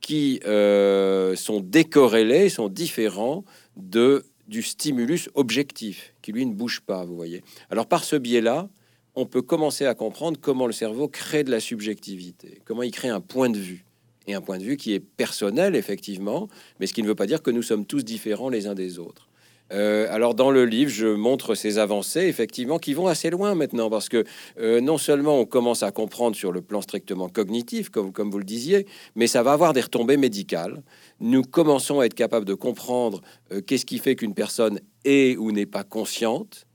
qui 0.00 0.38
euh, 0.46 1.35
sont 1.35 1.59
décorrélés, 1.59 2.48
sont 2.48 2.68
différents 2.68 3.44
de, 3.76 4.24
du 4.46 4.62
stimulus 4.62 5.28
objectif, 5.35 6.14
qui 6.22 6.30
lui 6.30 6.46
ne 6.46 6.54
bouge 6.54 6.83
pas, 6.83 7.04
vous 7.04 7.16
voyez. 7.16 7.42
Alors 7.68 7.87
par 7.87 8.04
ce 8.04 8.14
biais-là, 8.14 8.68
on 9.16 9.26
peut 9.26 9.42
commencer 9.42 9.87
à 9.87 9.94
comprendre 9.96 10.38
comment 10.40 10.68
le 10.68 10.72
cerveau 10.72 11.09
crée 11.09 11.42
de 11.42 11.50
la 11.50 11.59
subjectivité, 11.59 12.61
comment 12.64 12.85
il 12.85 12.92
crée 12.92 13.09
un 13.09 13.20
point 13.20 13.50
de 13.50 13.59
vue, 13.59 13.85
et 14.28 14.35
un 14.35 14.40
point 14.40 14.59
de 14.59 14.62
vue 14.62 14.76
qui 14.76 14.92
est 14.92 15.00
personnel, 15.00 15.74
effectivement, 15.74 16.48
mais 16.78 16.87
ce 16.87 16.94
qui 16.94 17.02
ne 17.02 17.09
veut 17.09 17.16
pas 17.16 17.26
dire 17.26 17.42
que 17.42 17.50
nous 17.50 17.62
sommes 17.62 17.87
tous 17.87 18.04
différents 18.04 18.50
les 18.50 18.68
uns 18.68 18.74
des 18.74 19.00
autres. 19.00 19.28
Euh, 19.72 20.07
alors 20.11 20.35
dans 20.35 20.50
le 20.50 20.66
livre, 20.66 20.90
je 20.90 21.07
montre 21.07 21.55
ces 21.55 21.79
avancées, 21.79 22.27
effectivement, 22.27 22.79
qui 22.79 22.94
vont 22.94 23.07
assez 23.07 23.31
loin 23.31 23.55
maintenant, 23.55 23.88
parce 23.88 24.09
que 24.09 24.24
euh, 24.59 24.81
non 24.81 24.98
seulement 24.98 25.40
on 25.40 25.46
commence 25.46 25.83
à 25.83 25.90
comprendre 25.90 26.37
sur 26.37 26.53
le 26.53 26.61
plan 26.61 26.83
strictement 26.83 27.29
cognitif, 27.29 27.88
comme, 27.88 28.31
vous 28.31 28.38
le 28.38 28.44
disiez, 28.44 28.87
mais 29.14 29.27
ça 29.27 29.42
va 29.42 29.53
avoir 29.53 29.72
des 29.72 29.81
retombées 29.81 30.16
médicales. 30.16 30.83
Nous 31.20 31.42
commençons 31.42 32.00
à 32.00 32.07
être 32.07 32.14
capables 32.14 32.46
de 32.46 32.55
comprendre 32.55 33.22
euh, 33.53 33.61
qu'est-ce 33.61 33.87
qui 33.87 33.98
fait 33.98 34.16
qu'une 34.16 34.35
personne 34.35 34.81
est 35.05 35.37
ou 35.37 35.50
n'est 35.50 35.66
pas 35.66 35.85
consciente, 35.85 36.66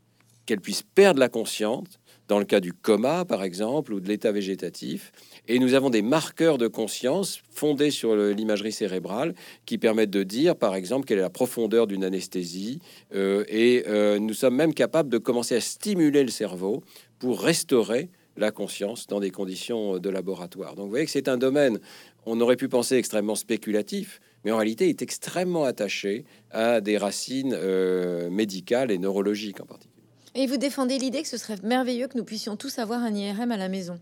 qu'elle 0.45 0.61
puisse 0.61 0.83
perdre 0.83 1.19
la 1.19 1.29
conscience, 1.29 1.99
dans 2.27 2.39
le 2.39 2.45
cas 2.45 2.59
du 2.59 2.73
coma, 2.73 3.25
par 3.25 3.43
exemple, 3.43 3.93
ou 3.93 3.99
de 3.99 4.07
l'état 4.07 4.31
végétatif. 4.31 5.11
Et 5.51 5.57
nous 5.57 5.73
avons 5.73 5.89
des 5.89 6.03
marqueurs 6.03 6.59
de 6.59 6.67
conscience 6.67 7.41
fondés 7.49 7.89
sur 7.89 8.15
l'imagerie 8.15 8.71
cérébrale 8.71 9.33
qui 9.65 9.79
permettent 9.79 10.11
de 10.11 10.21
dire, 10.21 10.55
par 10.55 10.75
exemple, 10.75 11.07
quelle 11.07 11.17
est 11.17 11.23
la 11.23 11.31
profondeur 11.31 11.87
d'une 11.87 12.03
anesthésie. 12.03 12.79
Euh, 13.15 13.43
et 13.47 13.83
euh, 13.87 14.19
nous 14.19 14.35
sommes 14.35 14.55
même 14.55 14.75
capables 14.75 15.09
de 15.09 15.17
commencer 15.17 15.55
à 15.55 15.59
stimuler 15.59 16.23
le 16.23 16.29
cerveau 16.29 16.83
pour 17.17 17.41
restaurer 17.41 18.11
la 18.37 18.51
conscience 18.51 19.07
dans 19.07 19.19
des 19.19 19.31
conditions 19.31 19.97
de 19.97 20.09
laboratoire. 20.11 20.75
Donc 20.75 20.85
vous 20.85 20.91
voyez 20.91 21.05
que 21.05 21.11
c'est 21.11 21.27
un 21.27 21.37
domaine, 21.37 21.79
on 22.27 22.39
aurait 22.41 22.55
pu 22.55 22.69
penser 22.69 22.97
extrêmement 22.97 23.35
spéculatif, 23.35 24.21
mais 24.45 24.51
en 24.51 24.57
réalité 24.57 24.85
il 24.85 24.91
est 24.91 25.01
extrêmement 25.01 25.63
attaché 25.63 26.25
à 26.51 26.79
des 26.79 26.99
racines 26.99 27.55
euh, 27.57 28.29
médicales 28.29 28.91
et 28.91 28.99
neurologiques 28.99 29.59
en 29.61 29.65
particulier. 29.65 30.03
Et 30.35 30.45
vous 30.45 30.57
défendez 30.57 30.99
l'idée 30.99 31.23
que 31.23 31.27
ce 31.27 31.37
serait 31.37 31.57
merveilleux 31.63 32.07
que 32.07 32.17
nous 32.19 32.23
puissions 32.23 32.55
tous 32.55 32.77
avoir 32.77 33.01
un 33.01 33.15
IRM 33.15 33.51
à 33.51 33.57
la 33.57 33.67
maison? 33.67 33.99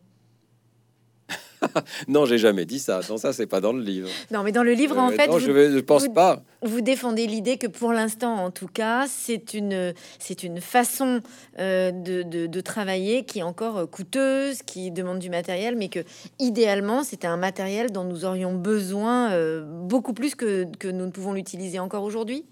non, 2.07 2.25
j'ai 2.25 2.37
jamais 2.37 2.65
dit 2.65 2.79
ça. 2.79 3.01
Non, 3.09 3.17
ça, 3.17 3.33
c'est 3.33 3.47
pas 3.47 3.61
dans 3.61 3.73
le 3.73 3.81
livre. 3.81 4.09
Non, 4.31 4.43
mais 4.43 4.51
dans 4.51 4.63
le 4.63 4.73
livre, 4.73 4.97
en 4.97 5.09
euh, 5.09 5.15
fait, 5.15 5.27
non, 5.27 5.39
je, 5.39 5.51
ne 5.51 5.81
pense 5.81 6.07
pas. 6.09 6.41
Vous 6.61 6.81
défendez 6.81 7.27
l'idée 7.27 7.57
que 7.57 7.67
pour 7.67 7.93
l'instant, 7.93 8.35
en 8.35 8.51
tout 8.51 8.67
cas, 8.67 9.05
c'est 9.07 9.53
une, 9.53 9.93
c'est 10.19 10.43
une 10.43 10.61
façon 10.61 11.21
euh, 11.59 11.91
de, 11.91 12.23
de, 12.23 12.61
travailler 12.61 13.23
qui 13.23 13.39
est 13.39 13.43
encore 13.43 13.77
euh, 13.77 13.85
coûteuse, 13.85 14.63
qui 14.63 14.91
demande 14.91 15.19
du 15.19 15.29
matériel, 15.29 15.75
mais 15.75 15.89
que 15.89 15.99
idéalement, 16.39 17.03
c'était 17.03 17.27
un 17.27 17.37
matériel 17.37 17.91
dont 17.91 18.03
nous 18.03 18.25
aurions 18.25 18.53
besoin 18.53 19.31
beaucoup 19.63 20.13
plus 20.13 20.35
que, 20.35 20.65
que 20.79 20.87
nous 20.87 21.05
ne 21.05 21.11
pouvons 21.11 21.33
l'utiliser 21.33 21.79
encore 21.79 22.03
aujourd'hui? 22.03 22.45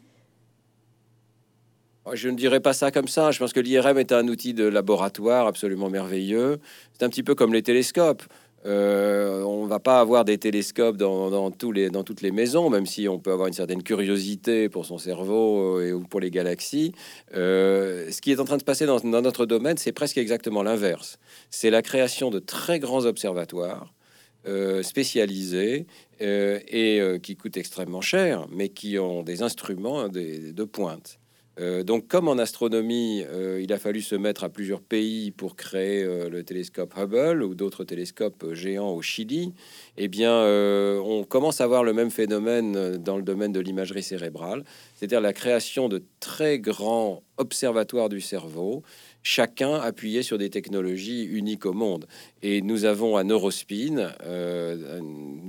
Je 2.13 2.29
ne 2.29 2.35
dirais 2.35 2.59
pas 2.59 2.73
ça 2.73 2.91
comme 2.91 3.07
ça. 3.07 3.31
Je 3.31 3.39
pense 3.39 3.51
que 3.51 3.59
l'IRM 3.59 3.97
est 3.97 4.11
un 4.11 4.27
outil 4.27 4.53
de 4.53 4.65
laboratoire 4.65 5.47
absolument 5.47 5.89
merveilleux. 5.89 6.59
C'est 6.93 7.03
un 7.03 7.09
petit 7.09 7.23
peu 7.23 7.33
comme 7.33 7.51
les 7.51 7.63
télescopes. 7.63 8.21
Euh, 8.65 9.43
on 9.43 9.67
va 9.67 9.79
pas 9.79 9.99
avoir 9.99 10.25
des 10.25 10.37
télescopes 10.37 10.97
dans, 10.97 11.51
toutes 11.51 12.21
les 12.21 12.31
maisons, 12.31 12.69
même 12.69 12.85
si 12.85 13.07
on 13.07 13.19
peut 13.19 13.31
avoir 13.31 13.47
une 13.47 13.53
certaine 13.53 13.83
curiosité 13.83 14.69
pour 14.69 14.85
son 14.85 14.97
cerveau 14.97 15.77
euh, 15.77 15.87
et 15.87 15.93
ou 15.93 16.01
pour 16.01 16.19
les 16.19 16.31
galaxies. 16.31 16.93
Euh, 17.35 18.09
ce 18.11 18.21
qui 18.21 18.31
est 18.31 18.39
en 18.39 18.45
train 18.45 18.55
de 18.55 18.61
se 18.61 18.65
passer 18.65 18.85
dans, 18.85 18.99
notre 19.03 19.45
domaine, 19.45 19.77
c'est 19.77 19.91
presque 19.91 20.17
exactement 20.17 20.63
l'inverse. 20.63 21.19
C'est 21.51 21.69
la 21.69 21.81
création 21.81 22.31
de 22.31 22.39
très 22.39 22.79
grands 22.79 23.05
observatoires 23.05 23.93
spécialisés 24.83 25.87
et 26.19 27.01
qui 27.23 27.35
coûtent 27.35 27.57
extrêmement 27.57 28.01
cher, 28.01 28.45
mais 28.51 28.69
qui 28.69 28.99
ont 28.99 29.23
des 29.23 29.41
instruments 29.41 30.07
de 30.07 30.63
pointe. 30.65 31.17
Euh, 31.59 31.83
donc, 31.83 32.07
comme 32.07 32.27
en 32.27 32.37
astronomie, 32.37 33.23
euh, 33.29 33.61
il 33.61 33.71
a 33.71 33.77
fallu 33.77 34.01
se 34.01 34.15
mettre 34.15 34.43
à 34.43 34.49
plusieurs 34.49 34.81
pays 34.81 35.31
pour 35.31 35.55
créer 35.55 36.03
euh, 36.03 36.29
le 36.29 36.43
télescope 36.43 36.93
Hubble 36.97 37.43
ou 37.43 37.55
d'autres 37.55 37.85
télescopes 37.85 38.53
géants 38.53 38.91
au 38.91 39.01
Chili, 39.01 39.53
eh 39.97 40.07
bien, 40.07 40.33
on 40.35 41.23
commence 41.23 41.61
à 41.61 41.67
voir 41.67 41.83
le 41.83 41.93
même 41.93 42.11
phénomène 42.11 42.97
dans 42.97 43.17
le 43.17 43.23
domaine 43.23 43.53
de 43.53 43.59
l'imagerie 43.59 44.03
cérébrale, 44.03 44.63
c'est-à-dire 44.95 45.21
la 45.21 45.33
création 45.33 45.87
de 45.87 46.03
très 46.19 46.59
grands 46.59 47.23
observatoires 47.37 48.09
du 48.09 48.21
cerveau 48.21 48.83
chacun 49.25 49.73
appuyé 49.73 50.21
sur 50.21 50.37
des 50.37 50.51
technologies 50.51 51.23
uniques 51.23 51.65
au 51.65 51.73
monde. 51.73 52.05
Et 52.43 52.61
nous 52.61 52.85
avons 52.85 53.17
à 53.17 53.23
Neurospin, 53.23 54.13
euh, 54.23 55.01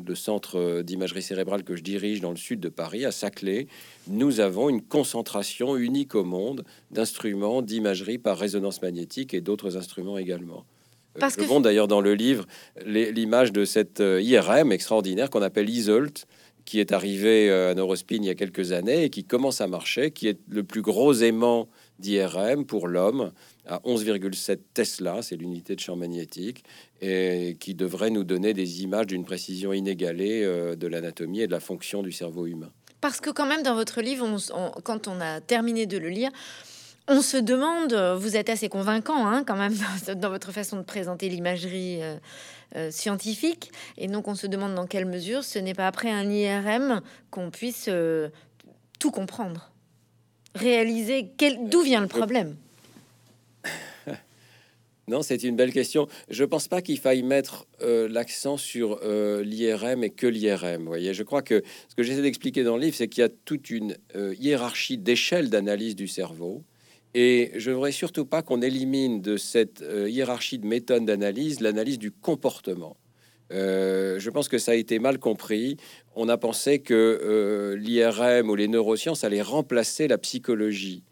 le 0.06 0.14
centre 0.14 0.80
d'imagerie 0.80 1.20
cérébrale 1.20 1.62
que 1.62 1.76
je 1.76 1.82
dirige 1.82 2.22
dans 2.22 2.30
le 2.30 2.38
sud 2.38 2.58
de 2.58 2.70
Paris, 2.70 3.04
à 3.04 3.12
Saclay, 3.12 3.66
nous 4.08 4.40
avons 4.40 4.70
une 4.70 4.80
concentration 4.80 5.76
unique 5.76 6.14
au 6.14 6.24
monde 6.24 6.64
d'instruments 6.90 7.60
d'imagerie 7.60 8.16
par 8.16 8.38
résonance 8.38 8.80
magnétique 8.80 9.34
et 9.34 9.42
d'autres 9.42 9.76
instruments 9.76 10.16
également. 10.16 10.64
Euh, 11.16 11.20
Parce 11.20 11.34
je 11.38 11.46
que... 11.46 11.60
d'ailleurs 11.60 11.88
dans 11.88 12.00
le 12.00 12.14
livre 12.14 12.46
l'image 12.86 13.52
de 13.52 13.66
cette 13.66 14.00
euh, 14.00 14.22
IRM 14.22 14.72
extraordinaire 14.72 15.28
qu'on 15.28 15.42
appelle 15.42 15.68
ISOLT, 15.68 16.24
qui 16.64 16.80
est 16.80 16.92
arrivé 16.92 17.48
à 17.48 17.74
Neurospin 17.74 18.16
il 18.16 18.24
y 18.24 18.30
a 18.30 18.34
quelques 18.34 18.72
années 18.72 19.04
et 19.04 19.10
qui 19.10 19.22
commence 19.22 19.60
à 19.60 19.68
marcher, 19.68 20.10
qui 20.10 20.26
est 20.26 20.38
le 20.48 20.64
plus 20.64 20.82
gros 20.82 21.12
aimant 21.12 21.68
d'IRM 22.00 22.64
pour 22.66 22.88
l'homme 22.88 23.30
à 23.66 23.78
11,7 23.78 24.58
Tesla, 24.74 25.22
c'est 25.22 25.36
l'unité 25.36 25.74
de 25.74 25.80
champ 25.80 25.96
magnétique, 25.96 26.64
et 27.00 27.56
qui 27.60 27.74
devrait 27.74 28.10
nous 28.10 28.24
donner 28.24 28.54
des 28.54 28.82
images 28.82 29.06
d'une 29.06 29.24
précision 29.24 29.72
inégalée 29.72 30.42
euh, 30.44 30.76
de 30.76 30.86
l'anatomie 30.86 31.40
et 31.40 31.46
de 31.46 31.52
la 31.52 31.60
fonction 31.60 32.02
du 32.02 32.12
cerveau 32.12 32.46
humain. 32.46 32.70
Parce 33.00 33.20
que 33.20 33.30
quand 33.30 33.46
même 33.46 33.62
dans 33.62 33.74
votre 33.74 34.00
livre, 34.00 34.26
quand 34.82 35.08
on 35.08 35.20
a 35.20 35.40
terminé 35.40 35.86
de 35.86 35.98
le 35.98 36.08
lire, 36.08 36.30
on 37.08 37.20
se 37.20 37.36
demande, 37.36 37.94
vous 38.18 38.36
êtes 38.36 38.48
assez 38.48 38.68
convaincant 38.68 39.26
hein, 39.26 39.44
quand 39.44 39.56
même 39.56 39.74
dans, 40.16 40.30
votre 40.30 40.52
façon 40.52 40.76
de 40.76 40.82
présenter 40.82 41.28
l'imagerie 41.28 42.02
euh, 42.02 42.16
euh, 42.74 42.90
scientifique, 42.90 43.70
et 43.96 44.08
donc 44.08 44.28
on 44.28 44.34
se 44.34 44.46
demande 44.46 44.74
dans 44.74 44.86
quelle 44.86 45.06
mesure 45.06 45.44
ce 45.44 45.58
n'est 45.58 45.74
pas 45.74 45.86
après 45.86 46.10
un 46.10 46.28
IRM 46.30 47.00
qu'on 47.30 47.50
puisse 47.50 47.90
tout 48.98 49.10
comprendre– 49.10 49.70
réaliser 50.56 51.30
d'où 51.70 51.82
vient 51.82 52.00
le 52.00 52.08
problème. 52.08 52.56
Non, 55.08 55.22
c'est 55.22 55.44
une 55.44 55.54
belle 55.54 55.72
question. 55.72 56.08
Je 56.30 56.42
ne 56.42 56.48
pense 56.48 56.66
pas 56.66 56.82
qu'il 56.82 56.98
faille 56.98 57.22
mettre 57.22 57.68
euh, 57.80 58.08
l'accent 58.08 58.56
sur 58.56 58.98
euh, 59.04 59.44
l'IRM 59.44 60.02
et 60.02 60.10
que 60.10 60.26
l'IRM. 60.26 60.84
Voyez, 60.84 61.14
je 61.14 61.22
crois 61.22 61.42
que 61.42 61.62
ce 61.88 61.94
que 61.94 62.02
j'essaie 62.02 62.22
d'expliquer 62.22 62.64
dans 62.64 62.76
le 62.76 62.82
livre, 62.82 62.96
c'est 62.96 63.06
qu'il 63.06 63.20
y 63.20 63.24
a 63.24 63.28
toute 63.28 63.70
une 63.70 63.96
euh, 64.16 64.34
hiérarchie 64.36 64.98
d'échelle 64.98 65.48
d'analyse 65.48 65.94
du 65.94 66.08
cerveau. 66.08 66.64
Et 67.14 67.52
je 67.54 67.70
voudrais 67.70 67.92
surtout 67.92 68.26
pas 68.26 68.42
qu'on 68.42 68.60
élimine 68.60 69.22
de 69.22 69.36
cette 69.36 69.82
hiérarchie 70.06 70.58
de 70.58 70.66
méthode 70.66 71.06
d'analyse 71.06 71.60
l'analyse 71.60 71.98
du 71.98 72.10
comportement. 72.10 72.98
je 73.48 74.28
pense 74.28 74.48
que 74.48 74.58
ça 74.58 74.72
a 74.72 74.74
été 74.74 74.98
mal 74.98 75.18
compris. 75.18 75.78
On 76.14 76.28
a 76.28 76.36
pensé 76.36 76.80
que 76.80 77.74
l'IRM 77.78 78.50
ou 78.50 78.54
les 78.54 78.68
neurosciences 78.68 79.24
allaient 79.24 79.40
remplacer 79.40 80.08
la 80.08 80.18
psychologie. 80.18 81.04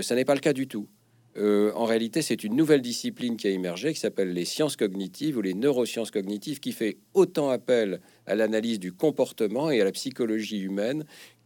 ça 0.00 0.14
n'est 0.14 0.24
pas 0.24 0.34
le 0.34 0.40
cas 0.40 0.54
du 0.54 0.68
tout. 0.68 0.88
Euh, 1.36 1.72
en 1.74 1.84
réalité, 1.84 2.20
c'est 2.20 2.44
une 2.44 2.56
nouvelle 2.56 2.82
discipline 2.82 3.36
qui 3.36 3.46
a 3.46 3.50
émergé, 3.50 3.92
qui 3.92 4.00
s'appelle 4.00 4.32
les 4.32 4.44
sciences 4.44 4.76
cognitives 4.76 5.36
ou 5.38 5.42
les 5.42 5.54
neurosciences 5.54 6.10
cognitives, 6.10 6.60
qui 6.60 6.72
fait 6.72 6.98
autant 7.14 7.48
appel 7.48 8.00
à 8.26 8.34
l'analyse 8.34 8.78
du 8.78 8.92
comportement 8.92 9.70
et 9.70 9.80
à 9.80 9.84
la 9.84 9.92
psychologie 9.92 10.60
humaine 10.60 11.04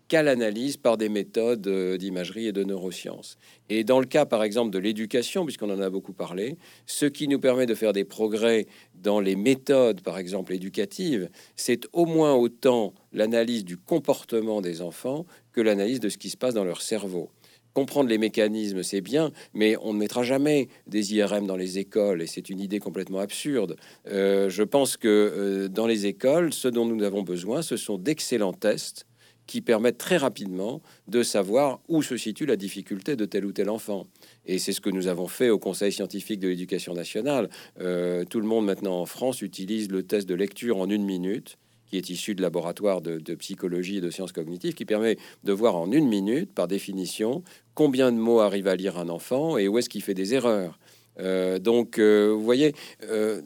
qu'à 0.08 0.22
l'analyse 0.22 0.76
par 0.76 0.96
des 0.96 1.08
méthodes 1.08 1.66
euh, 1.66 1.96
d'imagerie 1.96 2.46
et 2.46 2.52
de 2.52 2.62
neurosciences. 2.62 3.38
Et 3.68 3.82
dans 3.82 3.98
le 3.98 4.06
cas, 4.06 4.24
par 4.24 4.44
exemple, 4.44 4.70
de 4.70 4.78
l'éducation, 4.78 5.44
puisqu'on 5.44 5.70
en 5.70 5.80
a 5.80 5.90
beaucoup 5.90 6.12
parlé, 6.12 6.56
ce 6.86 7.06
qui 7.06 7.26
nous 7.26 7.40
permet 7.40 7.66
de 7.66 7.74
faire 7.74 7.92
des 7.92 8.04
progrès 8.04 8.66
dans 8.94 9.20
les 9.20 9.36
méthodes, 9.36 10.00
par 10.02 10.18
exemple, 10.18 10.52
éducatives, 10.52 11.28
c'est 11.56 11.86
au 11.92 12.06
moins 12.06 12.34
autant 12.34 12.94
l'analyse 13.12 13.64
du 13.64 13.76
comportement 13.76 14.60
des 14.60 14.80
enfants 14.80 15.26
que 15.52 15.60
l'analyse 15.60 16.00
de 16.00 16.08
ce 16.08 16.18
qui 16.18 16.30
se 16.30 16.36
passe 16.36 16.54
dans 16.54 16.64
leur 16.64 16.82
cerveau 16.82 17.30
comprendre 17.76 18.08
les 18.08 18.16
mécanismes, 18.16 18.82
c'est 18.82 19.02
bien, 19.02 19.32
mais 19.52 19.76
on 19.82 19.92
ne 19.92 19.98
mettra 19.98 20.22
jamais 20.22 20.68
des 20.86 21.14
IRM 21.14 21.46
dans 21.46 21.58
les 21.58 21.78
écoles, 21.78 22.22
et 22.22 22.26
c'est 22.26 22.48
une 22.48 22.58
idée 22.58 22.78
complètement 22.78 23.18
absurde. 23.18 23.76
Euh, 24.08 24.48
je 24.48 24.62
pense 24.62 24.96
que 24.96 25.08
euh, 25.08 25.68
dans 25.68 25.86
les 25.86 26.06
écoles, 26.06 26.54
ce 26.54 26.68
dont 26.68 26.86
nous 26.86 27.02
avons 27.02 27.22
besoin, 27.22 27.60
ce 27.60 27.76
sont 27.76 27.98
d'excellents 27.98 28.54
tests 28.54 29.06
qui 29.46 29.60
permettent 29.60 29.98
très 29.98 30.16
rapidement 30.16 30.80
de 31.06 31.22
savoir 31.22 31.80
où 31.86 32.02
se 32.02 32.16
situe 32.16 32.46
la 32.46 32.56
difficulté 32.56 33.14
de 33.14 33.26
tel 33.26 33.44
ou 33.44 33.52
tel 33.52 33.68
enfant. 33.68 34.06
Et 34.46 34.58
c'est 34.58 34.72
ce 34.72 34.80
que 34.80 34.88
nous 34.88 35.06
avons 35.06 35.28
fait 35.28 35.50
au 35.50 35.58
Conseil 35.58 35.92
scientifique 35.92 36.40
de 36.40 36.48
l'éducation 36.48 36.94
nationale. 36.94 37.50
Euh, 37.80 38.24
tout 38.24 38.40
le 38.40 38.46
monde 38.46 38.64
maintenant 38.64 39.02
en 39.02 39.06
France 39.06 39.42
utilise 39.42 39.90
le 39.90 40.02
test 40.02 40.26
de 40.26 40.34
lecture 40.34 40.78
en 40.78 40.88
une 40.88 41.04
minute 41.04 41.58
qui 41.86 41.96
est 41.96 42.10
issu 42.10 42.34
de 42.34 42.42
laboratoire 42.42 43.00
de, 43.00 43.34
psychologie 43.34 43.98
et 43.98 44.00
de 44.00 44.10
sciences 44.10 44.32
cognitives, 44.32 44.74
qui 44.74 44.84
permet 44.84 45.16
de 45.44 45.52
voir 45.52 45.76
en 45.76 45.90
une 45.92 46.08
minute, 46.08 46.52
par 46.52 46.68
définition, 46.68 47.42
combien 47.74 48.12
de 48.12 48.18
mots 48.18 48.40
arrive 48.40 48.68
à 48.68 48.76
lire 48.76 48.98
un 48.98 49.08
enfant 49.08 49.58
et 49.58 49.68
où 49.68 49.78
est-ce 49.78 49.88
qu'il 49.88 50.02
fait 50.02 50.14
des 50.14 50.34
erreurs. 50.34 50.78
Euh, 51.18 51.58
donc, 51.58 51.98
euh, 51.98 52.32
vous 52.32 52.42
voyez, 52.42 52.74
euh, 53.04 53.40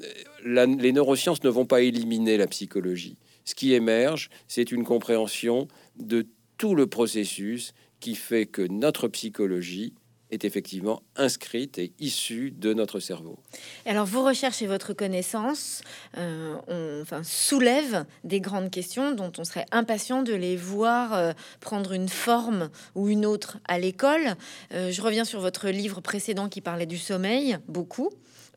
les 0.44 0.92
neurosciences 0.92 1.44
ne 1.44 1.50
vont 1.50 1.66
pas 1.66 1.82
éliminer 1.82 2.36
la 2.36 2.46
psychologie. 2.46 3.16
Ce 3.44 3.54
qui 3.54 3.74
émerge, 3.74 4.30
c'est 4.48 4.72
une 4.72 4.84
compréhension 4.84 5.68
de 5.98 6.26
tout 6.58 6.74
le 6.74 6.86
processus 6.86 7.74
qui 8.00 8.14
fait 8.14 8.46
que 8.46 8.62
notre 8.62 9.08
psychologie 9.08 9.94
est 10.30 10.44
effectivement 10.44 11.02
inscrite 11.16 11.78
et 11.78 11.92
issue 11.98 12.50
de 12.50 12.72
notre 12.72 13.00
cerveau. 13.00 13.38
Alors 13.86 14.06
vos 14.06 14.24
recherches 14.24 14.62
et 14.62 14.66
votre 14.66 14.92
connaissance 14.92 15.82
euh, 16.16 17.02
enfin, 17.02 17.22
soulèvent 17.22 18.04
des 18.24 18.40
grandes 18.40 18.70
questions 18.70 19.12
dont 19.12 19.32
on 19.38 19.44
serait 19.44 19.66
impatient 19.72 20.22
de 20.22 20.34
les 20.34 20.56
voir 20.56 21.14
euh, 21.14 21.32
prendre 21.60 21.92
une 21.92 22.08
forme 22.08 22.70
ou 22.94 23.08
une 23.08 23.26
autre 23.26 23.58
à 23.66 23.78
l'école. 23.78 24.36
Euh, 24.72 24.90
je 24.90 25.02
reviens 25.02 25.24
sur 25.24 25.40
votre 25.40 25.68
livre 25.68 26.00
précédent 26.00 26.48
qui 26.48 26.60
parlait 26.60 26.86
du 26.86 26.98
sommeil, 26.98 27.58
beaucoup. 27.68 28.10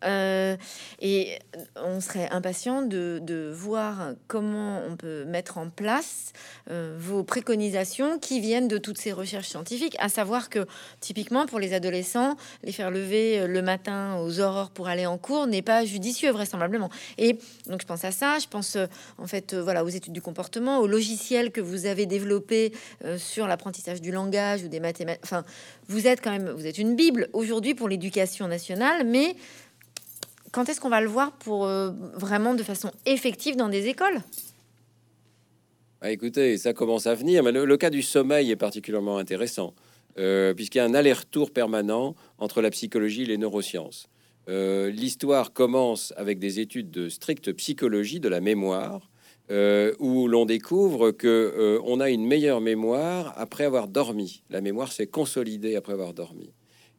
Euh, 0.05 0.57
et 1.01 1.39
on 1.75 2.01
serait 2.01 2.29
impatient 2.29 2.81
de, 2.81 3.51
voir 3.53 4.13
comment 4.27 4.81
on 4.87 4.95
peut 4.95 5.25
mettre 5.25 5.57
en 5.57 5.69
place 5.69 6.33
euh, 6.69 6.95
vos 6.97 7.23
préconisations 7.23 8.19
qui 8.19 8.39
viennent 8.39 8.67
de 8.67 8.77
toutes 8.77 8.97
ces 8.97 9.11
recherches 9.11 9.47
scientifiques, 9.47 9.95
à 9.99 10.09
savoir 10.09 10.49
que 10.49 10.65
typiquement 10.99 11.45
pour 11.45 11.59
les 11.59 11.73
adolescents, 11.73 12.35
les 12.63 12.71
faire 12.71 12.91
lever 12.91 13.39
euh, 13.39 13.47
le 13.47 13.61
matin 13.61 14.17
aux 14.17 14.39
aurores 14.39 14.71
pour 14.71 14.87
aller 14.87 15.05
en 15.05 15.17
cours 15.17 15.47
n'est 15.47 15.61
pas 15.61 15.85
judicieux 15.85 16.31
vraisemblablement. 16.31 16.89
Et 17.17 17.37
donc 17.67 17.81
je 17.81 17.85
pense 17.85 18.03
à 18.05 18.11
ça, 18.11 18.39
je 18.39 18.47
pense 18.47 18.77
en 19.17 19.27
fait 19.27 19.53
voilà 19.53 19.83
aux 19.83 19.89
études 19.89 20.13
du 20.13 20.21
comportement, 20.21 20.79
au 20.79 20.87
logiciel 20.87 21.51
que 21.51 21.61
vous 21.61 21.85
avez 21.85 22.05
développé 22.05 22.73
sur 23.17 23.47
l'apprentissage 23.47 24.01
du 24.01 24.11
langage 24.11 24.63
ou 24.63 24.67
des 24.67 24.79
mathématiques. 24.79 25.23
Enfin, 25.23 25.43
vous 25.87 26.07
êtes 26.07 26.21
quand 26.21 26.31
même, 26.31 26.49
vous 26.49 26.65
êtes 26.65 26.77
une 26.77 26.95
bible 26.95 27.29
aujourd'hui 27.33 27.75
pour 27.75 27.87
l'éducation 27.87 28.47
nationale, 28.47 29.05
mais 29.05 29.35
quand 30.53 30.69
est-ce 30.69 30.79
qu'on 30.79 30.89
va 30.89 31.01
le 31.01 31.09
voir 31.09 31.33
pour 31.33 31.65
euh, 31.65 31.91
vraiment 32.13 32.53
de 32.53 32.63
façon 32.63 32.91
effective 33.05 33.57
dans 33.57 33.69
des 33.69 33.87
écoles? 33.87 34.21
Ah, 35.99 36.11
Écoutez, 36.11 36.57
ça 36.57 36.73
commence 36.73 37.07
à 37.07 37.15
venir, 37.15 37.43
mais 37.43 37.51
le, 37.51 37.77
cas 37.77 37.89
du 37.89 38.03
sommeil 38.03 38.51
est 38.51 38.55
particulièrement 38.55 39.17
intéressant, 39.17 39.73
euh, 40.17 40.53
puisqu'il 40.53 40.77
y 40.77 40.81
a 40.81 40.85
un 40.85 40.93
aller-retour 40.93 41.51
permanent 41.51 42.15
entre 42.37 42.61
la 42.61 42.69
psychologie 42.69 43.23
et 43.23 43.25
les 43.25 43.37
neurosciences. 43.37 44.07
Euh, 44.47 44.91
l'histoire 44.91 45.53
commence 45.53 46.13
avec 46.17 46.37
des 46.37 46.59
études 46.59 46.91
de 46.91 47.09
stricte 47.09 47.51
psychologie 47.53 48.19
de 48.19 48.29
la 48.29 48.39
mémoire, 48.39 49.09
où 49.99 50.27
l'on 50.27 50.45
découvre 50.45 51.11
que 51.11 51.79
on 51.83 51.99
a 51.99 52.09
une 52.09 52.25
meilleure 52.25 52.59
mémoire 52.59 53.35
après 53.37 53.65
avoir 53.65 53.87
dormi. 53.87 54.41
La 54.49 54.61
mémoire 54.61 54.91
s'est 54.91 55.05
consolidée 55.05 55.75
après 55.75 55.93
avoir 55.93 56.15
dormi. 56.15 56.53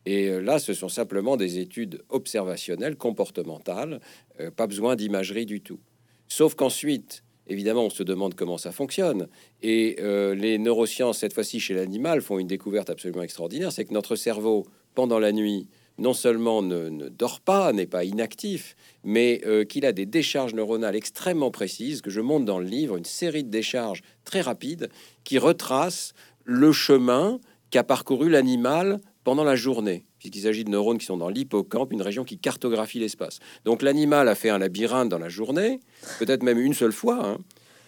Et 0.07 0.29
euh, 0.29 0.40
là, 0.40 0.59
ce 0.59 0.75
sont 0.75 0.88
simplement 0.88 1.37
des 1.37 1.59
études 1.59 2.03
observationnelles, 2.09 2.97
comportementales, 2.97 4.01
euh, 4.40 4.51
pas 4.51 4.67
besoin 4.67 4.97
d'imagerie 4.97 5.47
du 5.47 5.61
tout. 5.61 5.81
Sauf 6.29 6.55
qu'ensuite, 6.55 7.25
évidemment, 7.47 7.85
on 7.85 7.90
se 7.90 8.03
demande 8.03 8.35
comment 8.35 8.59
ça 8.59 8.73
fonctionne. 8.73 9.29
Et 9.62 9.97
euh, 10.01 10.35
les 10.35 10.59
neurosciences, 10.59 11.19
cette 11.19 11.33
fois-ci 11.33 11.61
chez 11.61 11.75
l'animal, 11.75 12.21
font 12.21 12.38
une 12.38 12.47
découverte 12.47 12.90
absolument 12.90 13.23
extraordinaire, 13.23 13.73
c'est 13.73 13.85
que 13.85 13.95
notre 13.95 14.17
cerveau, 14.17 14.67
pendant 14.95 15.19
la 15.19 15.33
nuit, 15.33 15.69
non 15.97 16.12
seulement 16.12 16.61
ne, 16.61 17.09
dort 17.09 17.40
pas, 17.40 17.73
n'est 17.73 17.87
pas 17.87 18.05
inactif, 18.05 18.75
mais 19.05 19.40
qu'il 19.69 19.87
a 19.87 19.93
des 19.93 20.07
décharges 20.07 20.53
neuronales 20.53 20.97
extrêmement 20.97 21.53
précises, 21.53 22.01
que 22.01 22.11
je 22.11 22.21
montre 22.21 22.45
dans 22.45 22.59
le 22.59 22.67
livre, 22.67 22.97
une 22.97 23.05
série 23.05 23.45
de 23.45 23.49
décharges 23.49 24.03
très 24.25 24.40
rapides, 24.40 24.88
qui 25.23 25.38
retracent 25.38 26.12
le 26.43 26.73
chemin 26.73 27.38
qu'a 27.71 27.85
parcouru 27.85 28.29
l'animal 28.29 29.01
pendant 29.25 29.45
la 29.45 29.57
journée, 29.57 30.05
puisqu'il 30.19 30.43
s'agit 30.43 30.65
de 30.65 30.71
neurones 30.71 30.99
qui 30.99 31.07
sont 31.07 31.17
dans 31.17 31.29
l'hippocampe, 31.29 31.93
une 31.93 32.03
région 32.03 32.25
qui 32.25 32.39
cartographie 32.39 33.01
l'espace. 33.01 33.41
Donc 33.65 33.83
l'animal 33.83 34.29
a 34.29 34.35
fait 34.35 34.51
un 34.51 34.59
labyrinthe 34.59 35.09
dans 35.09 35.19
la 35.19 35.31
journée, 35.31 35.81
peut-être 36.19 36.43
même 36.43 36.61
une 36.61 36.75
seule 36.75 36.93
fois, 36.93 37.27
hein. 37.27 37.39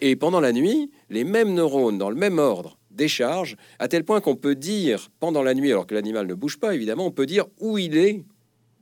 et 0.01 0.15
pendant 0.15 0.39
la 0.39 0.51
nuit, 0.51 0.91
les 1.09 1.23
mêmes 1.23 1.53
neurones 1.53 1.97
dans 1.97 2.09
le 2.09 2.15
même 2.15 2.39
ordre 2.39 2.77
déchargent, 2.89 3.55
à 3.79 3.87
tel 3.87 4.03
point 4.03 4.19
qu'on 4.19 4.35
peut 4.35 4.55
dire 4.55 5.09
pendant 5.19 5.43
la 5.43 5.53
nuit, 5.53 5.71
alors 5.71 5.87
que 5.87 5.93
l'animal 5.93 6.25
ne 6.25 6.33
bouge 6.33 6.59
pas 6.59 6.73
évidemment, 6.73 7.05
on 7.05 7.11
peut 7.11 7.27
dire 7.27 7.45
où 7.59 7.77
il 7.77 7.95
est 7.95 8.25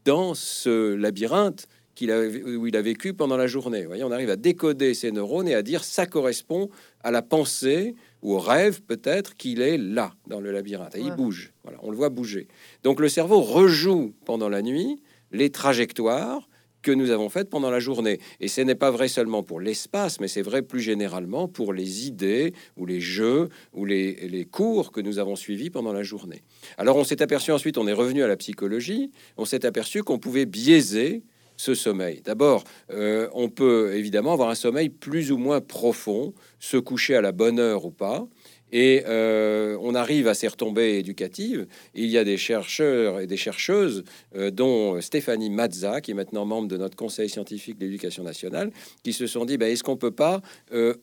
dans 0.05 0.33
ce 0.33 0.93
labyrinthe 0.93 1.67
qu'il 1.95 2.11
a, 2.11 2.21
où 2.21 2.67
il 2.67 2.75
a 2.75 2.81
vécu 2.81 3.13
pendant 3.13 3.37
la 3.37 3.47
journée. 3.47 3.85
Voyez, 3.85 4.03
on 4.03 4.11
arrive 4.11 4.29
à 4.29 4.35
décoder 4.35 4.93
ces 4.93 5.11
neurones 5.11 5.47
et 5.47 5.55
à 5.55 5.63
dire 5.63 5.83
ça 5.83 6.05
correspond 6.05 6.69
à 7.03 7.11
la 7.11 7.21
pensée 7.21 7.95
ou 8.21 8.35
au 8.35 8.39
rêve 8.39 8.81
peut-être 8.81 9.35
qu'il 9.35 9.61
est 9.61 9.77
là 9.77 10.13
dans 10.27 10.39
le 10.39 10.51
labyrinthe. 10.51 10.95
Et 10.95 11.01
il 11.01 11.11
bouge. 11.11 11.53
Voilà, 11.63 11.79
on 11.83 11.91
le 11.91 11.97
voit 11.97 12.09
bouger. 12.09 12.47
Donc 12.83 12.99
le 12.99 13.09
cerveau 13.09 13.41
rejoue 13.41 14.13
pendant 14.25 14.49
la 14.49 14.61
nuit 14.61 15.01
les 15.31 15.49
trajectoires 15.49 16.47
que 16.85 16.91
nous 16.91 17.09
avons 17.09 17.29
faites 17.29 17.49
pendant 17.49 17.71
la 17.71 17.79
journée. 17.79 18.19
Et 18.39 18.47
ce 18.47 18.61
n'est 18.61 18.75
pas 18.75 18.91
vrai 18.91 19.07
seulement 19.07 19.41
pour 19.41 19.59
l'espace, 19.59 20.19
mais 20.19 20.27
c'est 20.27 20.43
vrai 20.43 20.61
plus 20.61 20.81
généralement 20.81 21.47
pour 21.47 21.73
les 21.73 22.05
idées 22.05 22.53
ou 22.77 22.85
les 22.85 23.01
jeux 23.01 23.49
ou 23.73 23.85
les, 23.85 24.27
les 24.27 24.45
cours 24.45 24.91
que 24.91 25.01
nous 25.01 25.17
avons 25.17 25.35
suivis 25.35 25.71
pendant 25.71 25.93
la 25.93 26.03
journée. 26.03 26.43
Alors 26.77 26.95
on 26.97 27.03
s'est 27.03 27.23
aperçu 27.23 27.51
ensuite, 27.51 27.79
on 27.79 27.87
est 27.87 27.93
revenu 27.93 28.21
à 28.21 28.27
la 28.27 28.37
psychologie, 28.37 29.11
on 29.35 29.45
s'est 29.45 29.65
aperçu 29.65 30.03
qu'on 30.03 30.19
pouvait 30.19 30.45
biaiser 30.45 31.23
ce 31.57 31.73
sommeil. 31.73 32.21
D'abord, 32.23 32.63
euh, 32.91 33.29
on 33.33 33.49
peut 33.49 33.95
évidemment 33.95 34.33
avoir 34.33 34.49
un 34.49 34.55
sommeil 34.55 34.89
plus 34.89 35.31
ou 35.31 35.37
moins 35.37 35.61
profond, 35.61 36.33
se 36.59 36.77
coucher 36.77 37.15
à 37.15 37.21
la 37.21 37.31
bonne 37.31 37.59
heure 37.59 37.85
ou 37.85 37.91
pas. 37.91 38.27
Et 38.71 39.03
euh, 39.07 39.77
on 39.81 39.95
arrive 39.95 40.27
à 40.27 40.33
ces 40.33 40.47
retombées 40.47 40.97
éducatives. 40.97 41.67
Il 41.93 42.07
y 42.07 42.17
a 42.17 42.23
des 42.23 42.35
chercheurs 42.35 43.21
et 43.21 43.27
des 43.27 43.37
chercheuses, 43.37 44.03
euh, 44.35 44.51
dont 44.51 44.99
Stéphanie 44.99 45.49
Mazza, 45.49 46.01
qui 46.01 46.11
est 46.11 46.15
maintenant 46.15 46.45
membre 46.45 46.67
de 46.67 46.75
notre 46.75 46.97
conseil 46.97 47.29
scientifique 47.29 47.77
d'éducation 47.77 48.23
nationale, 48.23 48.71
qui 49.03 49.13
se 49.13 49.27
sont 49.27 49.45
dit, 49.45 49.57
ben, 49.57 49.71
est-ce 49.71 49.83
qu'on 49.83 49.97
peut 49.97 50.11
pas 50.11 50.41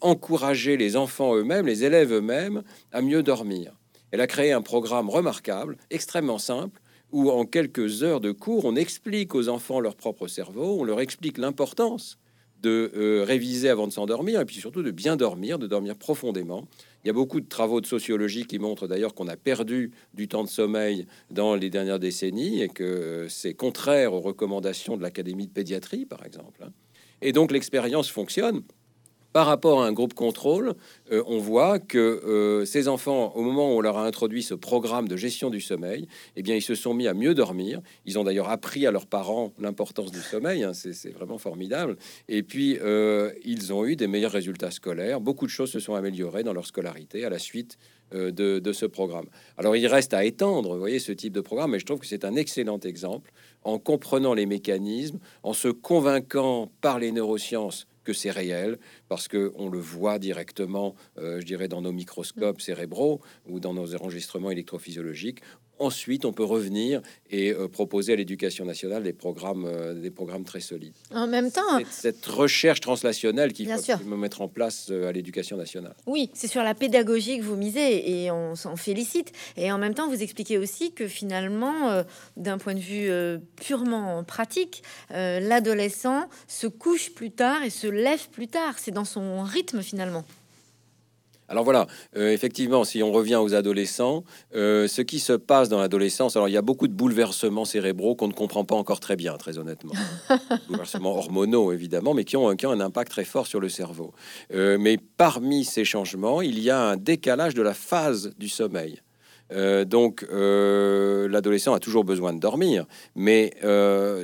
encourager 0.01 0.77
les 0.77 0.97
enfants 0.97 1.35
eux-mêmes, 1.35 1.67
les 1.67 1.85
élèves 1.85 2.13
eux-mêmes, 2.13 2.63
à 2.91 3.01
mieux 3.01 3.23
dormir? 3.23 3.73
Elle 4.11 4.21
a 4.21 4.27
créé 4.27 4.53
un 4.53 4.61
programme 4.61 5.09
remarquable, 5.09 5.79
extrêmement 5.91 6.39
simple, 6.39 6.82
où 7.13 7.31
en 7.31 7.45
quelques 7.45 8.03
heures 8.03 8.21
de 8.21 8.33
cours, 8.33 8.65
on 8.65 8.75
explique 8.75 9.35
aux 9.35 9.49
enfants 9.49 9.81
leur 9.81 9.95
propre 9.95 10.27
cerveau, 10.27 10.81
on 10.81 10.85
leur 10.85 11.01
explique 11.01 11.39
l'importance 11.39 12.19
de 12.63 13.23
réviser 13.27 13.69
avant 13.69 13.87
de 13.87 13.93
s'endormir 13.93 14.41
et 14.41 14.45
puis 14.45 14.57
surtout 14.57 14.83
de 14.83 14.91
bien 14.91 15.17
dormir, 15.17 15.59
de 15.59 15.67
dormir 15.67 15.97
profondément. 15.97 16.69
Il 17.05 17.09
y 17.09 17.11
a 17.11 17.13
beaucoup 17.13 17.41
de 17.41 17.49
travaux 17.49 17.81
de 17.81 17.87
sociologie 17.87 18.47
qui 18.47 18.59
montrent 18.59 18.87
d'ailleurs 18.87 19.15
qu'on 19.15 19.27
a 19.27 19.37
perdu 19.37 19.91
du 20.15 20.29
temps 20.29 20.45
de 20.45 20.49
sommeil 20.49 21.07
dans 21.31 21.57
les 21.57 21.71
dernières 21.71 21.99
décennies 21.99 22.63
et 22.63 22.69
que 22.69 23.27
c'est 23.29 23.55
contraire 23.55 24.13
aux 24.13 24.21
recommandations 24.21 24.97
de 24.97 25.03
l'Académie 25.03 25.49
de 25.49 25.53
pédiatrie, 25.53 26.07
par 26.07 26.25
exemple. 26.25 26.63
Hein. 26.63 26.71
Et 27.21 27.33
donc 27.33 27.51
l'expérience 27.51 28.09
fonctionne 28.09 28.63
par 29.33 29.47
rapport 29.47 29.83
à 29.83 29.87
un 29.87 29.93
groupe 29.93 30.15
contrôle, 30.15 30.75
euh, 31.11 31.23
on 31.27 31.39
voit 31.39 31.79
que 31.79 31.99
euh, 31.99 32.65
ces 32.65 32.89
enfants, 32.89 33.33
au 33.35 33.43
moment 33.43 33.73
où 33.73 33.79
on 33.79 33.81
leur 33.81 33.99
a 33.99 34.07
introduit 34.07 34.43
ce 34.43 34.55
programme 34.55 35.09
de 35.09 35.17
gestion 35.17 35.51
du 35.51 35.61
sommeil, 35.61 36.07
eh 36.37 36.43
bien, 36.43 36.55
ils 36.55 36.63
se 36.63 36.75
sont 36.75 36.95
mis 36.95 37.09
à 37.09 37.15
mieux 37.15 37.35
dormir. 37.35 37.81
Ils 38.05 38.19
ont 38.19 38.25
d'ailleurs 38.25 38.51
appris 38.51 38.87
à 38.87 38.91
leurs 38.91 39.07
parents 39.07 39.53
l'importance 39.59 40.11
du 40.11 40.21
sommeil. 40.21 40.65
Hein, 40.65 40.73
c'est 40.75 41.11
vraiment 41.11 41.39
formidable. 41.39 41.97
Et 42.29 42.43
puis, 42.43 42.79
euh, 42.83 43.33
ils 43.45 43.73
ont 43.73 43.87
eu 43.87 43.97
des 43.97 44.07
meilleurs 44.07 44.33
résultats 44.33 44.71
scolaires. 44.71 45.21
Beaucoup 45.21 45.47
de 45.47 45.51
choses 45.51 45.71
se 45.71 45.81
sont 45.81 45.95
améliorées 45.95 46.43
dans 46.43 46.53
leur 46.53 46.67
scolarité 46.67 47.25
à 47.25 47.31
la 47.31 47.39
suite 47.39 47.79
de, 48.15 48.73
ce 48.75 48.85
programme. 48.85 49.25
Alors, 49.57 49.75
il 49.75 49.87
reste 49.87 50.13
à 50.13 50.23
étendre, 50.23 50.77
voyez, 50.77 50.99
ce 50.99 51.13
type 51.13 51.33
de 51.33 51.41
programme, 51.41 51.71
mais 51.71 51.79
je 51.79 51.87
trouve 51.87 51.99
que 51.99 52.07
c'est 52.07 52.27
un 52.27 52.37
excellent 52.37 52.79
exemple 52.81 53.33
en 53.65 53.79
comprenant 53.79 54.35
les 54.35 54.45
mécanismes, 54.45 55.19
en 55.43 55.55
se 55.55 55.69
convainquant 55.69 56.71
par 56.83 56.99
les 56.99 57.11
neurosciences 57.11 57.87
que 58.05 58.13
c'est 58.13 58.31
réel, 58.31 58.79
parce 59.09 59.29
que 59.29 59.53
on 59.57 59.69
le 59.69 59.79
voit 59.79 60.19
directement, 60.19 60.95
euh, 61.19 61.41
je 61.41 61.47
dirais, 61.47 61.69
dans 61.69 61.83
nos 61.83 61.93
microscopes 61.93 62.61
cérébraux 62.61 63.21
ou 63.47 63.61
dans 63.61 63.75
nos 63.75 63.95
enregistrements 63.95 64.51
électrophysiologiques. 64.51 65.43
Ensuite, 65.83 66.25
on 66.25 66.33
peut 66.33 66.45
revenir 66.45 67.03
et 67.29 67.53
euh, 67.53 67.67
proposer 67.67 68.13
à 68.13 68.17
l'éducation 68.17 68.65
nationale 68.65 69.03
des 69.03 69.13
programmes, 69.13 69.65
euh, 69.67 69.95
des 69.95 70.13
programmes 70.13 70.45
très 70.45 70.61
solides. 70.61 70.95
En 71.13 71.27
même 71.27 71.51
temps, 71.51 71.81
cette, 71.91 72.25
recherche 72.25 72.79
translationnelle 72.79 73.53
qu'il 73.53 73.69
faut 73.69 74.05
me 74.05 74.17
mettre 74.17 74.43
en 74.43 74.49
place 74.49 74.91
euh, 74.93 75.09
à 75.09 75.13
l'éducation 75.13 75.57
nationale. 75.57 75.97
Oui, 76.07 76.31
c'est 76.35 76.47
sur 76.47 76.63
la 76.63 76.75
pédagogie 76.75 77.39
que 77.39 77.43
vous 77.43 77.57
misez 77.57 78.23
et 78.23 78.31
on 78.31 78.55
s'en 78.55 78.77
félicite. 78.77 79.33
Et 79.57 79.73
en 79.73 79.79
même 79.79 79.95
temps, 79.95 80.09
vous 80.09 80.23
expliquez 80.23 80.57
aussi 80.57 80.93
que 80.93 81.09
finalement, 81.09 82.05
d'un 82.37 82.59
point 82.59 82.75
de 82.75 82.81
vue 82.81 83.11
purement 83.57 84.23
pratique, 84.23 84.85
l'adolescent 85.11 86.29
se 86.47 86.69
couche 86.69 87.13
plus 87.13 87.33
tard 87.33 87.65
et 87.65 87.71
se 87.71 87.89
lève 87.89 88.29
plus 88.29 88.47
tard. 88.47 88.79
C'est 88.79 88.93
dans 88.93 89.05
son 89.05 89.43
rythme 89.43 89.83
finalement. 89.83 90.25
Alors 91.53 91.65
voilà, 91.65 91.87
euh, 92.17 92.33
effectivement, 92.33 92.83
si 92.83 93.03
on 93.03 93.13
revient 93.13 93.37
aux 93.37 93.53
adolescents, 93.53 94.25
euh, 94.55 94.89
ce 94.89 95.03
qui 95.03 95.19
se 95.19 95.35
passe 95.35 95.69
dans 95.69 95.81
l'adolescence, 95.81 96.35
alors 96.35 96.49
il 96.49 96.53
y 96.53 96.57
a 96.57 96.63
beaucoup 96.63 96.89
de 96.89 96.95
bouleversements 96.95 97.67
cérébraux 97.67 98.15
qu'on 98.15 98.29
ne 98.29 98.33
comprend 98.33 98.65
pas 98.65 98.75
encore 98.75 99.01
très 99.01 99.17
bien, 99.17 99.37
très 99.37 99.59
honnêtement. 99.59 99.93
bouleversements 100.69 101.15
hormonaux, 101.15 101.71
évidemment, 101.71 102.15
mais 102.15 102.25
qui 102.25 102.39
ont, 102.39 102.49
un 102.49 102.81
impact 102.81 103.11
très 103.11 103.25
fort 103.25 103.47
sur 103.47 103.61
le 103.61 103.69
cerveau. 103.69 104.15
Euh, 104.55 104.79
mais 104.81 104.97
parmi 104.97 105.67
ces 105.67 105.85
changements, 105.85 106.41
il 106.41 106.59
y 106.59 106.71
a 106.71 106.81
un 106.81 106.97
décalage 106.97 107.53
de 107.53 107.61
la 107.61 107.75
phase 107.75 108.33
du 108.39 108.49
sommeil. 108.49 109.03
donc, 109.85 110.25
l'adolescent 110.33 111.75
a 111.75 111.81
toujours 111.81 112.05
besoin 112.05 112.33
de 112.33 112.41
dormir, 112.41 112.87
mais 113.15 113.53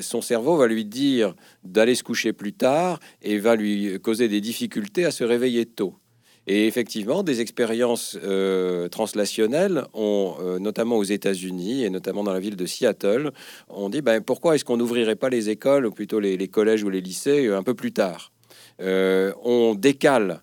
son 0.00 0.22
cerveau 0.22 0.56
va 0.56 0.66
lui 0.66 0.86
dire 0.86 1.34
d'aller 1.62 1.94
se 1.94 2.02
coucher 2.02 2.32
plus 2.32 2.54
tard 2.54 3.00
et 3.20 3.38
va 3.38 3.54
lui 3.54 4.00
causer 4.00 4.28
des 4.28 4.40
difficultés 4.40 5.04
à 5.04 5.10
se 5.10 5.24
réveiller 5.24 5.66
tôt. 5.66 5.94
Et 6.50 6.66
effectivement, 6.66 7.22
des 7.22 7.42
expériences 7.42 8.18
euh, 8.24 8.88
translationnelles 8.88 9.84
ont, 9.92 10.34
euh, 10.40 10.58
notamment 10.58 10.96
aux 10.96 11.04
États-Unis 11.04 11.84
et 11.84 11.90
notamment 11.90 12.24
dans 12.24 12.32
la 12.32 12.40
ville 12.40 12.56
de 12.56 12.64
Seattle, 12.64 13.32
on 13.68 13.90
dit 13.90 14.00
ben, 14.00 14.22
pourquoi 14.22 14.54
est-ce 14.54 14.64
qu'on 14.64 14.78
n'ouvrirait 14.78 15.14
pas 15.14 15.28
les 15.28 15.50
écoles, 15.50 15.84
ou 15.84 15.90
plutôt 15.92 16.20
les, 16.20 16.48
collèges 16.48 16.82
ou 16.82 16.88
les 16.88 17.02
lycées, 17.02 17.46
euh, 17.46 17.58
un 17.58 17.62
peu 17.62 17.74
plus 17.74 17.92
tard? 17.92 18.32
On 18.80 19.74
décale 19.76 20.40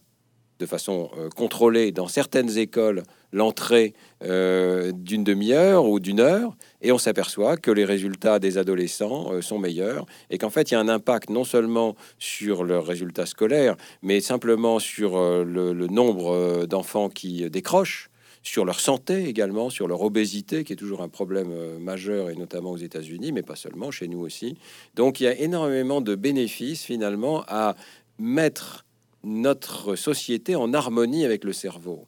de 0.59 0.65
façon 0.65 1.09
contrôlée 1.35 1.91
dans 1.91 2.07
certaines 2.07 2.57
écoles 2.57 3.03
l'entrée 3.35 3.93
euh, 4.23 4.93
d'une 4.93 5.25
demi-heure 5.25 5.85
ou 5.85 5.99
d'une 5.99 6.21
heure, 6.21 6.55
et 6.81 6.93
on 6.93 6.97
s'aperçoit 6.97 7.57
que 7.57 7.69
les 7.69 7.83
résultats 7.83 8.39
des 8.39 8.57
adolescents 8.57 9.33
euh, 9.33 9.41
sont 9.41 9.59
meilleurs, 9.59 10.05
et 10.29 10.37
qu'en 10.37 10.49
fait, 10.49 10.71
il 10.71 10.75
y 10.75 10.77
a 10.77 10.79
un 10.79 10.87
impact 10.87 11.29
non 11.29 11.43
seulement 11.43 11.95
sur 12.17 12.63
leurs 12.63 12.85
résultats 12.85 13.25
scolaires, 13.25 13.75
mais 14.01 14.21
simplement 14.21 14.79
sur 14.79 15.17
euh, 15.17 15.43
le, 15.43 15.87
nombre 15.87 16.65
d'enfants 16.65 17.09
qui 17.09 17.49
décrochent, 17.49 18.09
sur 18.41 18.63
leur 18.63 18.79
santé 18.79 19.27
également, 19.27 19.69
sur 19.69 19.87
leur 19.87 20.01
obésité, 20.01 20.63
qui 20.63 20.71
est 20.71 20.77
toujours 20.77 21.01
un 21.01 21.09
problème 21.09 21.77
majeur, 21.79 22.29
et 22.29 22.35
notamment 22.35 22.71
aux 22.71 22.77
États-Unis, 22.77 23.33
mais 23.33 23.41
pas 23.41 23.55
seulement, 23.55 23.91
chez 23.91 24.07
nous 24.07 24.19
aussi. 24.19 24.55
Donc 24.95 25.19
il 25.19 25.23
y 25.23 25.27
a 25.27 25.37
énormément 25.37 25.99
de 25.99 26.15
bénéfices 26.15 26.83
finalement 26.83 27.43
à 27.47 27.75
mettre 28.17 28.84
notre 29.25 29.95
société 29.95 30.55
en 30.55 30.73
harmonie 30.73 31.25
avec 31.25 31.43
le 31.43 31.51
cerveau 31.51 32.07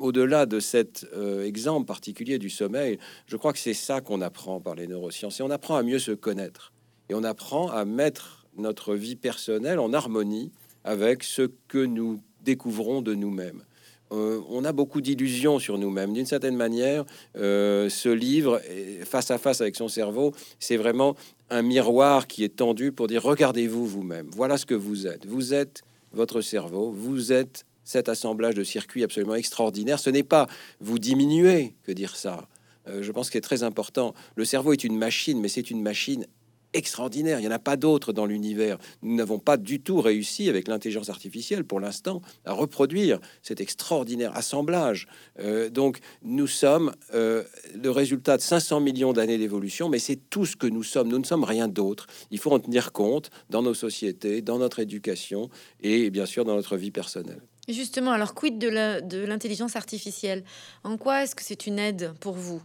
au-delà 0.00 0.46
de 0.46 0.60
cet 0.60 1.06
euh, 1.14 1.44
exemple 1.44 1.86
particulier 1.86 2.38
du 2.38 2.50
sommeil, 2.50 2.98
je 3.26 3.36
crois 3.36 3.52
que 3.52 3.58
c'est 3.58 3.74
ça 3.74 4.00
qu'on 4.00 4.20
apprend 4.20 4.60
par 4.60 4.74
les 4.74 4.86
neurosciences. 4.86 5.40
Et 5.40 5.42
on 5.42 5.50
apprend 5.50 5.76
à 5.76 5.82
mieux 5.82 5.98
se 5.98 6.12
connaître. 6.12 6.72
Et 7.08 7.14
on 7.14 7.22
apprend 7.22 7.68
à 7.70 7.84
mettre 7.84 8.46
notre 8.56 8.94
vie 8.94 9.16
personnelle 9.16 9.78
en 9.78 9.92
harmonie 9.92 10.50
avec 10.84 11.22
ce 11.22 11.50
que 11.68 11.84
nous 11.84 12.20
découvrons 12.42 13.02
de 13.02 13.14
nous-mêmes. 13.14 13.62
Euh, 14.12 14.40
on 14.48 14.64
a 14.64 14.72
beaucoup 14.72 15.00
d'illusions 15.00 15.58
sur 15.58 15.78
nous-mêmes. 15.78 16.12
D'une 16.12 16.26
certaine 16.26 16.56
manière, 16.56 17.04
euh, 17.36 17.88
ce 17.88 18.08
livre, 18.08 18.60
face 19.04 19.30
à 19.30 19.38
face 19.38 19.60
avec 19.60 19.74
son 19.76 19.88
cerveau, 19.88 20.32
c'est 20.60 20.76
vraiment 20.76 21.16
un 21.50 21.62
miroir 21.62 22.26
qui 22.26 22.44
est 22.44 22.56
tendu 22.56 22.92
pour 22.92 23.08
dire, 23.08 23.22
regardez-vous 23.22 23.84
vous-même. 23.84 24.28
Voilà 24.32 24.58
ce 24.58 24.66
que 24.66 24.74
vous 24.74 25.06
êtes. 25.06 25.26
Vous 25.26 25.54
êtes 25.54 25.82
votre 26.12 26.40
cerveau, 26.40 26.90
vous 26.90 27.32
êtes 27.32 27.64
cet 27.84 28.08
assemblage 28.08 28.54
de 28.54 28.64
circuits 28.64 29.04
absolument 29.04 29.36
extraordinaire. 29.36 29.98
Ce 29.98 30.10
n'est 30.10 30.24
pas 30.24 30.48
vous 30.80 30.98
diminuer 30.98 31.74
que 31.84 31.92
dire 31.92 32.16
ça. 32.16 32.48
Euh, 32.88 33.02
je 33.02 33.12
pense 33.12 33.30
qu'il 33.30 33.38
est 33.38 33.42
très 33.42 33.62
important. 33.62 34.14
Le 34.34 34.44
cerveau 34.44 34.72
est 34.72 34.84
une 34.84 34.96
machine, 34.98 35.40
mais 35.40 35.48
c'est 35.48 35.70
une 35.70 35.82
machine 35.82 36.26
extraordinaire. 36.72 37.38
Il 37.38 37.42
n'y 37.42 37.48
en 37.48 37.52
a 37.52 37.58
pas 37.58 37.76
d'autres 37.76 38.12
dans 38.12 38.26
l'univers. 38.26 38.78
Nous 39.02 39.14
n'avons 39.14 39.38
pas 39.38 39.56
du 39.56 39.80
tout 39.80 40.00
réussi 40.00 40.48
avec 40.48 40.68
l'intelligence 40.68 41.08
artificielle 41.08 41.64
pour 41.64 41.80
l'instant 41.80 42.22
à 42.44 42.52
reproduire 42.52 43.18
cet 43.42 43.60
extraordinaire 43.60 44.36
assemblage. 44.36 45.08
Euh, 45.38 45.70
donc 45.70 46.00
nous 46.22 46.46
sommes 46.46 46.92
euh, 47.14 47.44
le 47.74 47.90
résultat 47.90 48.36
de 48.36 48.42
500 48.42 48.80
millions 48.80 49.12
d'années 49.12 49.38
d'évolution, 49.38 49.88
mais 49.88 49.98
c'est 49.98 50.16
tout 50.30 50.46
ce 50.46 50.56
que 50.56 50.66
nous 50.66 50.82
sommes. 50.82 51.08
Nous 51.08 51.18
ne 51.18 51.24
sommes 51.24 51.44
rien 51.44 51.68
d'autre. 51.68 52.06
Il 52.30 52.38
faut 52.38 52.52
en 52.52 52.58
tenir 52.58 52.92
compte 52.92 53.30
dans 53.50 53.62
nos 53.62 53.74
sociétés, 53.74 54.42
dans 54.42 54.58
notre 54.58 54.80
éducation 54.80 55.50
et 55.80 56.10
bien 56.10 56.26
sûr 56.26 56.44
dans 56.44 56.56
notre 56.56 56.76
vie 56.76 56.90
personnelle. 56.90 57.40
Justement, 57.68 58.12
alors 58.12 58.34
quid 58.34 58.58
de 58.58 59.24
l'intelligence 59.24 59.74
artificielle? 59.74 60.44
En 60.84 60.96
quoi 60.96 61.24
est-ce 61.24 61.34
que 61.34 61.42
c'est 61.42 61.66
une 61.66 61.80
aide 61.80 62.12
pour 62.20 62.34
vous? 62.34 62.62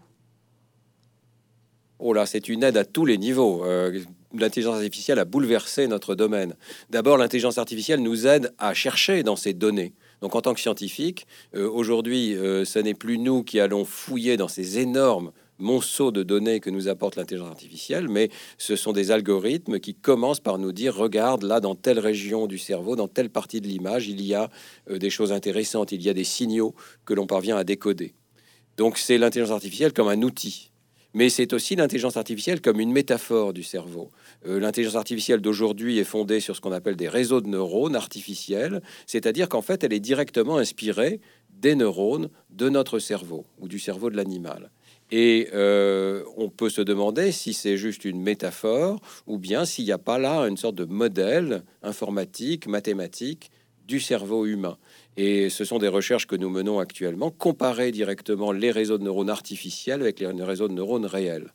Oh 2.03 2.13
là, 2.13 2.25
c'est 2.25 2.49
une 2.49 2.63
aide 2.63 2.77
à 2.77 2.83
tous 2.83 3.05
les 3.05 3.19
niveaux. 3.19 3.63
Euh, 3.63 3.99
l'intelligence 4.33 4.77
artificielle 4.77 5.19
a 5.19 5.25
bouleversé 5.25 5.87
notre 5.87 6.15
domaine. 6.15 6.55
D'abord, 6.89 7.15
l'intelligence 7.15 7.59
artificielle 7.59 8.01
nous 8.01 8.25
aide 8.25 8.55
à 8.57 8.73
chercher 8.73 9.21
dans 9.21 9.35
ces 9.35 9.53
données. 9.53 9.93
Donc, 10.21 10.33
en 10.33 10.41
tant 10.41 10.55
que 10.55 10.59
scientifique, 10.59 11.27
euh, 11.55 11.69
aujourd'hui, 11.69 12.35
euh, 12.35 12.65
ce 12.65 12.79
n'est 12.79 12.95
plus 12.95 13.19
nous 13.19 13.43
qui 13.43 13.59
allons 13.59 13.85
fouiller 13.85 14.35
dans 14.35 14.47
ces 14.47 14.79
énormes 14.79 15.31
monceaux 15.59 16.11
de 16.11 16.23
données 16.23 16.59
que 16.59 16.71
nous 16.71 16.87
apporte 16.87 17.17
l'intelligence 17.17 17.51
artificielle, 17.51 18.07
mais 18.09 18.29
ce 18.57 18.75
sont 18.75 18.93
des 18.93 19.11
algorithmes 19.11 19.79
qui 19.79 19.93
commencent 19.93 20.39
par 20.39 20.57
nous 20.57 20.71
dire 20.71 20.95
regarde 20.95 21.43
là 21.43 21.59
dans 21.59 21.75
telle 21.75 21.99
région 21.99 22.47
du 22.47 22.57
cerveau, 22.57 22.95
dans 22.95 23.07
telle 23.07 23.29
partie 23.29 23.61
de 23.61 23.67
l'image, 23.67 24.07
il 24.07 24.23
y 24.23 24.33
a 24.33 24.49
des 24.89 25.11
choses 25.11 25.31
intéressantes, 25.31 25.91
il 25.91 26.01
y 26.01 26.09
a 26.09 26.15
des 26.15 26.23
signaux 26.23 26.73
que 27.05 27.13
l'on 27.13 27.27
parvient 27.27 27.57
à 27.57 27.63
décoder. 27.63 28.15
Donc 28.77 28.97
c'est 28.97 29.19
l'intelligence 29.19 29.53
artificielle 29.53 29.93
comme 29.93 30.07
un 30.07 30.23
outil. 30.23 30.70
Mais 31.13 31.29
c'est 31.29 31.53
aussi 31.53 31.75
l'intelligence 31.75 32.17
artificielle 32.17 32.61
comme 32.61 32.79
une 32.79 32.91
métaphore 32.91 33.53
du 33.53 33.63
cerveau. 33.63 34.11
Euh, 34.45 34.59
l'intelligence 34.59 34.95
artificielle 34.95 35.41
d'aujourd'hui 35.41 35.99
est 35.99 36.05
fondée 36.05 36.39
sur 36.39 36.55
ce 36.55 36.61
qu'on 36.61 36.71
appelle 36.71 36.95
des 36.95 37.09
réseaux 37.09 37.41
de 37.41 37.47
neurones 37.47 37.95
artificiels, 37.95 38.81
c'est-à-dire 39.05 39.49
qu'en 39.49 39.61
fait 39.61 39.83
elle 39.83 39.93
est 39.93 39.99
directement 39.99 40.57
inspirée 40.57 41.19
des 41.49 41.75
neurones 41.75 42.29
de 42.49 42.69
notre 42.69 42.99
cerveau 42.99 43.45
ou 43.59 43.67
du 43.67 43.79
cerveau 43.79 44.09
de 44.09 44.15
l'animal. 44.15 44.71
Et 45.11 45.49
euh, 45.53 46.23
on 46.37 46.49
peut 46.49 46.69
se 46.69 46.81
demander 46.81 47.33
si 47.33 47.53
c'est 47.53 47.75
juste 47.75 48.05
une 48.05 48.21
métaphore 48.21 49.01
ou 49.27 49.37
bien 49.37 49.65
s'il 49.65 49.85
n'y 49.85 49.91
a 49.91 49.97
pas 49.97 50.17
là 50.17 50.47
une 50.47 50.57
sorte 50.57 50.75
de 50.75 50.85
modèle 50.85 51.63
informatique, 51.83 52.65
mathématique 52.67 53.51
du 53.87 53.99
cerveau 53.99 54.45
humain. 54.45 54.77
Et 55.17 55.49
ce 55.49 55.65
sont 55.65 55.77
des 55.77 55.87
recherches 55.87 56.27
que 56.27 56.35
nous 56.35 56.49
menons 56.49 56.79
actuellement, 56.79 57.31
comparer 57.31 57.91
directement 57.91 58.51
les 58.51 58.71
réseaux 58.71 58.97
de 58.97 59.03
neurones 59.03 59.29
artificiels 59.29 60.01
avec 60.01 60.19
les 60.19 60.27
réseaux 60.43 60.67
de 60.67 60.73
neurones 60.73 61.05
réels. 61.05 61.53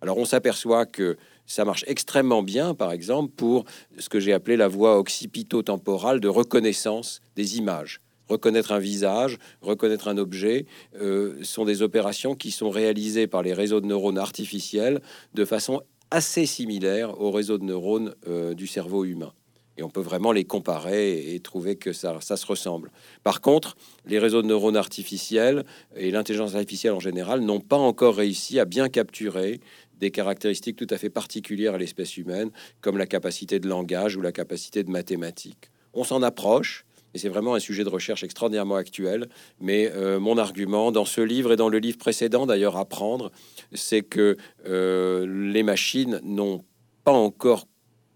Alors 0.00 0.18
on 0.18 0.24
s'aperçoit 0.24 0.86
que 0.86 1.16
ça 1.46 1.64
marche 1.64 1.84
extrêmement 1.86 2.42
bien, 2.42 2.74
par 2.74 2.92
exemple, 2.92 3.32
pour 3.34 3.64
ce 3.98 4.08
que 4.08 4.20
j'ai 4.20 4.32
appelé 4.32 4.56
la 4.56 4.68
voie 4.68 4.98
occipito-temporale 4.98 6.20
de 6.20 6.28
reconnaissance 6.28 7.20
des 7.36 7.58
images 7.58 8.00
reconnaître 8.28 8.72
un 8.72 8.78
visage, 8.78 9.38
reconnaître 9.62 10.08
un 10.08 10.18
objet, 10.18 10.66
euh, 11.00 11.42
sont 11.42 11.64
des 11.64 11.82
opérations 11.82 12.34
qui 12.34 12.50
sont 12.50 12.70
réalisées 12.70 13.26
par 13.26 13.42
les 13.42 13.52
réseaux 13.52 13.80
de 13.80 13.86
neurones 13.86 14.18
artificiels 14.18 15.00
de 15.34 15.44
façon 15.44 15.82
assez 16.10 16.46
similaire 16.46 17.20
aux 17.20 17.30
réseaux 17.30 17.58
de 17.58 17.64
neurones 17.64 18.14
euh, 18.28 18.54
du 18.54 18.66
cerveau 18.66 19.04
humain. 19.04 19.32
Et 19.78 19.82
on 19.82 19.90
peut 19.90 20.00
vraiment 20.00 20.32
les 20.32 20.44
comparer 20.44 21.34
et 21.34 21.40
trouver 21.40 21.76
que 21.76 21.92
ça, 21.92 22.18
se 22.20 22.46
ressemble. 22.46 22.90
Par 23.22 23.40
contre, 23.40 23.76
les 24.06 24.18
réseaux 24.18 24.42
de 24.42 24.46
neurones 24.46 24.76
artificiels 24.76 25.64
et 25.96 26.10
l'intelligence 26.10 26.54
artificielle 26.54 26.94
en 26.94 27.00
général 27.00 27.40
n'ont 27.40 27.60
pas 27.60 27.76
encore 27.76 28.16
réussi 28.16 28.58
à 28.58 28.64
bien 28.64 28.88
capturer 28.88 29.60
des 29.98 30.10
caractéristiques 30.10 30.76
tout 30.76 30.86
à 30.90 30.98
fait 30.98 31.10
particulières 31.10 31.74
à 31.74 31.78
l'espèce 31.78 32.16
humaine, 32.16 32.50
comme 32.80 32.98
la 32.98 33.06
capacité 33.06 33.58
de 33.58 33.68
langage 33.68 34.16
ou 34.16 34.20
la 34.20 34.32
capacité 34.32 34.82
de 34.82 34.90
mathématiques. 34.90 35.70
On 35.94 36.04
s'en 36.04 36.22
approche, 36.22 36.84
et 37.14 37.18
c'est 37.18 37.30
vraiment 37.30 37.54
un 37.54 37.60
sujet 37.60 37.82
de 37.82 37.88
recherche 37.88 38.24
extraordinairement 38.24 38.74
actuel. 38.74 39.30
Mais 39.58 39.90
euh, 39.94 40.20
mon 40.20 40.36
argument 40.36 40.92
dans 40.92 41.06
ce 41.06 41.22
livre 41.22 41.52
et 41.52 41.56
dans 41.56 41.70
le 41.70 41.78
livre 41.78 41.96
précédent, 41.96 42.44
d'ailleurs, 42.44 42.76
à 42.76 42.84
prendre, 42.84 43.32
c'est 43.72 44.02
que 44.02 44.36
euh, 44.66 45.26
les 45.50 45.62
machines 45.62 46.20
n'ont 46.22 46.62
pas 47.04 47.12
encore 47.12 47.66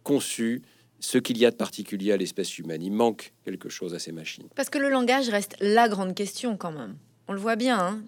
conçu 0.02 0.60
ce 1.00 1.18
qu'il 1.18 1.38
y 1.38 1.46
a 1.46 1.50
de 1.50 1.56
particulier 1.56 2.12
à 2.12 2.16
l'espèce 2.16 2.58
humaine. 2.58 2.82
Il 2.82 2.92
manque 2.92 3.32
quelque 3.44 3.68
chose 3.68 3.94
à 3.94 3.98
ces 3.98 4.12
machines. 4.12 4.48
Parce 4.54 4.70
que 4.70 4.78
le 4.78 4.88
langage 4.88 5.28
reste 5.28 5.56
la 5.60 5.88
grande 5.88 6.14
question 6.14 6.56
quand 6.56 6.72
même. 6.72 6.96
On 7.28 7.32
le 7.32 7.40
voit 7.40 7.56
bien. 7.56 7.78
Hein 7.78 8.02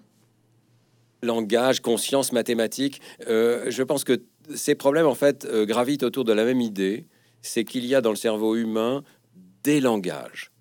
langage, 1.21 1.79
conscience, 1.79 2.33
mathématiques. 2.33 2.99
Euh, 3.27 3.71
je 3.71 3.81
pense 3.81 4.03
que 4.03 4.21
ces 4.53 4.75
problèmes, 4.75 5.05
en 5.05 5.15
fait, 5.15 5.47
gravitent 5.49 6.03
autour 6.03 6.25
de 6.25 6.33
la 6.33 6.43
même 6.43 6.59
idée. 6.59 7.05
C'est 7.41 7.63
qu'il 7.63 7.85
y 7.85 7.95
a 7.95 8.01
dans 8.01 8.09
le 8.09 8.17
cerveau 8.17 8.55
humain 8.55 9.03
des 9.63 9.79
langages 9.79 10.53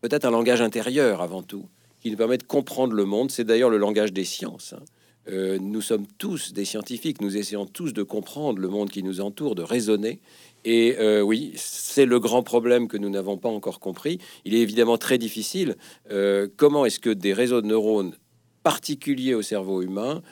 peut-être 0.00 0.24
un 0.24 0.30
langage 0.30 0.60
intérieur 0.60 1.20
avant 1.20 1.42
tout, 1.42 1.68
qui 2.00 2.10
nous 2.10 2.16
permet 2.16 2.38
de 2.38 2.42
comprendre 2.42 2.94
le 2.94 3.04
monde. 3.04 3.30
C'est 3.30 3.44
d'ailleurs 3.44 3.70
le 3.70 3.78
langage 3.78 4.12
des 4.12 4.24
sciences. 4.24 4.72
Hein. 4.72 4.82
Euh, 5.28 5.58
nous 5.60 5.82
sommes 5.82 6.06
tous 6.18 6.52
des 6.52 6.64
scientifiques, 6.64 7.20
nous 7.20 7.36
essayons 7.36 7.66
tous 7.66 7.92
de 7.92 8.02
comprendre 8.02 8.58
le 8.58 8.68
monde 8.68 8.90
qui 8.90 9.02
nous 9.02 9.20
entoure, 9.20 9.54
de 9.54 9.62
raisonner. 9.62 10.20
Et 10.64 10.96
euh, 10.98 11.22
oui, 11.22 11.52
c'est 11.56 12.06
le 12.06 12.20
grand 12.20 12.42
problème 12.42 12.88
que 12.88 12.96
nous 12.96 13.10
n'avons 13.10 13.38
pas 13.38 13.48
encore 13.48 13.80
compris. 13.80 14.18
Il 14.44 14.54
est 14.54 14.60
évidemment 14.60 14.98
très 14.98 15.18
difficile. 15.18 15.76
Euh, 16.10 16.48
comment 16.56 16.84
est-ce 16.84 17.00
que 17.00 17.10
des 17.10 17.32
réseaux 17.32 17.62
de 17.62 17.66
neurones 17.66 18.14
particuliers 18.62 19.34
au 19.34 19.42
cerveau 19.42 19.82
humain 19.82 20.22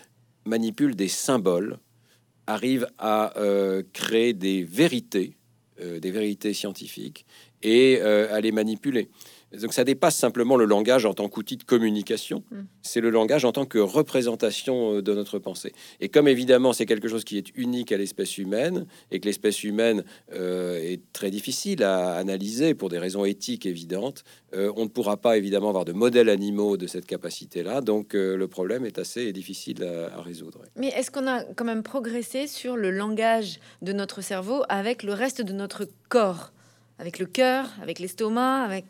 manipulent 0.45 0.97
des 0.97 1.09
symboles, 1.09 1.79
arrivent 2.47 2.89
à 2.99 3.35
créer 3.93 4.33
des 4.33 4.63
vérités, 4.63 5.37
des 5.79 6.11
vérités 6.11 6.55
scientifiques, 6.55 7.27
et 7.63 8.01
à 8.01 8.41
les 8.41 8.53
manipuler 8.53 9.11
donc 9.57 9.73
ça 9.73 9.85
dépasse 9.85 10.17
simplement 10.17 10.57
le 10.57 10.67
langage 10.67 11.07
en 11.07 11.15
tant 11.15 11.29
qu'outil 11.29 11.57
de 11.57 11.65
communication, 11.65 12.43
mm. 12.51 12.61
c'est 12.83 13.01
le 13.01 13.11
langage 13.11 13.45
en 13.45 13.53
tant 13.53 13.65
que 13.65 13.79
représentation 13.79 14.97
euh, 14.97 15.03
de 15.03 15.15
notre 15.15 15.39
pensée. 15.39 15.73
Et 16.01 16.09
comme 16.09 16.29
évidemment 16.29 16.73
c'est 16.73 16.87
quelque 16.87 17.09
chose 17.09 17.25
qui 17.25 17.39
est 17.39 17.57
unique 17.57 17.93
à 17.93 17.97
l'espèce 17.97 18.39
humaine 18.39 18.87
et 19.11 19.21
que 19.21 19.27
l'espèce 19.27 19.65
humaine 19.65 20.05
euh, 20.35 20.79
est 20.79 21.01
très 21.13 21.31
difficile 21.31 21.83
à 21.83 22.15
analyser 22.15 22.75
pour 22.75 22.89
des 22.89 22.99
raisons 22.99 23.25
éthiques 23.25 23.67
évidentes, 23.67 24.25
euh, 24.55 24.73
on 24.77 24.85
ne 24.85 24.89
pourra 24.89 25.17
pas 25.17 25.37
évidemment 25.37 25.71
avoir 25.71 25.85
de 25.85 25.93
modèles 25.93 26.29
animaux 26.29 26.77
de 26.77 26.87
cette 26.87 27.07
capacité-là. 27.07 27.81
Donc 27.81 28.15
le 28.15 28.47
problème 28.47 28.85
est 28.85 28.99
assez 28.99 29.33
difficile 29.33 29.85
à, 29.85 30.19
à 30.19 30.23
résoudre. 30.23 30.61
Mais 30.77 30.89
est-ce 30.89 31.11
qu'on 31.11 31.27
a 31.27 31.45
quand 31.45 31.65
même 31.65 31.83
progressé 31.83 32.47
sur 32.47 32.77
le 32.77 32.91
langage 32.91 33.61
de 33.83 33.93
notre 33.93 34.21
cerveau 34.21 34.63
avec 34.69 35.03
le 35.03 35.13
reste 35.13 35.43
de 35.43 35.53
notre 35.53 35.87
corps, 36.09 36.53
avec 36.99 37.19
le 37.19 37.27
cœur, 37.27 37.71
avec 37.83 37.99
l'estomac, 37.99 38.63
avec 38.63 38.85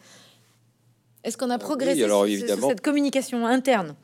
est-ce 1.25 1.37
qu'on 1.37 1.51
a 1.51 1.57
euh, 1.57 1.59
progressé 1.59 2.05
alors, 2.05 2.27
sur, 2.27 2.69
cette 2.69 2.81
communication 2.81 3.47
interne? 3.47 3.95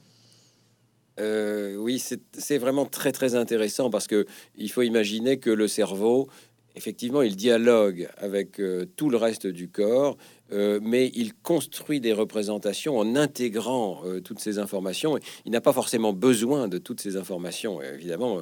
Euh, 1.20 1.76
oui, 1.76 2.02
c'est 2.32 2.58
vraiment 2.58 2.86
très 2.86 3.12
très 3.12 3.36
intéressant 3.36 3.88
parce 3.88 4.06
que 4.06 4.26
il 4.56 4.70
faut 4.70 4.82
imaginer 4.82 5.38
que 5.38 5.50
le 5.50 5.68
cerveau, 5.68 6.28
effectivement, 6.74 7.22
il 7.22 7.36
dialogue 7.36 8.08
avec 8.16 8.58
euh, 8.58 8.84
tout 8.96 9.10
le 9.10 9.16
reste 9.16 9.46
du 9.46 9.68
corps, 9.68 10.16
mais 10.52 11.10
il 11.16 11.34
construit 11.34 12.00
des 12.00 12.12
représentations 12.12 12.96
en 12.96 13.16
intégrant 13.16 14.02
toutes 14.22 14.38
ces 14.38 14.60
informations. 14.60 15.18
Il 15.44 15.50
n'a 15.50 15.60
pas 15.60 15.72
forcément 15.72 16.12
besoin 16.12 16.68
de 16.68 16.78
toutes 16.78 17.00
ces 17.00 17.16
informations. 17.16 17.82
Évidemment, 17.82 18.38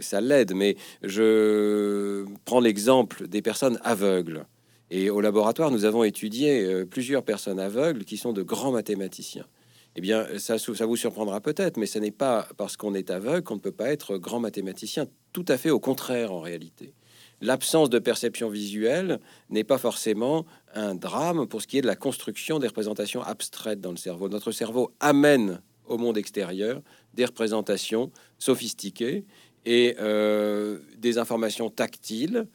ça 0.00 0.22
l'aide, 0.22 0.54
mais 0.54 0.76
je 1.02 2.24
prends 2.46 2.60
l'exemple 2.60 3.28
des 3.28 3.42
personnes 3.42 3.78
aveugles. 3.82 4.46
Et 4.90 5.08
au 5.08 5.20
laboratoire, 5.20 5.70
nous 5.70 5.84
avons 5.84 6.02
étudié 6.02 6.64
euh, 6.64 6.84
plusieurs 6.84 7.22
personnes 7.22 7.60
aveugles 7.60 8.04
qui 8.04 8.16
sont 8.16 8.32
de 8.32 8.42
grands 8.42 8.72
mathématiciens. 8.72 9.46
Eh 9.96 10.00
bien, 10.00 10.26
ça, 10.38 10.56
vous 10.56 10.96
surprendra 10.96 11.40
peut-être, 11.40 11.76
mais 11.76 11.86
ce 11.86 11.98
n'est 11.98 12.10
pas 12.12 12.46
parce 12.56 12.76
qu'on 12.76 12.94
est 12.94 13.10
aveugle 13.10 13.42
qu'on 13.42 13.56
ne 13.56 13.60
peut 13.60 13.72
pas 13.72 13.90
être 13.90 14.18
grand 14.18 14.40
mathématicien. 14.40 15.06
Tout 15.32 15.44
à 15.48 15.56
fait 15.56 15.70
au 15.70 15.80
contraire, 15.80 16.32
en 16.32 16.40
réalité. 16.40 16.94
L'absence 17.40 17.90
de 17.90 17.98
perception 17.98 18.50
visuelle 18.50 19.18
n'est 19.48 19.64
pas 19.64 19.78
forcément 19.78 20.46
un 20.74 20.94
drame 20.94 21.46
pour 21.46 21.62
ce 21.62 21.66
qui 21.66 21.78
est 21.78 21.82
de 21.82 21.86
la 21.86 21.96
construction 21.96 22.58
des 22.58 22.68
représentations 22.68 23.22
abstraites 23.22 23.80
dans 23.80 23.90
le 23.90 23.96
cerveau. 23.96 24.28
Notre 24.28 24.52
cerveau 24.52 24.92
amène 25.00 25.60
au 25.86 25.98
monde 25.98 26.18
extérieur 26.18 26.82
des 27.14 27.24
représentations 27.24 28.12
sophistiquées 28.38 29.24
et 29.64 29.96
euh, 29.98 30.78
des 30.98 31.18
informations 31.18 31.70
tactiles 31.70 32.46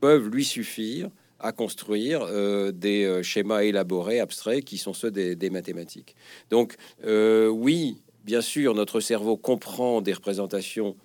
peuvent 0.00 0.28
lui 0.28 0.44
suffire 0.44 1.10
à 1.40 1.52
construire 1.52 2.22
euh, 2.22 2.72
des 2.72 3.04
euh, 3.04 3.22
schémas 3.22 3.62
élaborés, 3.62 4.20
abstraits, 4.20 4.64
qui 4.64 4.78
sont 4.78 4.92
ceux 4.92 5.10
des, 5.10 5.50
mathématiques. 5.50 6.14
Donc 6.50 6.76
euh, 7.04 7.48
oui, 7.48 8.02
bien 8.24 8.40
sûr, 8.40 8.74
notre 8.74 9.00
cerveau 9.00 9.36
comprend 9.36 10.00
des 10.00 10.12
représentations 10.12 10.96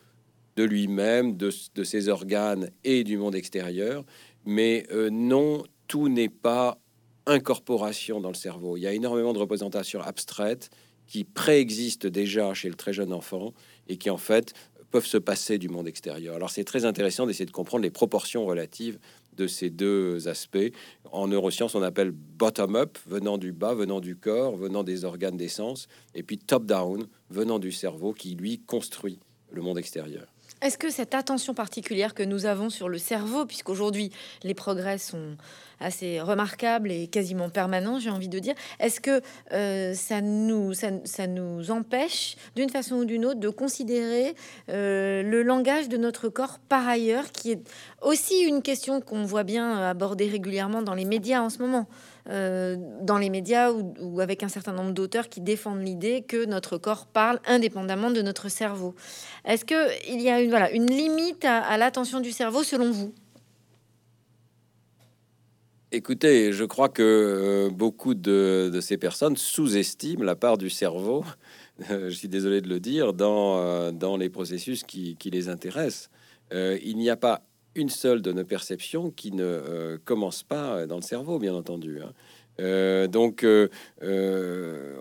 de 0.55 0.63
lui-même, 0.63 1.35
de, 1.35 1.49
ses 1.49 2.07
organes 2.09 2.69
et 2.83 3.03
du 3.03 3.17
monde 3.17 3.35
extérieur, 3.35 4.05
mais 4.45 4.87
non, 5.11 5.63
tout 5.87 6.07
n'est 6.07 6.29
pas 6.29 6.79
incorporation 7.25 8.21
dans 8.21 8.29
le 8.29 8.35
cerveau. 8.35 8.77
Il 8.77 8.81
y 8.81 8.87
a 8.87 8.93
énormément 8.93 9.33
de 9.33 9.39
représentations 9.39 9.99
abstraites 9.99 10.69
qui 11.07 11.25
préexistent 11.25 12.07
déjà 12.07 12.53
chez 12.53 12.69
le 12.69 12.75
très 12.75 12.93
jeune 12.93 13.11
enfant 13.11 13.53
et 13.89 13.97
qui 13.97 14.09
en 14.09 14.17
fait 14.17 14.53
peuvent 14.91 15.05
se 15.05 15.17
passer 15.17 15.57
du 15.57 15.67
monde 15.67 15.89
extérieur. 15.89 16.35
Alors 16.35 16.49
c'est 16.49 16.63
très 16.63 16.85
intéressant 16.85 17.25
d'essayer 17.25 17.45
de 17.45 17.51
comprendre 17.51 17.83
les 17.83 17.89
proportions 17.89 18.45
relatives 18.45 18.97
de 19.37 19.47
ces 19.47 19.69
deux 19.69 20.27
aspects. 20.27 20.71
En 21.11 21.27
neurosciences, 21.27 21.75
on 21.75 21.81
appelle 21.81 22.11
bottom-up, 22.11 22.97
venant 23.07 23.37
du 23.37 23.51
bas, 23.51 23.73
venant 23.73 23.99
du 23.99 24.15
corps, 24.15 24.55
venant 24.55 24.83
des 24.83 25.05
organes 25.05 25.37
d'essence, 25.37 25.87
et 26.13 26.23
puis 26.23 26.37
top-down, 26.37 27.07
venant 27.29 27.59
du 27.59 27.71
cerveau, 27.71 28.13
qui 28.13 28.35
lui 28.35 28.59
construit 28.59 29.19
le 29.51 29.61
monde 29.61 29.77
extérieur. 29.77 30.27
Est-ce 30.61 30.77
que 30.77 30.89
cette 30.89 31.13
attention 31.13 31.53
particulière 31.53 32.13
que 32.13 32.23
nous 32.23 32.45
avons 32.45 32.69
sur 32.69 32.89
le 32.89 32.97
cerveau, 32.97 33.45
puisqu'aujourd'hui 33.45 34.11
les 34.43 34.53
progrès 34.53 34.97
sont 34.97 35.37
assez 35.79 36.21
remarquables 36.21 36.91
et 36.91 37.07
quasiment 37.07 37.49
permanents, 37.49 37.99
j'ai 37.99 38.09
envie 38.09 38.29
de 38.29 38.39
dire, 38.39 38.55
est-ce 38.79 38.99
que 38.99 39.21
euh, 39.53 39.93
ça, 39.93 40.21
nous, 40.21 40.71
empêche 41.71 42.35
d'une 42.55 42.69
façon 42.69 42.97
ou 42.97 43.05
d'une 43.05 43.25
autre 43.25 43.39
de 43.39 43.49
considérer 43.49 44.35
euh, 44.69 45.23
le 45.23 45.43
langage 45.43 45.89
de 45.89 45.97
notre 45.97 46.29
corps 46.29 46.59
par 46.69 46.87
ailleurs, 46.87 47.31
qui 47.31 47.51
est 47.51 47.61
aussi 48.01 48.41
une 48.41 48.61
question 48.61 49.01
qu'on 49.01 49.23
voit 49.23 49.43
bien 49.43 49.81
aborder 49.81 50.27
régulièrement 50.27 50.81
dans 50.81 50.93
les 50.93 51.05
médias 51.05 51.41
en 51.41 51.49
ce 51.49 51.59
moment 51.59 51.87
euh, 52.27 52.75
dans 53.01 53.19
les 53.19 53.29
médias 53.29 53.71
ou, 53.71 54.19
avec 54.19 54.41
un 54.41 54.47
certain 54.47 54.73
nombre 54.73 54.93
d'auteurs 54.93 55.29
qui 55.29 55.41
défendent 55.41 55.85
l'idée 55.85 56.23
que 56.27 56.45
notre 56.45 56.79
corps 56.79 57.05
parle 57.05 57.39
indépendamment 57.45 58.09
de 58.09 58.23
notre 58.23 58.49
cerveau. 58.49 58.95
Est-ce 59.45 59.63
qu'il 59.63 60.21
y 60.21 60.29
a 60.29 60.41
une 60.41 60.87
limite 60.87 61.45
à, 61.45 61.77
l'attention 61.77 62.21
du 62.21 62.31
cerveau 62.31 62.63
selon 62.63 62.91
vous? 62.91 63.13
Écoutez, 65.91 66.51
je 66.51 66.65
crois 66.65 66.89
que 66.89 67.03
euh, 67.03 67.69
beaucoup 67.69 68.15
de, 68.15 68.79
ces 68.81 68.97
personnes 68.97 69.37
sous-estiment 69.37 70.23
la 70.23 70.35
part 70.35 70.57
du 70.57 70.69
cerveau, 70.69 71.23
je 71.89 72.09
suis 72.09 72.27
désolé 72.27 72.61
de 72.61 72.67
le 72.67 72.79
dire, 72.79 73.13
dans, 73.13 73.57
euh, 73.57 73.91
dans 73.91 74.17
les 74.17 74.29
processus 74.29 74.83
qui, 74.83 75.17
les 75.25 75.49
intéressent. 75.49 76.09
il 76.51 76.97
n'y 76.97 77.09
a 77.09 77.15
pas 77.15 77.43
une 77.75 77.89
seule 77.89 78.21
de 78.21 78.31
nos 78.31 78.45
perceptions 78.45 79.11
qui 79.11 79.31
ne 79.31 79.43
euh, 79.43 79.97
commence 80.03 80.43
pas 80.43 80.87
dans 80.87 80.95
le 80.95 81.01
cerveau, 81.01 81.39
bien 81.39 81.53
entendu. 81.53 81.99
Hein. 82.01 82.13
Euh, 82.61 83.07
donc, 83.07 83.43
euh, 83.43 83.67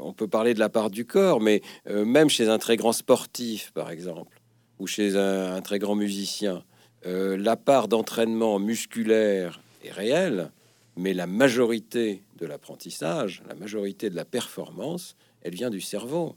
on 0.03 0.13
peut 0.13 0.27
parler 0.27 0.55
de 0.55 0.59
la 0.59 0.69
part 0.69 0.91
du 0.91 1.07
corps, 1.07 1.41
mais 1.41 1.63
même 1.89 2.29
chez 2.29 2.49
un 2.49 2.59
très 2.59 2.77
grand 2.77 2.93
sportif, 2.93 3.71
par 3.73 3.91
exemple, 3.91 4.41
ou 4.81 4.89
chez 4.89 5.17
un, 5.17 5.61
très 5.63 5.79
grand 5.79 5.95
musicien, 5.95 6.65
la 7.05 7.57
part 7.57 7.87
d'entraînement 7.87 8.59
musculaire 8.59 9.61
est 9.85 9.93
réelle, 9.93 10.51
mais 10.97 11.15
la 11.15 11.27
majorité 11.27 12.23
de 12.39 12.47
l'apprentissage, 12.47 13.43
la 13.49 13.55
majorité 13.55 14.11
de 14.11 14.17
la 14.17 14.25
performance, 14.25 15.17
elle 15.43 15.55
vient 15.55 15.71
du 15.71 15.81
cerveau. 15.81 16.37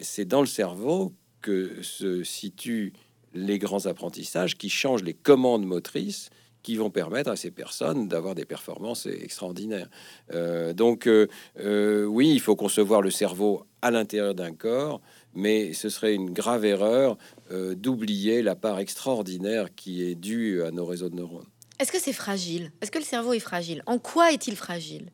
C'est 0.00 0.24
dans 0.24 0.40
le 0.40 0.46
cerveau 0.46 1.12
que 1.42 1.82
se 1.82 2.22
situe 2.24 2.94
les 3.34 3.58
grands 3.58 3.86
apprentissages 3.86 4.56
qui 4.56 4.70
changent 4.70 5.02
les 5.02 5.14
commandes 5.14 5.66
motrices 5.66 6.30
qui 6.62 6.76
vont 6.76 6.90
permettre 6.90 7.30
à 7.30 7.36
ces 7.36 7.50
personnes 7.50 8.08
d'avoir 8.08 8.34
des 8.34 8.44
performances 8.44 9.06
extraordinaires. 9.06 9.88
Euh, 10.32 10.72
donc 10.72 11.06
euh, 11.06 11.26
euh, 11.58 12.04
oui, 12.04 12.30
il 12.30 12.40
faut 12.40 12.56
concevoir 12.56 13.00
le 13.00 13.10
cerveau 13.10 13.64
à 13.82 13.90
l'intérieur 13.90 14.34
d'un 14.34 14.52
corps, 14.52 15.00
mais 15.34 15.72
ce 15.72 15.88
serait 15.88 16.14
une 16.14 16.30
grave 16.30 16.64
erreur 16.64 17.16
d'oublier 17.50 18.42
la 18.42 18.54
part 18.54 18.78
extraordinaire 18.78 19.74
qui 19.74 20.04
est 20.04 20.14
due 20.14 20.62
à 20.62 20.70
nos 20.70 20.84
réseaux 20.84 21.08
de 21.08 21.16
neurones. 21.16 21.46
Est-ce 21.80 21.92
que 21.92 21.98
c'est 21.98 22.12
fragile? 22.12 22.72
Est-ce 22.82 22.90
que 22.90 22.98
le 22.98 23.04
cerveau 23.04 23.32
est 23.32 23.40
fragile? 23.40 23.82
En 23.86 23.98
quoi 23.98 24.32
est-il 24.32 24.54
fragile? 24.54 25.10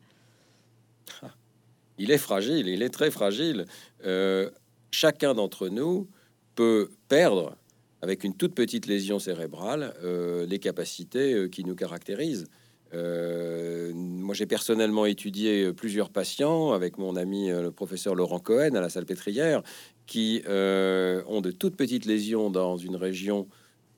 Il 1.97 2.11
est 2.11 2.17
fragile, 2.17 2.67
il 2.67 2.83
est 2.83 2.89
très 2.89 3.09
fragile. 3.09 3.65
Euh, 4.05 4.51
chacun 4.91 5.33
d'entre 5.33 5.69
nous 5.69 6.09
peut 6.55 6.91
perdre, 7.07 7.55
avec 8.01 8.25
une 8.25 8.35
toute 8.35 8.53
petite 8.53 8.85
lésion 8.85 9.17
cérébrale, 9.17 9.93
euh, 10.03 10.45
les 10.45 10.59
capacités 10.59 11.33
euh, 11.33 11.47
qui 11.47 11.63
nous 11.63 11.73
caractérisent. 11.73 12.47
moi, 12.93 14.35
j'ai 14.35 14.45
personnellement 14.45 15.05
étudié 15.05 15.71
plusieurs 15.71 16.09
patients 16.09 16.73
avec 16.73 16.97
mon 16.97 17.15
ami 17.15 17.49
le 17.49 17.71
professeur 17.71 18.13
Laurent 18.13 18.39
Cohen 18.39 18.75
à 18.75 18.81
la 18.81 18.89
salle 18.89 19.05
pétrière 19.05 19.61
qui 20.05 20.41
ont 20.47 21.41
de 21.41 21.51
toutes 21.51 21.77
petites 21.77 22.05
lésions 22.05 22.49
dans 22.49 22.75
une 22.77 22.97
région 22.97 23.47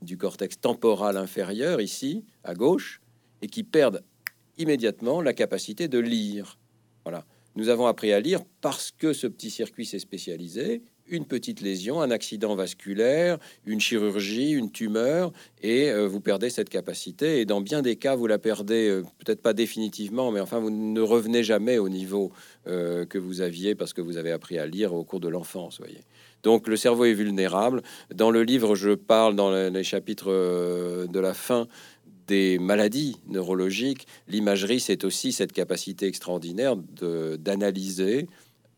du 0.01 0.17
cortex 0.17 0.59
temporal 0.59 1.17
inférieur, 1.17 1.81
ici, 1.81 2.25
à 2.43 2.53
gauche, 2.53 3.01
et 3.41 3.47
qui 3.47 3.63
perdent 3.63 4.03
immédiatement 4.57 5.21
la 5.21 5.33
capacité 5.33 5.87
de 5.87 5.99
lire. 5.99 6.57
Voilà. 7.03 7.25
Nous 7.55 7.69
avons 7.69 7.87
appris 7.87 8.13
à 8.13 8.19
lire 8.19 8.41
parce 8.61 8.91
que 8.91 9.13
ce 9.13 9.27
petit 9.27 9.49
circuit 9.49 9.85
s'est 9.85 9.99
spécialisé. 9.99 10.83
Une 11.07 11.25
petite 11.25 11.61
lésion, 11.61 12.01
un 12.01 12.11
accident 12.11 12.55
vasculaire, 12.55 13.39
une 13.65 13.79
chirurgie, 13.79 14.51
une 14.51 14.71
tumeur, 14.71 15.33
et 15.63 15.89
euh, 15.89 16.07
vous 16.07 16.21
perdez 16.21 16.51
cette 16.51 16.69
capacité. 16.69 17.41
Et 17.41 17.45
dans 17.45 17.61
bien 17.61 17.81
des 17.81 17.95
cas, 17.95 18.15
vous 18.15 18.27
la 18.27 18.37
perdez, 18.37 18.87
euh, 18.89 19.03
peut-être 19.17 19.41
pas 19.41 19.53
définitivement, 19.53 20.31
mais 20.31 20.39
enfin, 20.39 20.59
vous 20.59 20.69
ne 20.69 21.01
revenez 21.01 21.43
jamais 21.43 21.79
au 21.79 21.89
niveau 21.89 22.31
euh, 22.67 23.07
que 23.07 23.17
vous 23.17 23.41
aviez 23.41 23.73
parce 23.73 23.91
que 23.91 24.01
vous 24.01 24.17
avez 24.17 24.31
appris 24.31 24.59
à 24.59 24.67
lire 24.67 24.93
au 24.93 25.03
cours 25.03 25.19
de 25.19 25.27
l'enfance. 25.27 25.79
Voyez. 25.79 26.01
Donc 26.43 26.67
le 26.67 26.77
cerveau 26.77 27.05
est 27.05 27.13
vulnérable. 27.13 27.81
Dans 28.13 28.31
le 28.31 28.43
livre, 28.43 28.75
je 28.75 28.91
parle 28.91 29.35
dans 29.35 29.51
les 29.51 29.83
chapitres 29.83 30.31
de 30.31 31.19
la 31.19 31.33
fin 31.33 31.67
des 32.29 32.59
maladies 32.59 33.17
neurologiques, 33.27 34.05
l'imagerie, 34.27 34.79
c'est 34.79 35.03
aussi 35.03 35.31
cette 35.31 35.51
capacité 35.51 36.05
extraordinaire 36.05 36.75
d'analyser 36.75 38.27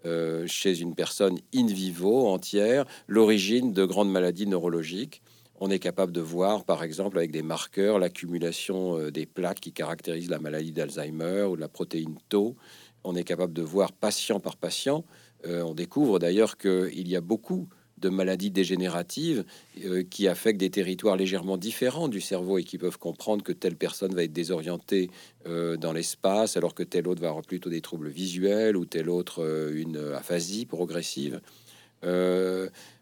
euh, 0.05 0.47
chez 0.47 0.80
une 0.80 0.95
personne 0.95 1.38
in 1.53 1.68
vivo 1.68 2.28
entière 2.30 2.86
l'origine 3.07 3.74
de 3.74 3.84
grandes 3.84 4.09
maladies 4.09 4.47
neurologiques. 4.47 5.22
On 5.59 5.70
est 5.70 5.80
capable 5.80 6.14
de 6.14 6.22
voir, 6.22 6.64
par 6.64 6.82
exemple, 6.82 7.18
avec 7.18 7.32
des 7.32 7.43
marqueurs, 7.43 7.99
l'accumulation 7.99 8.97
euh, 8.97 9.12
des 9.12 9.26
plaques 9.26 9.59
qui 9.59 9.74
caractérisent 9.74 10.30
la 10.30 10.39
maladie 10.39 10.72
d'Alzheimer 10.72 11.43
ou 11.43 11.57
la 11.57 11.68
protéine 11.68 12.16
Tau. 12.30 12.55
On 13.03 13.18
est 13.18 13.26
capable 13.26 13.51
de 13.51 13.62
voir 13.62 13.91
patient 13.91 14.39
par 14.39 14.55
patient. 14.55 15.03
Euh, 15.45 15.61
on 15.61 15.73
découvre 15.73 16.19
d'ailleurs 16.19 16.57
qu'il 16.57 17.07
y 17.07 17.15
a 17.15 17.21
beaucoup 17.21 17.67
de 17.97 18.09
maladies 18.09 18.49
dégénératives 18.49 19.43
euh, 19.85 20.03
qui 20.03 20.27
affectent 20.27 20.59
des 20.59 20.71
territoires 20.71 21.15
légèrement 21.15 21.57
différents 21.57 22.07
du 22.07 22.19
cerveau 22.19 22.57
et 22.57 22.63
qui 22.63 22.79
peuvent 22.79 22.97
comprendre 22.97 23.43
que 23.43 23.51
telle 23.51 23.75
personne 23.75 24.15
va 24.15 24.23
être 24.23 24.33
désorientée 24.33 25.11
euh, 25.47 25.77
dans 25.77 25.93
l'espace 25.93 26.57
alors 26.57 26.73
que 26.73 26.83
telle 26.83 27.07
autre 27.07 27.21
va 27.21 27.29
avoir 27.29 27.45
plutôt 27.45 27.69
des 27.69 27.81
troubles 27.81 28.09
visuels 28.09 28.75
ou 28.75 28.85
telle 28.85 29.09
autre 29.09 29.71
une 29.73 29.97
aphasie 30.15 30.65
progressive. 30.65 31.41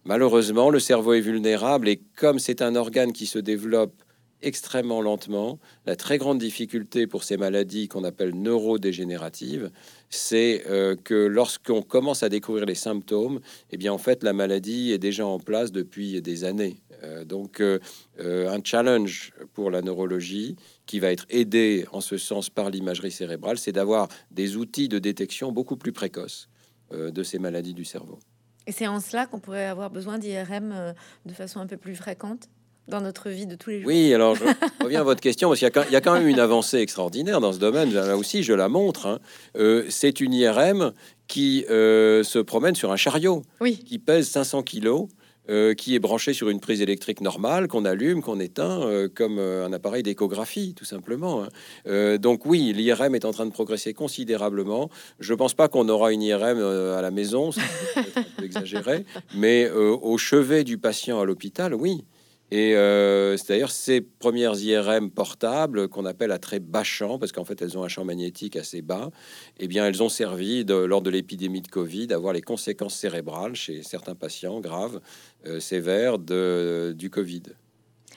malheureusement, 0.04 0.70
le 0.70 0.80
cerveau 0.80 1.14
est 1.14 1.22
vulnérable 1.22 1.88
et 1.88 2.02
comme 2.18 2.40
c'est 2.40 2.62
un 2.62 2.76
organe 2.76 3.14
qui 3.14 3.26
se 3.26 3.40
développe 3.40 4.04
extrêmement 4.42 5.02
lentement. 5.02 5.60
La 5.86 5.96
très 5.96 6.18
grande 6.18 6.40
difficulté 6.40 7.08
pour 7.08 7.24
ces 7.24 7.38
maladies 7.38 7.88
qu'on 7.88 8.04
appelle 8.04 8.36
neurodégénératives, 8.36 9.72
c'est 10.10 10.64
euh, 10.68 10.96
que 10.96 11.14
lorsqu'on 11.14 11.82
commence 11.82 12.24
à 12.24 12.30
découvrir 12.30 12.66
les 12.66 12.76
symptômes, 12.76 13.40
eh 13.72 13.78
bien 13.78 13.94
en 13.94 13.98
fait 13.98 14.24
la 14.24 14.34
maladie 14.34 14.92
est 14.92 14.98
déjà 14.98 15.26
en 15.26 15.40
place 15.40 15.72
depuis 15.72 16.22
des 16.22 16.44
années. 16.44 16.78
Euh, 17.04 17.24
donc 17.24 17.62
euh, 17.62 17.80
un 18.18 18.60
challenge 18.64 19.32
pour 19.54 19.72
la 19.72 19.82
neurologie 19.82 20.58
qui 20.86 21.00
va 21.00 21.12
être 21.12 21.26
aidé 21.30 21.86
en 21.92 22.02
ce 22.02 22.18
sens 22.18 22.50
par 22.50 22.70
l'imagerie 22.70 23.12
cérébrale, 23.12 23.58
c'est 23.58 23.72
d'avoir 23.72 24.08
des 24.32 24.58
outils 24.58 24.90
de 24.90 25.00
détection 25.00 25.52
beaucoup 25.52 25.78
plus 25.78 25.92
précoces 25.92 26.50
de 26.92 27.22
ces 27.22 27.38
maladies 27.38 27.76
du 27.76 27.86
cerveau. 27.86 28.18
Et 28.66 28.72
c'est 28.72 28.88
en 28.88 29.00
cela 29.00 29.28
qu'on 29.28 29.40
pourrait 29.40 29.68
avoir 29.68 29.92
besoin 29.92 30.18
d'IRM 30.18 30.96
de 31.26 31.34
façon 31.34 31.60
un 31.60 31.68
peu 31.68 31.78
plus 31.78 31.96
fréquente? 31.96 32.50
Dans 32.90 33.02
notre 33.02 33.30
vie 33.30 33.46
de 33.46 33.56
tous 33.56 33.70
les 33.70 33.82
jours. 33.82 33.88
Oui, 33.88 34.14
alors 34.14 34.36
je 34.36 34.44
reviens 34.84 35.02
à 35.02 35.04
votre 35.04 35.22
question, 35.22 35.50
parce 35.50 35.60
qu'il 35.60 35.92
y, 35.92 35.96
a 35.96 36.02
quand 36.02 36.14
même 36.14 36.28
une 36.28 36.40
avancée 36.40 36.78
extraordinaire 36.78 37.40
dans 37.40 37.54
ce 37.54 37.60
domaine. 37.60 37.94
Là 37.94 38.18
aussi, 38.18 38.44
je 38.44 38.54
la 38.54 38.68
montre. 38.68 39.06
Hein. 39.06 39.20
Euh, 39.58 39.86
c'est 39.90 40.20
une 40.20 40.34
IRM 40.34 40.92
qui 41.28 41.66
euh, 41.70 42.24
se 42.24 42.40
promène 42.40 42.76
sur 42.76 42.92
un 42.92 42.98
chariot, 42.98 43.44
oui. 43.62 43.78
qui 43.78 44.00
pèse 44.00 44.28
500 44.30 44.64
kilos. 44.64 45.08
Euh, 45.52 45.74
qui 45.74 45.96
est 45.96 46.00
branché 46.00 46.34
sur 46.34 46.50
une 46.50 46.60
prise 46.60 46.80
électrique 46.80 47.22
normale 47.22 47.68
qu'on 47.68 47.84
allume, 47.84 48.22
qu'on 48.22 48.40
éteint, 48.40 49.08
comme 49.16 49.40
un 49.40 49.74
appareil 49.74 50.04
d'échographie, 50.04 50.76
tout 50.76 50.86
simplement. 50.86 51.44
Hein. 51.88 52.18
donc 52.20 52.46
oui, 52.46 52.72
l'IRM 52.72 53.16
est 53.16 53.26
en 53.26 53.32
train 53.32 53.48
de 53.48 53.52
progresser 53.52 53.96
considérablement. 53.96 54.92
Je 55.20 55.34
pense 55.34 55.56
pas 55.56 55.68
qu'on 55.68 55.90
aura 55.90 56.14
une 56.14 56.22
IRM 56.22 56.60
à 56.60 57.02
la 57.02 57.10
maison, 57.10 57.52
c'est 57.52 57.62
un 57.62 58.24
peu 58.38 58.44
exagéré, 58.46 59.06
mais 59.36 59.68
au 59.72 60.20
chevet 60.20 60.64
du 60.64 60.78
patient 60.78 61.20
à 61.20 61.26
l'hôpital, 61.26 61.74
oui. 61.74 62.04
Et 62.52 62.76
euh, 62.76 63.38
c'est 63.38 63.50
d'ailleurs 63.50 63.72
ces 63.72 64.02
premières 64.02 64.60
IRM 64.60 65.12
portables 65.12 65.88
qu'on 65.88 66.06
appelle 66.06 66.32
à 66.32 66.40
très 66.40 66.60
bas 66.60 66.84
champ, 66.84 67.20
parce 67.20 67.32
qu'en 67.32 67.46
fait 67.46 67.62
elles 67.62 67.78
ont 67.78 67.84
un 67.84 67.88
champ 67.88 68.06
magnétique 68.06 68.56
assez 68.56 68.82
bas, 68.82 69.12
eh 69.60 69.68
bien 69.68 69.86
elles 69.86 70.02
ont 70.02 70.10
servi 70.10 70.64
lors 70.66 71.02
de 71.02 71.10
l'épidémie 71.10 71.62
de 71.62 71.68
Covid 71.68 72.12
à 72.12 72.18
voir 72.18 72.34
les 72.34 72.42
conséquences 72.42 72.96
cérébrales 72.96 73.56
chez 73.56 73.84
certains 73.84 74.16
patients 74.16 74.60
graves, 74.62 75.00
euh, 75.46 75.60
sévères 75.60 76.18
du 76.18 77.10
Covid. 77.12 77.44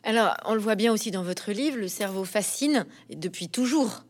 Alors 0.02 0.34
on 0.46 0.54
le 0.54 0.60
voit 0.60 0.76
bien 0.76 0.92
aussi 0.92 1.10
dans 1.10 1.22
votre 1.22 1.52
livre, 1.52 1.76
le 1.76 1.88
cerveau 1.88 2.24
fascine 2.24 2.86
depuis 3.14 3.48
toujours, 3.48 4.04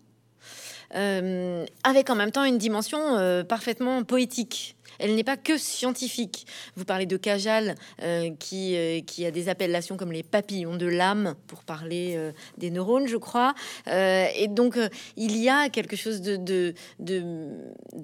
euh, 0.94 1.66
avec 1.82 2.10
en 2.10 2.14
même 2.14 2.30
temps 2.30 2.44
une 2.44 2.58
dimension 2.58 3.44
parfaitement 3.48 4.04
poétique. 4.04 4.76
Elle 5.02 5.16
n'est 5.16 5.24
pas 5.24 5.36
que 5.36 5.58
scientifique. 5.58 6.46
Vous 6.76 6.84
parlez 6.84 7.06
de 7.06 7.16
Cajal, 7.16 7.74
euh, 8.02 8.30
qui, 8.38 8.76
euh, 8.76 9.00
qui 9.00 9.26
a 9.26 9.32
des 9.32 9.48
appellations 9.48 9.96
comme 9.96 10.12
les 10.12 10.22
papillons 10.22 10.76
de 10.76 10.86
l'âme, 10.86 11.34
pour 11.48 11.64
parler 11.64 12.14
euh, 12.16 12.30
des 12.56 12.70
neurones, 12.70 13.08
je 13.08 13.16
crois. 13.16 13.54
et 13.88 14.46
donc, 14.48 14.78
il 15.16 15.36
y 15.36 15.48
a 15.48 15.68
quelque 15.68 15.96
chose 15.96 16.22
de, 16.22 16.74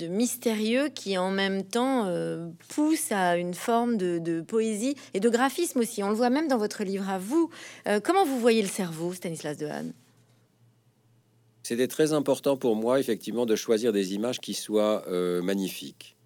mystérieux 0.09 0.89
qui, 0.89 1.17
en 1.17 1.31
même 1.31 1.63
temps, 1.63 2.13
pousse 2.69 3.13
à 3.13 3.37
une 3.37 3.55
forme 3.55 3.97
de, 3.97 4.41
poésie 4.41 4.97
et 5.15 5.21
de 5.21 5.29
graphisme 5.29 5.81
aussi. 5.81 6.03
On 6.03 6.09
le 6.09 6.17
voit 6.17 6.31
même 6.31 6.49
dans 6.49 6.59
votre 6.59 6.83
livre 6.83 7.09
à 7.09 7.19
vous. 7.19 7.51
comment 8.03 8.25
vous 8.25 8.41
voyez 8.41 8.63
le 8.63 8.69
cerveau, 8.69 9.13
Stanislas 9.13 9.57
Dehaene? 9.57 9.93
C'était 11.63 11.89
très 11.89 12.13
important 12.13 12.57
pour 12.57 12.75
moi, 12.75 12.99
effectivement, 12.99 13.47
de 13.47 13.55
choisir 13.55 13.93
des 13.93 14.15
images 14.15 14.41
qui 14.41 14.55
soient 14.55 15.05
magnifiques. 15.43 16.18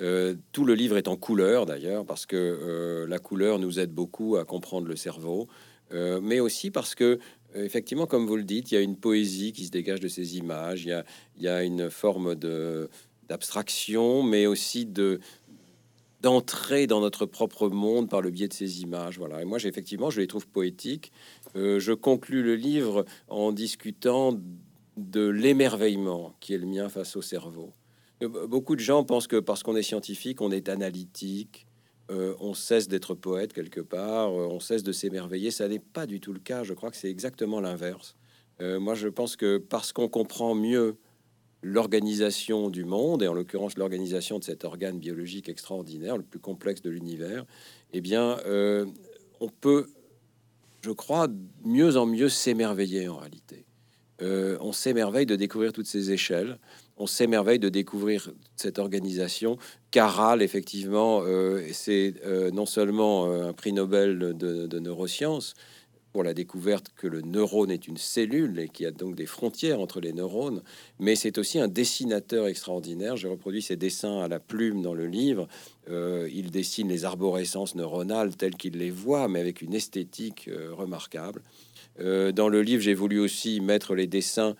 Euh, 0.00 0.34
tout 0.52 0.64
le 0.64 0.74
livre 0.74 0.96
est 0.96 1.08
en 1.08 1.16
couleur 1.16 1.66
d'ailleurs, 1.66 2.04
parce 2.04 2.26
que 2.26 2.36
euh, 2.36 3.06
la 3.06 3.18
couleur 3.18 3.58
nous 3.58 3.78
aide 3.78 3.92
beaucoup 3.92 4.36
à 4.36 4.44
comprendre 4.44 4.88
le 4.88 4.96
cerveau, 4.96 5.48
euh, 5.92 6.20
mais 6.20 6.40
aussi 6.40 6.70
parce 6.70 6.94
que, 6.94 7.18
effectivement, 7.54 8.06
comme 8.06 8.26
vous 8.26 8.36
le 8.36 8.44
dites, 8.44 8.72
il 8.72 8.74
y 8.74 8.78
a 8.78 8.80
une 8.80 8.96
poésie 8.96 9.52
qui 9.52 9.66
se 9.66 9.70
dégage 9.70 10.00
de 10.00 10.08
ces 10.08 10.36
images, 10.36 10.84
il 10.84 11.42
y 11.42 11.48
a, 11.48 11.62
une 11.62 11.90
forme 11.90 12.34
d'abstraction, 12.34 14.22
mais 14.22 14.46
aussi 14.46 14.86
de 14.86 15.20
d'entrer 16.20 16.86
dans 16.86 17.02
notre 17.02 17.26
propre 17.26 17.68
monde 17.68 18.08
par 18.08 18.22
le 18.22 18.30
biais 18.30 18.48
de 18.48 18.54
ces 18.54 18.80
images. 18.80 19.18
Voilà. 19.18 19.42
Et 19.42 19.44
moi, 19.44 19.58
j'ai 19.58 19.68
effectivement, 19.68 20.08
je 20.08 20.22
les 20.22 20.26
trouve 20.26 20.48
poétiques. 20.48 21.12
je 21.54 21.92
conclus 21.92 22.42
le 22.42 22.54
livre 22.54 23.04
en 23.28 23.52
discutant 23.52 24.40
de 24.96 25.26
l'émerveillement 25.26 26.34
qui 26.40 26.54
est 26.54 26.58
le 26.58 26.64
mien 26.64 26.88
face 26.88 27.16
au 27.16 27.20
cerveau. 27.20 27.74
Beaucoup 28.20 28.76
de 28.76 28.80
gens 28.80 29.04
pensent 29.04 29.26
que 29.26 29.40
parce 29.40 29.62
qu'on 29.62 29.76
est 29.76 29.82
scientifique, 29.82 30.40
on 30.40 30.50
est 30.50 30.68
analytique, 30.68 31.66
euh, 32.10 32.34
on 32.38 32.52
cesse 32.52 32.86
d'être 32.86 33.14
poète 33.14 33.54
quelque 33.54 33.80
part, 33.80 34.28
euh, 34.28 34.46
on 34.50 34.60
cesse 34.60 34.82
de 34.82 34.92
s'émerveiller. 34.92 35.50
Ça 35.50 35.68
n'est 35.68 35.78
pas 35.78 36.06
du 36.06 36.20
tout 36.20 36.32
le 36.32 36.38
cas. 36.38 36.62
Je 36.62 36.74
crois 36.74 36.90
que 36.90 36.96
c'est 36.96 37.10
exactement 37.10 37.60
l'inverse. 37.60 38.14
Euh, 38.60 38.78
moi, 38.78 38.94
je 38.94 39.08
pense 39.08 39.36
que 39.36 39.56
parce 39.56 39.92
qu'on 39.92 40.08
comprend 40.08 40.54
mieux 40.54 40.96
l'organisation 41.62 42.68
du 42.68 42.84
monde, 42.84 43.22
et 43.22 43.28
en 43.28 43.32
l'occurrence 43.32 43.78
l'organisation 43.78 44.38
de 44.38 44.44
cet 44.44 44.64
organe 44.64 44.98
biologique 44.98 45.48
extraordinaire, 45.48 46.18
le 46.18 46.22
plus 46.22 46.38
complexe 46.38 46.82
de 46.82 46.90
l'univers, 46.90 47.46
eh 47.94 48.02
bien, 48.02 48.36
on 49.40 49.48
peut, 49.48 49.88
je 50.82 50.90
crois, 50.90 51.26
mieux 51.64 51.96
en 51.96 52.04
mieux 52.04 52.28
s'émerveiller 52.28 53.08
en 53.08 53.16
réalité. 53.16 53.64
on 54.20 54.72
s'émerveille 54.72 55.24
de 55.24 55.36
découvrir 55.36 55.72
toutes 55.72 55.86
ces 55.86 56.10
échelles 56.10 56.58
on 56.96 57.06
s'émerveille 57.06 57.58
de 57.58 57.68
découvrir 57.68 58.30
cette 58.56 58.78
organisation. 58.78 59.58
Caral, 59.90 60.42
effectivement, 60.42 61.22
euh, 61.24 61.66
c'est 61.72 62.14
euh, 62.24 62.50
non 62.50 62.66
seulement 62.66 63.26
euh, 63.26 63.48
un 63.48 63.52
prix 63.52 63.72
Nobel 63.72 64.18
de, 64.18 64.78
neurosciences, 64.78 65.54
pour 66.12 66.22
la 66.22 66.32
découverte 66.32 66.92
que 66.96 67.08
le 67.08 67.22
neurone 67.22 67.72
est 67.72 67.88
une 67.88 67.96
cellule 67.96 68.60
et 68.60 68.68
qu'il 68.68 68.84
y 68.84 68.86
a 68.86 68.92
donc 68.92 69.16
des 69.16 69.26
frontières 69.26 69.80
entre 69.80 70.00
les 70.00 70.12
neurones, 70.12 70.62
mais 71.00 71.16
c'est 71.16 71.38
aussi 71.38 71.58
un 71.58 71.66
dessinateur 71.66 72.46
extraordinaire. 72.46 73.16
J'ai 73.16 73.26
reproduit 73.26 73.62
ses 73.62 73.74
dessins 73.74 74.20
à 74.20 74.28
la 74.28 74.38
plume 74.38 74.80
dans 74.80 74.94
le 74.94 75.06
livre. 75.06 75.48
Euh, 75.90 76.28
il 76.32 76.50
dessine 76.50 76.88
les 76.88 77.04
arborescences 77.04 77.74
neuronales 77.74 78.36
telles 78.36 78.56
qu'il 78.56 78.78
les 78.78 78.90
voit, 78.90 79.28
mais 79.28 79.40
avec 79.40 79.60
une 79.60 79.74
esthétique 79.74 80.48
euh, 80.48 80.70
remarquable. 80.72 81.42
Euh, 82.00 82.32
dans 82.32 82.48
le 82.48 82.62
livre, 82.62 82.82
j'ai 82.82 82.94
voulu 82.94 83.20
aussi 83.20 83.60
mettre 83.60 83.94
les 83.94 84.06
dessins 84.06 84.56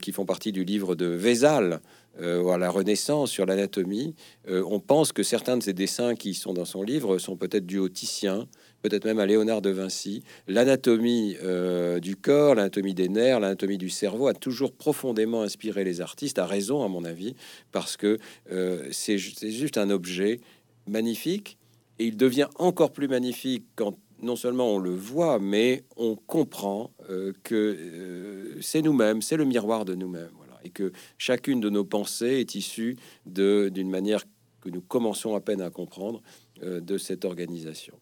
qui 0.00 0.12
font 0.12 0.24
partie 0.24 0.52
du 0.52 0.64
livre 0.64 0.94
de 0.94 1.06
Vézal, 1.06 1.80
à 2.20 2.58
la 2.58 2.70
Renaissance 2.70 3.30
sur 3.30 3.44
l'anatomie, 3.44 4.14
on 4.46 4.78
pense 4.78 5.10
que 5.10 5.24
certains 5.24 5.56
de 5.56 5.62
ces 5.64 5.72
dessins 5.72 6.14
qui 6.14 6.34
sont 6.34 6.52
dans 6.52 6.64
son 6.64 6.82
livre 6.82 7.18
sont 7.18 7.36
peut-être 7.36 7.74
au 7.76 7.88
Titien, 7.88 8.46
peut-être 8.84 9.06
même 9.06 9.18
à 9.18 9.24
Léonard 9.24 9.62
de 9.62 9.70
Vinci. 9.70 10.22
L'anatomie 10.46 11.38
euh, 11.42 12.00
du 12.00 12.16
corps, 12.16 12.54
l'anatomie 12.54 12.92
des 12.92 13.08
nerfs, 13.08 13.40
l'anatomie 13.40 13.78
du 13.78 13.88
cerveau 13.88 14.26
a 14.26 14.34
toujours 14.34 14.72
profondément 14.72 15.40
inspiré 15.40 15.84
les 15.84 16.02
artistes, 16.02 16.38
à 16.38 16.44
raison 16.44 16.84
à 16.84 16.88
mon 16.88 17.02
avis, 17.02 17.34
parce 17.72 17.96
que 17.96 18.18
euh, 18.52 18.86
c'est 18.92 19.16
juste 19.16 19.78
un 19.78 19.88
objet 19.88 20.40
magnifique, 20.86 21.56
et 21.98 22.04
il 22.04 22.18
devient 22.18 22.48
encore 22.56 22.92
plus 22.92 23.08
magnifique 23.08 23.64
quand 23.74 23.96
non 24.20 24.36
seulement 24.36 24.74
on 24.74 24.78
le 24.78 24.94
voit, 24.94 25.38
mais 25.38 25.84
on 25.96 26.14
comprend 26.14 26.90
euh, 27.08 27.32
que 27.42 28.58
c'est 28.60 28.82
nous-mêmes, 28.82 29.22
c'est 29.22 29.38
le 29.38 29.46
miroir 29.46 29.86
de 29.86 29.94
nous-mêmes, 29.94 30.28
et 30.62 30.68
que 30.68 30.92
chacune 31.16 31.60
de 31.60 31.70
nos 31.70 31.84
pensées 31.86 32.40
est 32.40 32.54
issue 32.54 32.96
d'une 33.24 33.88
manière 33.88 34.24
que 34.60 34.68
nous 34.68 34.82
commençons 34.82 35.34
à 35.34 35.40
peine 35.40 35.62
à 35.62 35.70
comprendre 35.70 36.20
de 36.62 36.98
cette 36.98 37.24
organisation. 37.24 37.94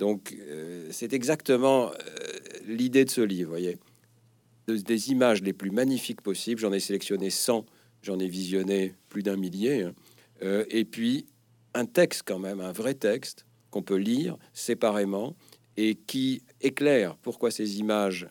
Donc, 0.00 0.34
euh, 0.34 0.88
c'est 0.90 1.12
exactement 1.12 1.90
euh, 1.90 1.94
l'idée 2.66 3.04
de 3.04 3.10
ce 3.10 3.20
livre, 3.20 3.50
voyez. 3.50 3.76
des 4.66 5.10
images 5.10 5.42
les 5.42 5.52
plus 5.52 5.70
magnifiques 5.70 6.22
possibles. 6.22 6.58
J'en 6.58 6.72
ai 6.72 6.80
sélectionné 6.80 7.28
100, 7.28 7.66
j'en 8.02 8.18
ai 8.18 8.26
visionné 8.26 8.94
plus 9.10 9.22
d'un 9.22 9.36
millier. 9.36 9.82
Hein. 9.82 9.92
Euh, 10.42 10.64
et 10.70 10.86
puis, 10.86 11.26
un 11.74 11.84
texte 11.84 12.22
quand 12.24 12.38
même, 12.38 12.62
un 12.62 12.72
vrai 12.72 12.94
texte 12.94 13.44
qu'on 13.70 13.82
peut 13.82 13.98
lire 13.98 14.38
séparément 14.54 15.36
et 15.76 15.94
qui 15.94 16.42
éclaire 16.62 17.16
pourquoi 17.18 17.50
ces 17.50 17.78
images 17.78 18.26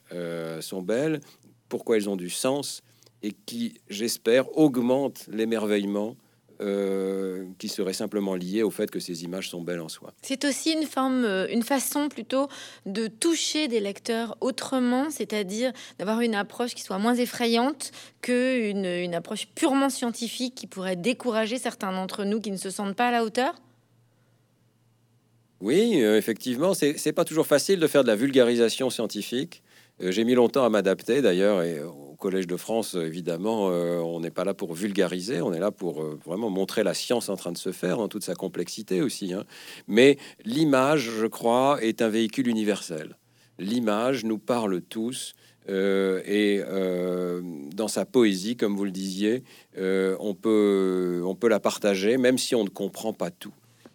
sont 0.60 0.82
belles, 0.82 1.22
pourquoi 1.70 1.96
elles 1.96 2.10
ont 2.10 2.18
du 2.18 2.30
sens 2.30 2.82
et 3.22 3.32
qui, 3.32 3.76
j'espère, 3.90 4.58
augmente 4.58 5.26
l'émerveillement 5.32 6.18
euh, 6.62 7.46
qui 7.58 7.70
serait 7.70 7.94
simplement 7.94 8.36
lié 8.36 8.64
au 8.64 8.70
fait 8.70 8.92
que 8.92 9.00
ces 9.00 9.24
images 9.24 9.50
sont 9.50 9.62
belles 9.62 9.80
en 9.80 9.88
soi. 9.88 10.14
C'est 10.22 10.44
aussi 10.44 10.74
une 10.74 10.84
forme, 10.84 11.24
euh, 11.24 11.48
une 11.50 11.64
façon 11.64 12.10
plutôt 12.10 12.50
de 12.86 13.08
toucher 13.08 13.70
des 13.70 13.80
lecteurs 13.80 14.36
autrement, 14.42 15.10
c'est-à-dire 15.10 15.72
d'avoir 16.00 16.20
une 16.20 16.36
approche 16.36 16.76
qui 16.76 16.82
soit 16.82 16.98
moins 16.98 17.16
effrayante 17.16 17.92
que 18.22 18.70
une, 18.72 18.86
une 18.86 19.16
approche 19.16 19.48
purement 19.56 19.90
scientifique 19.90 20.54
qui 20.54 20.68
pourrait 20.68 20.98
décourager 20.98 21.58
certains 21.58 21.94
d'entre 21.94 22.26
nous 22.26 22.42
qui 22.42 22.52
ne 22.52 22.58
se 22.58 22.70
sentent 22.70 22.96
pas 22.96 23.08
à 23.08 23.12
la 23.12 23.24
hauteur? 23.24 23.56
Oui, 25.62 26.02
euh, 26.02 26.18
effectivement, 26.18 26.74
c'est 26.74 27.14
pas 27.14 27.24
toujours 27.24 27.48
facile 27.48 27.80
de 27.80 27.88
faire 27.88 28.04
de 28.04 28.10
la 28.10 28.18
vulgarisation 28.18 28.90
scientifique. 28.90 29.64
J'ai 30.02 30.24
mis 30.24 30.34
longtemps 30.34 30.64
à 30.64 30.70
m'adapter 30.70 31.22
d'ailleurs, 31.22 31.62
et 31.62 31.82
Collège 32.20 32.48
de 32.48 32.58
France, 32.58 32.96
évidemment, 32.96 33.70
euh, 33.72 34.00
on 34.00 34.20
n'est 34.20 34.30
pas 34.30 34.44
là 34.44 34.54
pour 34.54 34.74
vulgariser, 34.74 35.42
on 35.42 35.54
est 35.54 35.60
là 35.60 35.72
pour 35.72 36.04
euh, 36.04 36.20
vraiment 36.26 36.50
montrer 36.50 36.84
la 36.84 36.94
science 36.94 37.30
en 37.30 37.38
train 37.38 37.54
de 37.54 37.58
se 37.58 37.72
faire 37.72 37.98
dans 37.98 38.10
toute 38.10 38.24
sa 38.24 38.36
complexité 38.36 39.02
aussi. 39.02 39.34
Hein. 39.34 39.46
Mais 39.88 40.18
l'image, 40.44 41.10
je 41.20 41.26
crois, 41.26 41.82
est 41.82 42.02
un 42.02 42.10
véhicule 42.10 42.50
universel. 42.50 43.18
L'image 43.58 44.26
nous 44.26 44.38
parle 44.38 44.82
tous. 44.82 45.34
Euh, 45.70 46.22
et 46.26 46.64
dans 47.76 47.88
sa 47.88 48.04
poésie, 48.04 48.56
comme 48.56 48.76
vous 48.76 48.86
le 48.86 48.92
disiez, 48.92 49.44
on, 49.78 50.34
peut, 50.34 51.22
on 51.24 51.36
peut 51.36 51.48
la 51.48 51.60
partager, 51.60 52.18
même 52.18 52.38
si 52.38 52.56
on 52.56 52.64
ne 52.64 52.70
comprend 52.70 53.14
pas 53.14 53.30
tout. 53.30 53.54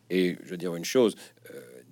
Et 0.09 0.37
je 0.45 0.51
veux 0.51 0.57
dire 0.57 0.77
une 0.77 0.85
chose, 0.85 1.17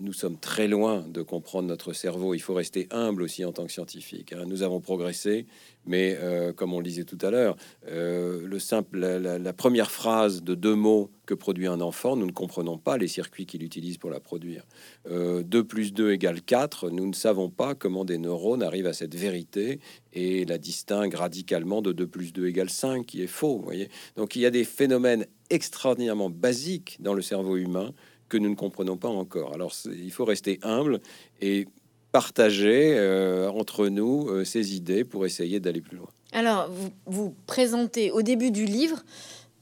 nous 0.03 0.13
sommes 0.13 0.37
très 0.37 0.69
loin 0.69 1.05
de 1.09 1.23
comprendre 1.23 1.69
notre 1.69 1.93
cerveau. 1.93 2.35
Il 2.35 2.41
faut 2.41 2.55
rester 2.55 2.89
humble 2.91 3.23
aussi 3.23 3.45
en 3.45 3.53
tant 3.53 3.65
que 3.65 3.73
scientifique. 3.73 4.33
Hein. 4.33 4.45
Nous 4.47 4.63
avons 4.63 4.81
progressé, 4.81 5.47
mais 5.87 6.17
euh, 6.21 6.53
comme 6.53 6.73
on 6.73 6.79
le 6.79 6.85
disait 6.85 7.05
tout 7.05 7.19
à 7.23 7.31
l'heure, 7.31 7.57
euh, 7.89 8.47
le 8.47 8.59
simple, 8.59 8.99
la, 8.99 9.53
première 9.53 9.91
phrase 9.91 10.43
de 10.43 10.55
deux 10.55 10.75
mots 10.75 11.11
que 11.27 11.35
produit 11.35 11.67
un 11.67 11.81
enfant, 11.81 12.17
nous 12.17 12.27
ne 12.27 12.33
comprenons 12.33 12.79
pas 12.79 12.99
les 12.99 13.09
circuits 13.09 13.47
qu'il 13.47 13.63
utilise 13.63 13.99
pour 13.99 14.11
la 14.11 14.21
produire. 14.21 14.65
Euh, 15.09 15.43
2 15.43 15.65
plus 15.65 15.93
2 15.93 16.13
égale 16.13 16.43
4, 16.43 16.91
nous 16.91 17.07
ne 17.07 17.13
savons 17.13 17.51
pas 17.51 17.75
comment 17.75 18.05
des 18.05 18.19
neurones 18.19 18.63
arrivent 18.63 18.87
à 18.87 18.93
cette 18.93 19.15
vérité 19.15 19.81
et 20.13 20.45
la 20.45 20.59
distinguent 20.59 21.15
radicalement 21.15 21.83
de 21.83 21.93
2 21.93 22.07
plus 22.07 22.33
2 22.33 22.47
égale 22.47 22.71
5, 22.71 23.07
qui 23.07 23.23
est 23.23 23.29
faux. 23.29 23.61
Voyez 23.63 23.89
Donc 24.17 24.37
il 24.37 24.43
y 24.43 24.47
a 24.47 24.51
des 24.51 24.65
phénomènes 24.65 25.27
extraordinairement 25.51 26.31
basiques 26.31 26.97
dans 27.01 27.15
le 27.15 27.23
cerveau 27.23 27.57
humain 27.57 27.93
que 28.29 28.39
nous 28.39 28.49
ne 28.49 28.55
comprenons 28.55 28.97
pas 28.97 29.09
encore. 29.09 29.53
Alors 29.53 29.75
il 29.87 30.11
faut 30.11 30.25
rester 30.25 30.59
humble 30.63 31.01
et 31.41 31.67
partager 32.13 32.95
euh, 32.97 33.51
entre 33.51 33.89
nous 33.89 34.29
euh, 34.29 34.45
ces 34.45 34.77
idées 34.77 35.03
pour 35.03 35.27
essayer 35.27 35.61
d'aller 35.61 35.81
plus 35.81 35.97
loin. 35.97 36.09
Alors 36.33 36.69
vous, 36.71 36.91
vous 37.07 37.35
présentez 37.47 38.11
au 38.11 38.23
début 38.23 38.51
du 38.51 38.65
livre 38.65 39.03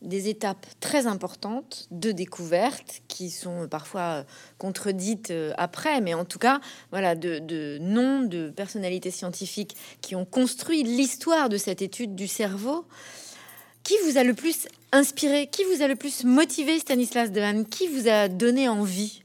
des 0.02 0.28
étapes 0.28 0.66
très 0.80 1.06
importantes 1.06 1.86
de 1.90 2.10
découverte 2.10 3.02
qui 3.06 3.30
sont 3.30 3.68
parfois 3.68 4.24
contredites 4.58 5.30
euh, 5.30 5.52
après, 5.58 6.00
mais 6.00 6.14
en 6.14 6.24
tout 6.24 6.38
cas, 6.38 6.60
voilà, 6.90 7.14
de, 7.14 7.38
de 7.38 7.78
noms 7.80 8.22
de 8.22 8.50
personnalités 8.50 9.10
scientifiques 9.10 9.76
qui 10.00 10.16
ont 10.16 10.24
construit 10.24 10.82
l'histoire 10.82 11.48
de 11.48 11.56
cette 11.56 11.82
étude 11.82 12.14
du 12.14 12.28
cerveau. 12.28 12.86
Qui 13.82 13.94
vous 14.06 14.18
a 14.18 14.24
le 14.24 14.34
plus 14.34 14.68
inspiré? 14.92 15.48
Qui 15.50 15.64
vous 15.64 15.82
a 15.82 15.88
le 15.88 15.96
plus 15.96 16.24
motivé, 16.24 16.78
Stanislas 16.78 17.30
Dehaene? 17.30 17.66
Qui 17.66 17.88
vous 17.88 18.08
a 18.08 18.28
donné 18.28 18.68
envie? 18.68 19.22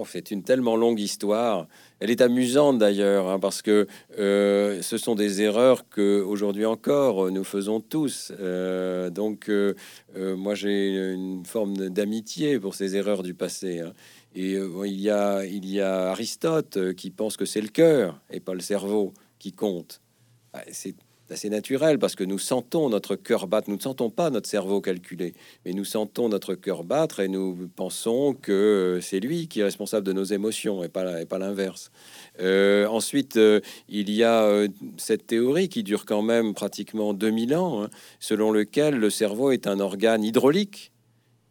Oh, 0.00 0.06
C'est 0.08 0.30
une 0.30 0.42
tellement 0.42 0.76
longue 0.76 1.00
histoire. 1.00 1.66
Elle 2.00 2.10
est 2.10 2.20
amusante 2.20 2.78
d'ailleurs, 2.78 3.28
hein, 3.28 3.38
parce 3.38 3.62
que 3.62 3.86
euh, 4.18 4.80
ce 4.82 4.96
sont 4.98 5.14
des 5.14 5.42
erreurs 5.42 5.88
que 5.88 6.22
aujourd'hui 6.22 6.66
encore 6.66 7.30
nous 7.30 7.44
faisons 7.44 7.80
tous. 7.80 8.32
Euh, 8.38 9.10
donc, 9.10 9.48
euh, 9.48 9.74
moi, 10.14 10.54
j'ai 10.54 11.12
une 11.12 11.44
forme 11.44 11.88
d'amitié 11.88 12.58
pour 12.60 12.74
ces 12.74 12.96
erreurs 12.96 13.22
du 13.22 13.34
passé. 13.34 13.80
Hein. 13.80 13.92
Et 14.34 14.52
il, 14.52 15.00
y 15.00 15.10
a, 15.10 16.10
Aristote 16.10 16.94
qui 16.94 17.10
pense 17.10 17.36
que 17.36 17.44
c'est 17.44 17.60
le 17.60 17.68
cœur 17.68 18.20
et 18.30 18.40
pas 18.40 18.54
le 18.54 18.60
cerveau 18.60 19.12
qui 19.38 19.52
compte. 19.52 20.00
Ah, 20.52 20.62
assez 21.30 21.50
naturel 21.50 21.98
parce 21.98 22.14
que 22.14 22.24
nous 22.24 22.38
sentons 22.38 22.88
notre 22.88 23.16
cœur 23.16 23.46
battre. 23.46 23.70
Nous 23.70 23.76
ne 23.76 23.82
sentons 23.82 24.10
pas 24.10 24.30
notre 24.30 24.48
cerveau 24.48 24.80
calculer, 24.80 25.34
mais 25.64 25.72
nous 25.72 25.84
sentons 25.84 26.28
notre 26.28 26.54
cœur 26.54 26.84
battre 26.84 27.20
et 27.20 27.28
nous 27.28 27.68
pensons 27.76 28.34
que 28.34 28.98
c'est 29.02 29.20
lui 29.20 29.48
qui 29.48 29.60
est 29.60 29.64
responsable 29.64 30.06
de 30.06 30.12
nos 30.12 30.24
émotions 30.24 30.82
et 30.84 30.88
pas, 30.88 31.04
l'inverse. 31.38 31.90
Euh, 32.40 32.86
ensuite, 32.86 33.36
euh, 33.36 33.60
il 33.88 34.10
y 34.10 34.24
a 34.24 34.42
euh, 34.44 34.68
cette 34.96 35.26
théorie 35.26 35.68
qui 35.68 35.82
dure 35.82 36.04
quand 36.04 36.22
même 36.22 36.54
pratiquement 36.54 37.14
2000 37.14 37.54
ans, 37.54 37.84
hein, 37.84 37.90
selon 38.20 38.50
lequel 38.50 38.96
le 38.96 39.10
cerveau 39.10 39.50
est 39.50 39.66
un 39.66 39.80
organe 39.80 40.24
hydraulique 40.24 40.92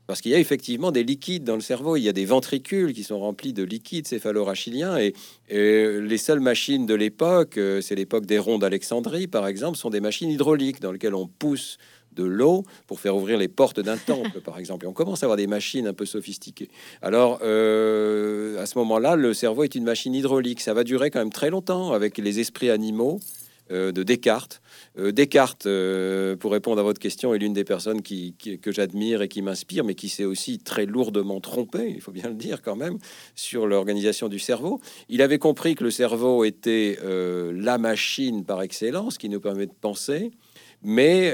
parce 0.08 0.22
qu'il 0.22 0.32
y 0.32 0.36
a 0.36 0.40
effectivement 0.40 0.92
des 0.92 1.04
liquides 1.04 1.44
dans 1.44 1.56
le 1.56 1.62
cerveau. 1.62 1.98
Il 1.98 2.04
y 2.04 2.10
a 2.10 2.14
des 2.14 2.26
ventricules 2.26 2.94
qui 2.94 3.04
sont 3.04 3.20
remplis 3.20 3.54
de 3.54 3.64
liquides 3.64 4.08
céphalorachiliens. 4.08 4.98
Et, 4.98 5.14
et 5.50 6.00
les 6.00 6.18
seules 6.18 6.40
machines 6.40 6.86
de 6.86 6.96
l'époque, 6.96 7.58
euh, 7.58 7.82
c'est 7.82 7.96
l'époque 7.96 8.26
des 8.26 8.40
ronds 8.40 8.58
d'Alexandrie, 8.58 9.28
par 9.28 9.48
exemple, 9.48 9.78
sont 9.78 9.90
des 9.90 10.00
machines 10.00 10.30
hydrauliques 10.30 10.80
dans 10.80 10.94
lesquelles 10.94 11.16
on 11.16 11.28
pousse 11.28 11.78
de 12.14 12.24
l'eau 12.24 12.64
pour 12.88 13.00
faire 13.00 13.16
ouvrir 13.16 13.38
les 13.38 13.50
portes 13.50 13.80
d'un 13.80 13.98
temple, 13.98 14.42
par 14.42 14.58
exemple. 14.58 14.86
Et 14.86 14.88
on 14.88 14.94
commence 14.94 15.24
à 15.24 15.26
avoir 15.26 15.38
des 15.38 15.46
machines 15.46 15.86
un 15.86 15.94
peu 15.94 16.06
sophistiquées. 16.06 16.70
Alors, 17.02 17.40
euh, 17.44 18.62
à 18.62 18.66
ce 18.66 18.78
moment-là, 18.80 19.16
le 19.16 19.34
cerveau 19.34 19.64
est 19.64 19.76
une 19.76 19.84
machine 19.84 20.16
hydraulique. 20.16 20.62
Ça 20.62 20.74
va 20.74 20.84
durer 20.84 21.12
quand 21.12 21.20
même 21.20 21.34
très 21.34 21.50
longtemps 21.50 21.92
avec 21.92 22.18
les 22.18 22.40
esprits 22.40 22.70
animaux. 22.70 23.20
Euh, 23.70 23.92
de 23.92 24.02
Descartes. 24.02 24.62
Euh, 25.00 25.12
Descartes, 25.12 25.66
euh, 25.66 26.36
pour 26.36 26.52
répondre 26.52 26.80
à 26.80 26.84
votre 26.84 27.00
question, 27.00 27.34
est 27.34 27.38
l'une 27.38 27.54
des 27.54 27.64
personnes 27.64 28.02
qui, 28.02 28.34
que 28.62 28.72
j'admire 28.72 29.22
et 29.22 29.28
qui 29.28 29.42
m'inspire, 29.42 29.84
mais 29.84 29.96
qui 29.96 30.10
s'est 30.10 30.26
aussi 30.26 30.60
très 30.60 30.86
lourdement 30.86 31.40
trompé, 31.40 31.94
il 31.96 32.02
faut 32.02 32.12
bien 32.12 32.30
le 32.30 32.36
dire 32.36 32.62
quand 32.62 32.76
même, 32.76 32.98
sur 33.36 33.68
l'organisation 33.68 34.28
du 34.28 34.40
cerveau. 34.40 34.80
Il 35.10 35.22
avait 35.22 35.38
compris 35.38 35.76
que 35.76 35.84
le 35.84 35.92
cerveau 35.92 36.44
était 36.44 36.98
la 37.04 37.78
machine 37.78 38.44
par 38.44 38.62
excellence 38.62 39.18
qui 39.18 39.30
nous 39.30 39.40
permet 39.40 39.66
de 39.68 39.74
penser. 39.80 40.32
Mais 40.84 41.34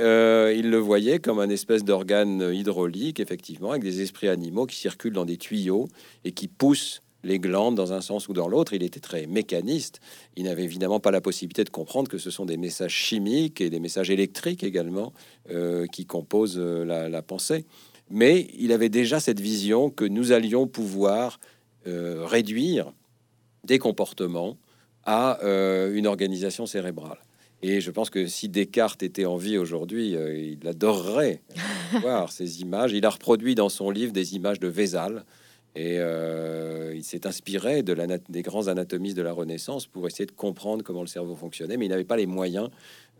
il 0.56 0.70
le 0.70 0.78
voyait 0.78 1.20
comme 1.20 1.40
un 1.40 1.50
espèce 1.50 1.84
d'organe 1.84 2.52
hydraulique, 2.54 3.20
effectivement, 3.20 3.72
avec 3.72 3.84
des 3.84 4.02
esprits 4.02 4.30
animaux 4.30 4.66
qui 4.66 4.76
circulent 4.76 5.14
dans 5.14 5.26
des 5.26 5.38
tuyaux 5.38 5.88
et 6.24 6.32
qui 6.32 6.48
poussent 6.48 7.02
les 7.24 7.40
glandes 7.40 7.76
dans 7.76 7.94
un 7.94 8.02
sens 8.02 8.28
ou 8.28 8.34
dans 8.34 8.48
l'autre. 8.48 8.74
Il 8.74 8.84
était 8.84 9.00
très 9.00 9.26
mécaniste. 9.28 10.00
Il 10.36 10.44
n'avait 10.44 10.64
évidemment 10.64 11.00
pas 11.00 11.12
la 11.12 11.22
possibilité 11.22 11.64
de 11.64 11.70
comprendre 11.70 12.10
que 12.10 12.18
ce 12.18 12.30
sont 12.30 12.46
des 12.46 12.58
messages 12.58 12.94
chimiques 12.94 13.62
et 13.62 13.70
des 13.70 13.80
messages 13.80 14.10
électriques 14.10 14.64
également 14.64 15.14
euh, 15.50 15.88
qui 15.88 16.06
composent 16.06 16.60
euh, 16.60 16.84
la, 16.86 17.22
pensée. 17.22 17.66
Mais 18.10 18.48
il 18.58 18.72
avait 18.72 18.90
déjà 18.90 19.20
cette 19.20 19.40
vision 19.40 19.90
que 19.90 20.06
nous 20.06 20.32
allions 20.32 20.68
pouvoir 20.68 21.40
euh, 21.88 22.26
réduire 22.26 22.92
des 23.64 23.80
comportements 23.80 24.58
à 25.06 25.40
une 25.44 26.08
organisation 26.08 26.66
cérébrale. 26.66 27.18
Et 27.62 27.82
je 27.82 27.92
pense 27.92 28.10
que 28.10 28.26
si 28.26 28.48
Descartes 28.48 29.04
était 29.04 29.26
en 29.26 29.36
vie 29.36 29.58
aujourd'hui, 29.58 30.12
il 30.14 30.66
adorerait 30.66 31.42
voir 32.02 32.32
ces 32.32 32.62
images. 32.62 32.94
Il 32.94 33.06
a 33.06 33.10
reproduit 33.10 33.54
dans 33.54 33.68
son 33.68 33.90
livre 33.90 34.14
des 34.14 34.36
images 34.36 34.62
de 34.62 34.70
Vézal, 34.70 35.26
et 35.76 35.98
euh, 35.98 36.94
il 36.96 37.04
s'est 37.04 37.26
inspiré 37.26 37.82
des 37.82 38.42
grands 38.44 38.68
anatomistes 38.68 39.18
de 39.18 39.24
la 39.24 39.34
Renaissance 39.34 39.88
pour 39.88 40.06
essayer 40.06 40.28
de 40.28 40.32
comprendre 40.32 40.84
comment 40.84 41.02
le 41.02 41.08
cerveau 41.08 41.36
fonctionnait, 41.36 41.78
mais 41.78 41.86
il 41.86 41.90
n'avait 41.90 42.04
pas 42.04 42.18
les 42.18 42.28
moyens, 42.28 42.70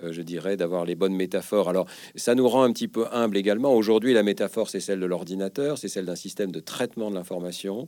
euh, 0.04 0.12
je 0.12 0.22
dirais, 0.22 0.56
d'avoir 0.56 0.86
les 0.86 0.94
bonnes 0.94 1.16
métaphores. 1.16 1.68
Alors, 1.68 1.88
ça 2.16 2.36
nous 2.36 2.48
rend 2.48 2.64
un 2.64 2.72
petit 2.72 2.88
peu 2.88 3.08
humble 3.12 3.38
également. 3.38 3.74
Aujourd'hui, 3.74 4.14
la 4.14 4.22
métaphore, 4.22 4.70
c'est 4.70 4.80
celle 4.80 5.00
de 5.00 5.06
l'ordinateur, 5.08 5.80
c'est 5.80 5.88
celle 5.88 6.06
d'un 6.06 6.16
système 6.16 6.52
de 6.52 6.60
traitement 6.60 7.10
de 7.10 7.16
l'information. 7.16 7.88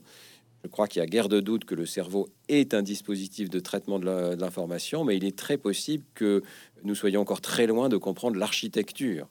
Je 0.64 0.68
crois 0.68 0.88
qu'il 0.88 0.98
y 0.98 1.02
a 1.02 1.06
guère 1.06 1.28
de 1.28 1.38
doute 1.38 1.64
que 1.64 1.76
le 1.76 1.86
cerveau 1.86 2.28
est 2.48 2.74
un 2.74 2.82
dispositif 2.82 3.48
de 3.48 3.60
traitement 3.60 4.00
de 4.00 4.34
l'information, 4.34 5.04
mais 5.04 5.16
il 5.16 5.24
est 5.24 5.38
très 5.38 5.58
possible 5.58 6.02
que 6.14 6.42
nous 6.82 6.96
soyons 6.96 7.20
encore 7.20 7.40
très 7.40 7.68
loin 7.68 7.88
de 7.88 7.96
comprendre 7.96 8.36
l'architecture 8.36 9.28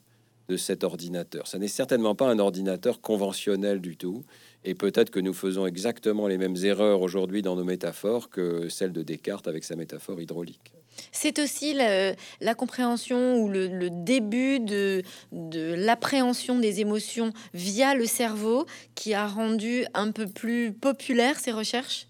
de 0.47 0.57
cet 0.57 0.83
ordinateur. 0.83 1.47
Ça 1.47 1.57
n'est 1.57 1.67
certainement 1.67 2.15
pas 2.15 2.29
un 2.29 2.39
ordinateur 2.39 3.01
conventionnel 3.01 3.81
du 3.81 3.97
tout. 3.97 4.23
Et 4.65 4.73
peut-être 4.73 5.11
que 5.11 5.19
nous 5.19 5.33
faisons 5.33 5.67
exactement 5.67 6.27
les 6.27 6.39
mêmes 6.39 6.55
erreurs 6.63 7.01
aujourd'hui 7.01 7.43
dans 7.43 7.55
nos 7.55 7.63
métaphores 7.63 8.29
que 8.29 8.67
celle 8.67 8.91
de 8.91 9.03
Descartes 9.03 9.47
avec 9.47 9.63
sa 9.63 9.75
métaphore 9.75 10.19
hydraulique. 10.19 10.73
C'est 11.11 11.39
aussi 11.39 11.73
la, 11.73 12.55
compréhension 12.55 13.37
ou 13.37 13.47
le, 13.49 13.89
début 13.91 14.59
de, 14.59 15.03
de 15.31 15.75
l'appréhension 15.75 16.57
des 16.57 16.81
émotions 16.81 17.31
via 17.53 17.93
le 17.93 18.05
cerveau 18.05 18.65
qui 18.95 19.13
a 19.13 19.27
rendu 19.27 19.85
un 19.93 20.11
peu 20.11 20.27
plus 20.27 20.73
populaire 20.73 21.39
ces 21.39 21.51
recherches? 21.51 22.07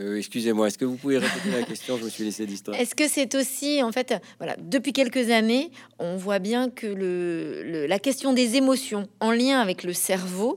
Euh, 0.00 0.16
excusez-moi, 0.16 0.68
est-ce 0.68 0.78
que 0.78 0.84
vous 0.84 0.96
pouvez 0.96 1.18
répéter 1.18 1.50
la 1.50 1.64
question? 1.64 1.98
Je 1.98 2.04
me 2.04 2.08
suis 2.08 2.22
laissé 2.22 2.46
distraire. 2.46 2.80
Est-ce 2.80 2.94
que 2.94 3.08
c'est 3.08 3.34
aussi, 3.34 3.82
en 3.82 3.90
fait, 3.90 4.14
voilà, 4.38 4.54
depuis 4.60 4.92
quelques 4.92 5.30
années, 5.30 5.72
on 5.98 6.16
voit 6.16 6.38
bien 6.38 6.70
que 6.70 6.86
le, 6.86 7.86
la 7.86 7.98
question 7.98 8.32
des 8.32 8.54
émotions 8.54 9.08
en 9.18 9.32
lien 9.32 9.58
avec 9.58 9.82
le 9.82 9.92
cerveau 9.92 10.56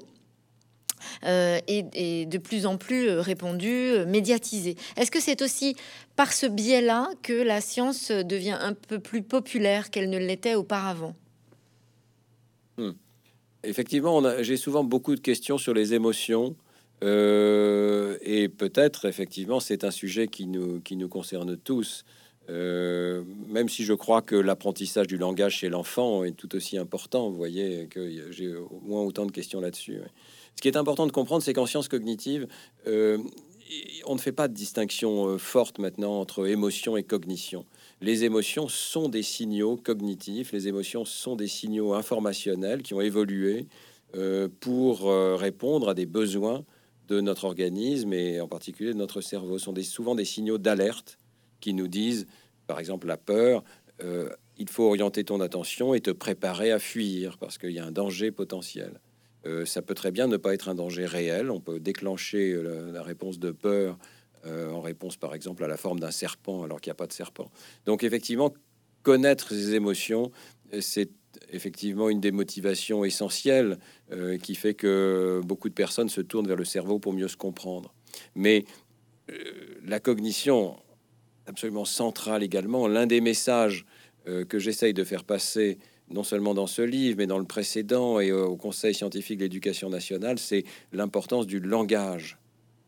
euh, 1.26 1.60
est, 1.68 2.30
de 2.30 2.38
plus 2.38 2.68
en 2.68 2.78
plus 2.78 3.10
euh, 3.10 3.22
répandue, 3.22 4.06
médiatisée. 4.06 4.76
Est-ce 4.96 5.10
que 5.10 5.20
c'est 5.20 5.42
aussi 5.42 5.76
par 6.16 6.34
ce 6.34 6.46
biais-là 6.46 7.10
que 7.24 7.34
la 7.34 7.62
science 7.62 8.12
devient 8.12 8.58
un 8.62 8.74
peu 8.74 9.00
plus 9.00 9.24
populaire 9.24 9.90
qu'elle 9.90 10.12
ne 10.12 10.20
l'était 10.20 10.54
auparavant? 10.54 11.16
Hmm. 12.78 12.92
Effectivement, 13.64 14.22
j'ai 14.44 14.58
souvent 14.58 14.84
beaucoup 14.84 15.16
de 15.16 15.20
questions 15.20 15.58
sur 15.58 15.74
les 15.74 15.96
émotions. 15.96 16.56
Euh, 17.04 18.18
et 18.22 18.48
peut-être, 18.48 19.06
effectivement, 19.06 19.60
c'est 19.60 19.84
un 19.84 19.92
sujet 19.92 20.28
qui 20.28 20.48
nous, 20.48 20.80
qui 20.82 20.96
nous 20.96 21.10
concerne 21.10 21.58
tous. 21.58 22.04
Euh, 22.50 23.24
même 23.48 23.70
si 23.70 23.84
je 23.84 23.94
crois 23.94 24.22
que 24.22 24.36
l'apprentissage 24.36 25.08
du 25.08 25.18
langage 25.18 25.58
chez 25.58 25.70
l'enfant 25.70 26.24
est 26.24 26.32
tout 26.32 26.56
aussi 26.56 26.78
important, 26.78 27.30
vous 27.30 27.38
voyez 27.38 27.88
que 27.88 28.32
j'ai 28.32 28.54
au 28.56 28.82
moins 28.84 29.02
autant 29.02 29.26
de 29.26 29.32
questions 29.32 29.62
là-dessus. 29.62 30.00
Ce 30.56 30.62
qui 30.62 30.68
est 30.68 30.78
important 30.78 31.08
de 31.08 31.12
comprendre, 31.12 31.44
c'est 31.44 31.54
qu'en 31.54 31.66
sciences 31.66 31.88
cognitives, 31.88 32.48
euh, 32.88 33.20
on 34.06 34.16
ne 34.16 34.20
fait 34.20 34.34
pas 34.34 34.48
de 34.48 34.54
distinction 34.54 35.38
forte 35.38 35.80
maintenant 35.80 36.20
entre 36.20 36.46
émotion 36.48 36.98
et 36.98 37.04
cognition. 37.04 37.66
Les 38.02 38.26
émotions 38.26 38.68
sont 38.68 39.08
des 39.08 39.24
signaux 39.24 39.78
cognitifs, 39.78 40.52
les 40.52 40.68
émotions 40.68 41.06
sont 41.06 41.38
des 41.38 41.48
signaux 41.48 41.94
informationnels 41.94 42.82
qui 42.82 42.94
ont 42.94 43.02
évolué 43.02 43.68
pour 44.60 45.10
répondre 45.40 45.88
à 45.88 45.94
des 45.94 46.06
besoins 46.06 46.66
de 47.12 47.20
notre 47.20 47.44
organisme 47.44 48.14
et 48.14 48.40
en 48.40 48.48
particulier 48.48 48.94
de 48.94 48.98
notre 48.98 49.20
cerveau 49.20 49.60
sont 49.60 49.76
souvent 49.84 50.16
des 50.16 50.24
signaux 50.24 50.58
d'alerte 50.58 51.18
qui 51.60 51.74
nous 51.74 51.90
disent, 51.90 52.26
par 52.68 52.80
exemple, 52.80 53.06
la 53.06 53.18
peur, 53.18 53.66
euh, 54.02 54.30
il 54.58 54.70
faut 54.70 54.86
orienter 54.86 55.26
ton 55.26 55.42
attention 55.42 55.94
et 55.94 56.00
te 56.00 56.12
préparer 56.12 56.72
à 56.72 56.80
fuir 56.80 57.38
parce 57.38 57.58
qu'il 57.58 57.72
y 57.72 57.80
a 57.80 57.86
un 57.86 57.92
danger 57.92 58.32
potentiel. 58.32 59.02
Euh, 59.46 59.66
ça 59.66 59.82
peut 59.82 59.94
très 59.94 60.12
bien 60.12 60.28
ne 60.28 60.38
pas 60.38 60.54
être 60.54 60.70
un 60.70 60.76
danger 60.76 61.06
réel. 61.06 61.52
On 61.52 61.60
peut 61.60 61.82
déclencher 61.82 62.54
euh, 62.54 62.92
la, 62.94 63.04
réponse 63.04 63.40
de 63.40 63.52
peur 63.52 63.98
en 64.46 64.82
réponse, 64.82 65.18
par 65.18 65.36
exemple, 65.36 65.64
à 65.64 65.68
la 65.68 65.78
forme 65.78 66.00
d'un 66.00 66.10
serpent 66.10 66.64
alors 66.64 66.82
qu'il 66.82 66.90
n'y 66.90 66.94
a 66.94 66.96
pas 66.96 67.06
de 67.06 67.14
serpent. 67.14 67.52
Donc, 67.86 68.04
effectivement, 68.04 68.52
connaître 69.04 69.50
ses 69.50 69.76
émotions, 69.76 70.32
c'est 70.80 71.12
effectivement 71.52 72.10
une 72.10 72.20
des 72.20 72.32
motivations 72.32 73.04
essentielles 73.04 73.78
euh, 74.12 74.38
qui 74.38 74.56
fait 74.56 74.74
que 74.74 75.42
beaucoup 75.44 75.70
de 75.70 75.74
personnes 75.74 76.10
se 76.10 76.22
tournent 76.22 76.48
vers 76.48 76.58
le 76.58 76.66
cerveau 76.66 77.00
pour 77.00 77.14
mieux 77.14 77.28
se 77.28 77.38
comprendre. 77.38 77.94
Mais 78.36 78.66
euh, 79.30 79.34
la 79.86 80.00
cognition, 80.00 80.78
absolument 81.46 81.86
centrale 81.86 82.44
également, 82.44 82.88
l'un 82.88 83.08
des 83.08 83.22
messages 83.22 83.86
euh, 84.28 84.46
que 84.46 84.60
j'essaye 84.60 84.94
de 84.94 85.04
faire 85.04 85.24
passer, 85.24 85.78
non 86.10 86.24
seulement 86.24 86.54
dans 86.54 86.68
ce 86.68 86.82
livre, 86.82 87.18
mais 87.18 87.28
dans 87.28 87.40
le 87.40 87.46
précédent 87.46 88.20
et 88.20 88.32
au 88.32 88.58
Conseil 88.58 88.94
scientifique 88.94 89.38
de 89.38 89.44
l'éducation 89.44 89.90
nationale, 89.90 90.40
c'est 90.40 90.66
l'importance 90.92 91.48
du 91.48 91.60
langage 91.60 92.38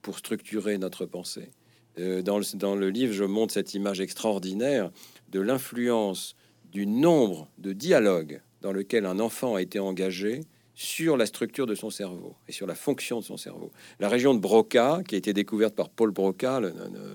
pour 0.01 0.17
structurer 0.17 0.77
notre 0.77 1.05
pensée. 1.05 1.51
dans, 1.97 2.37
le, 2.37 2.57
dans 2.57 2.75
le 2.75 2.89
livre, 2.89 3.13
je 3.13 3.23
montre 3.23 3.53
cette 3.53 3.73
image 3.73 4.01
extraordinaire 4.01 4.91
de 5.29 5.39
l'influence 5.39 6.35
du 6.73 6.87
nombre 6.87 7.47
de 7.59 7.71
dialogues 7.71 8.41
dans 8.61 8.73
lequel 8.73 9.05
un 9.05 9.19
enfant 9.19 9.55
a 9.55 9.61
été 9.61 9.79
engagé 9.79 10.41
sur 10.75 11.17
la 11.17 11.27
structure 11.27 11.67
de 11.67 11.75
son 11.75 11.91
cerveau 11.91 12.35
et 12.47 12.51
sur 12.51 12.65
la 12.65 12.73
fonction 12.73 13.19
de 13.19 13.23
son 13.23 13.37
cerveau. 13.37 13.71
La 13.99 14.09
région 14.09 14.33
de 14.33 14.39
Broca, 14.39 15.01
qui 15.07 15.13
a 15.13 15.17
été 15.19 15.33
découverte 15.33 15.75
par 15.75 15.89
Paul 15.89 16.11
Broca, 16.11 16.59
le, 16.59 16.73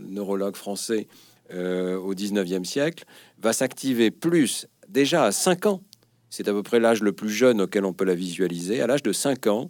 neurologue 0.08 0.54
français 0.54 1.08
euh, 1.52 1.96
au 1.96 2.14
19e 2.14 2.64
siècle, 2.64 3.04
va 3.40 3.52
s'activer 3.52 4.12
plus 4.12 4.68
déjà 4.88 5.24
à 5.24 5.32
5 5.32 5.66
ans. 5.66 5.82
C'est 6.30 6.46
à 6.46 6.52
peu 6.52 6.62
près 6.62 6.78
l'âge 6.78 7.02
le 7.02 7.12
plus 7.12 7.30
jeune 7.30 7.60
auquel 7.62 7.84
on 7.84 7.92
peut 7.92 8.04
la 8.04 8.14
visualiser. 8.14 8.80
À 8.80 8.86
l'âge 8.86 9.02
de 9.02 9.12
5 9.12 9.48
ans, 9.48 9.68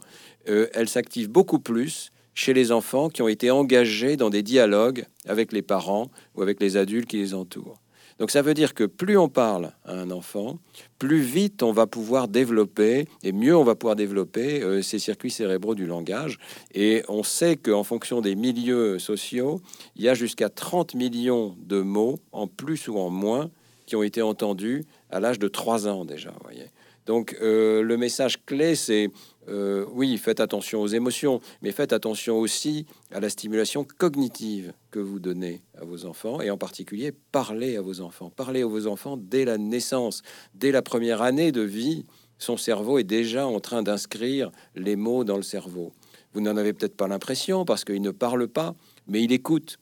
euh, 0.48 0.66
elle 0.74 0.88
s'active 0.88 1.30
beaucoup 1.30 1.60
plus 1.60 2.10
chez 2.34 2.52
les 2.52 2.72
enfants 2.72 3.08
qui 3.08 3.22
ont 3.22 3.28
été 3.28 3.50
engagés 3.50 4.16
dans 4.16 4.28
des 4.28 4.42
dialogues 4.42 5.06
avec 5.26 5.50
les 5.52 5.62
parents 5.62 6.10
ou 6.34 6.42
avec 6.42 6.60
les 6.60 6.76
adultes 6.76 7.08
qui 7.08 7.16
les 7.16 7.32
entourent. 7.32 7.80
Donc 8.18 8.30
ça 8.30 8.42
veut 8.42 8.54
dire 8.54 8.74
que 8.74 8.84
plus 8.84 9.16
on 9.16 9.28
parle 9.28 9.72
à 9.84 9.92
un 9.92 10.10
enfant, 10.10 10.58
plus 10.98 11.20
vite 11.20 11.62
on 11.62 11.72
va 11.72 11.86
pouvoir 11.86 12.28
développer 12.28 13.06
et 13.22 13.32
mieux 13.32 13.56
on 13.56 13.62
va 13.62 13.74
pouvoir 13.74 13.96
développer 13.96 14.62
euh, 14.62 14.82
ces 14.82 14.98
circuits 14.98 15.30
cérébraux 15.30 15.74
du 15.74 15.86
langage. 15.86 16.38
Et 16.74 17.04
on 17.08 17.22
sait 17.22 17.56
qu'en 17.56 17.84
fonction 17.84 18.20
des 18.20 18.34
milieux 18.34 18.98
sociaux, 18.98 19.60
il 19.96 20.02
y 20.02 20.08
a 20.08 20.14
jusqu'à 20.14 20.48
30 20.48 20.94
millions 20.94 21.56
de 21.60 21.80
mots 21.80 22.18
en 22.32 22.46
plus 22.46 22.88
ou 22.88 22.98
en 22.98 23.10
moins 23.10 23.50
qui 23.86 23.96
ont 23.96 24.02
été 24.02 24.20
entendus 24.20 24.84
à 25.10 25.20
l'âge 25.20 25.38
de 25.38 25.48
3 25.48 25.88
ans 25.88 26.04
déjà. 26.04 26.32
Voyez. 26.42 26.66
Donc 27.06 27.36
euh, 27.40 27.82
le 27.82 27.96
message 27.96 28.44
clé, 28.44 28.74
c'est 28.74 29.10
euh, 29.48 29.86
oui, 29.92 30.18
faites 30.18 30.40
attention 30.40 30.80
aux 30.80 30.86
émotions, 30.86 31.40
mais 31.62 31.72
faites 31.72 31.92
attention 31.92 32.38
aussi 32.38 32.86
à 33.10 33.20
la 33.20 33.30
stimulation 33.30 33.84
cognitive 33.84 34.72
que 34.90 34.98
vous 34.98 35.18
donnez 35.18 35.62
à 35.80 35.84
vos 35.84 36.04
enfants, 36.04 36.40
et 36.40 36.50
en 36.50 36.58
particulier 36.58 37.12
parlez 37.32 37.76
à 37.76 37.80
vos 37.80 38.00
enfants. 38.00 38.30
Parlez 38.34 38.62
à 38.62 38.66
vos 38.66 38.86
enfants 38.86 39.16
dès 39.16 39.44
la 39.44 39.58
naissance, 39.58 40.22
dès 40.54 40.70
la 40.70 40.82
première 40.82 41.22
année 41.22 41.52
de 41.52 41.62
vie. 41.62 42.04
Son 42.38 42.56
cerveau 42.56 42.98
est 42.98 43.04
déjà 43.04 43.46
en 43.46 43.58
train 43.60 43.82
d'inscrire 43.82 44.50
les 44.74 44.96
mots 44.96 45.24
dans 45.24 45.36
le 45.36 45.42
cerveau. 45.42 45.92
Vous 46.34 46.40
n'en 46.40 46.56
avez 46.56 46.72
peut-être 46.72 46.96
pas 46.96 47.08
l'impression 47.08 47.64
parce 47.64 47.84
qu'il 47.84 48.02
ne 48.02 48.10
parle 48.10 48.48
pas, 48.48 48.74
mais 49.06 49.22
il 49.22 49.32
écoute. 49.32 49.78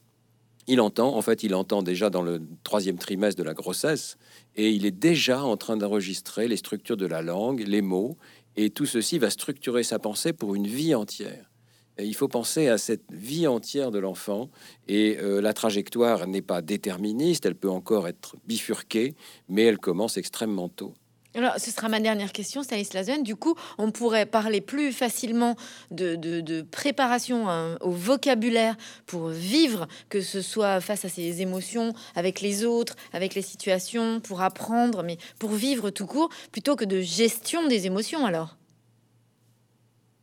Il 0.68 0.80
entend, 0.80 1.14
en 1.16 1.22
fait, 1.22 1.44
il 1.44 1.54
entend 1.54 1.82
déjà 1.82 2.10
dans 2.10 2.22
le 2.22 2.42
troisième 2.64 2.98
trimestre 2.98 3.38
de 3.38 3.46
la 3.46 3.54
grossesse, 3.54 4.16
et 4.56 4.70
il 4.70 4.84
est 4.84 4.90
déjà 4.90 5.44
en 5.44 5.56
train 5.56 5.76
d'enregistrer 5.76 6.48
les 6.48 6.56
structures 6.56 6.96
de 6.96 7.06
la 7.06 7.22
langue, 7.22 7.62
les 7.64 7.82
mots, 7.82 8.16
et 8.56 8.70
tout 8.70 8.86
ceci 8.86 9.18
va 9.18 9.30
structurer 9.30 9.82
sa 9.82 9.98
pensée 9.98 10.32
pour 10.32 10.54
une 10.54 10.66
vie 10.66 10.94
entière. 10.94 11.50
il 11.98 12.14
faut 12.14 12.28
penser 12.28 12.68
à 12.68 12.78
cette 12.78 13.10
vie 13.10 13.46
entière 13.46 13.90
de 13.90 13.98
l'enfant 13.98 14.50
et 14.88 15.18
euh, 15.18 15.40
la 15.40 15.52
trajectoire 15.52 16.26
n'est 16.26 16.42
pas 16.42 16.62
déterministe, 16.62 17.46
elle 17.46 17.54
peut 17.54 17.70
encore 17.70 18.08
être 18.08 18.36
bifurquée, 18.46 19.14
mais 19.48 19.62
elle 19.62 19.78
commence 19.78 20.16
extrêmement 20.16 20.68
tôt. 20.68 20.94
Alors, 21.36 21.58
ce 21.58 21.70
sera 21.70 21.90
ma 21.90 22.00
dernière 22.00 22.32
question, 22.32 22.62
Stanislas 22.62 23.10
Du 23.22 23.36
coup, 23.36 23.54
on 23.76 23.90
pourrait 23.90 24.24
parler 24.24 24.62
plus 24.62 24.90
facilement 24.90 25.54
de, 25.90 26.62
préparation 26.62 27.50
hein, 27.50 27.76
au 27.82 27.90
vocabulaire 27.90 28.74
pour 29.04 29.28
vivre, 29.28 29.86
que 30.08 30.22
ce 30.22 30.40
soit 30.40 30.80
face 30.80 31.04
à 31.04 31.10
ses 31.10 31.42
émotions, 31.42 31.92
avec 32.14 32.40
les 32.40 32.64
autres, 32.64 32.96
avec 33.12 33.34
les 33.34 33.42
situations, 33.42 34.20
pour 34.20 34.40
apprendre, 34.40 35.02
mais 35.02 35.18
pour 35.38 35.50
vivre 35.50 35.90
tout 35.90 36.06
court, 36.06 36.30
plutôt 36.52 36.74
que 36.74 36.86
de 36.86 37.02
gestion 37.02 37.68
des 37.68 37.84
émotions, 37.84 38.24
alors 38.24 38.56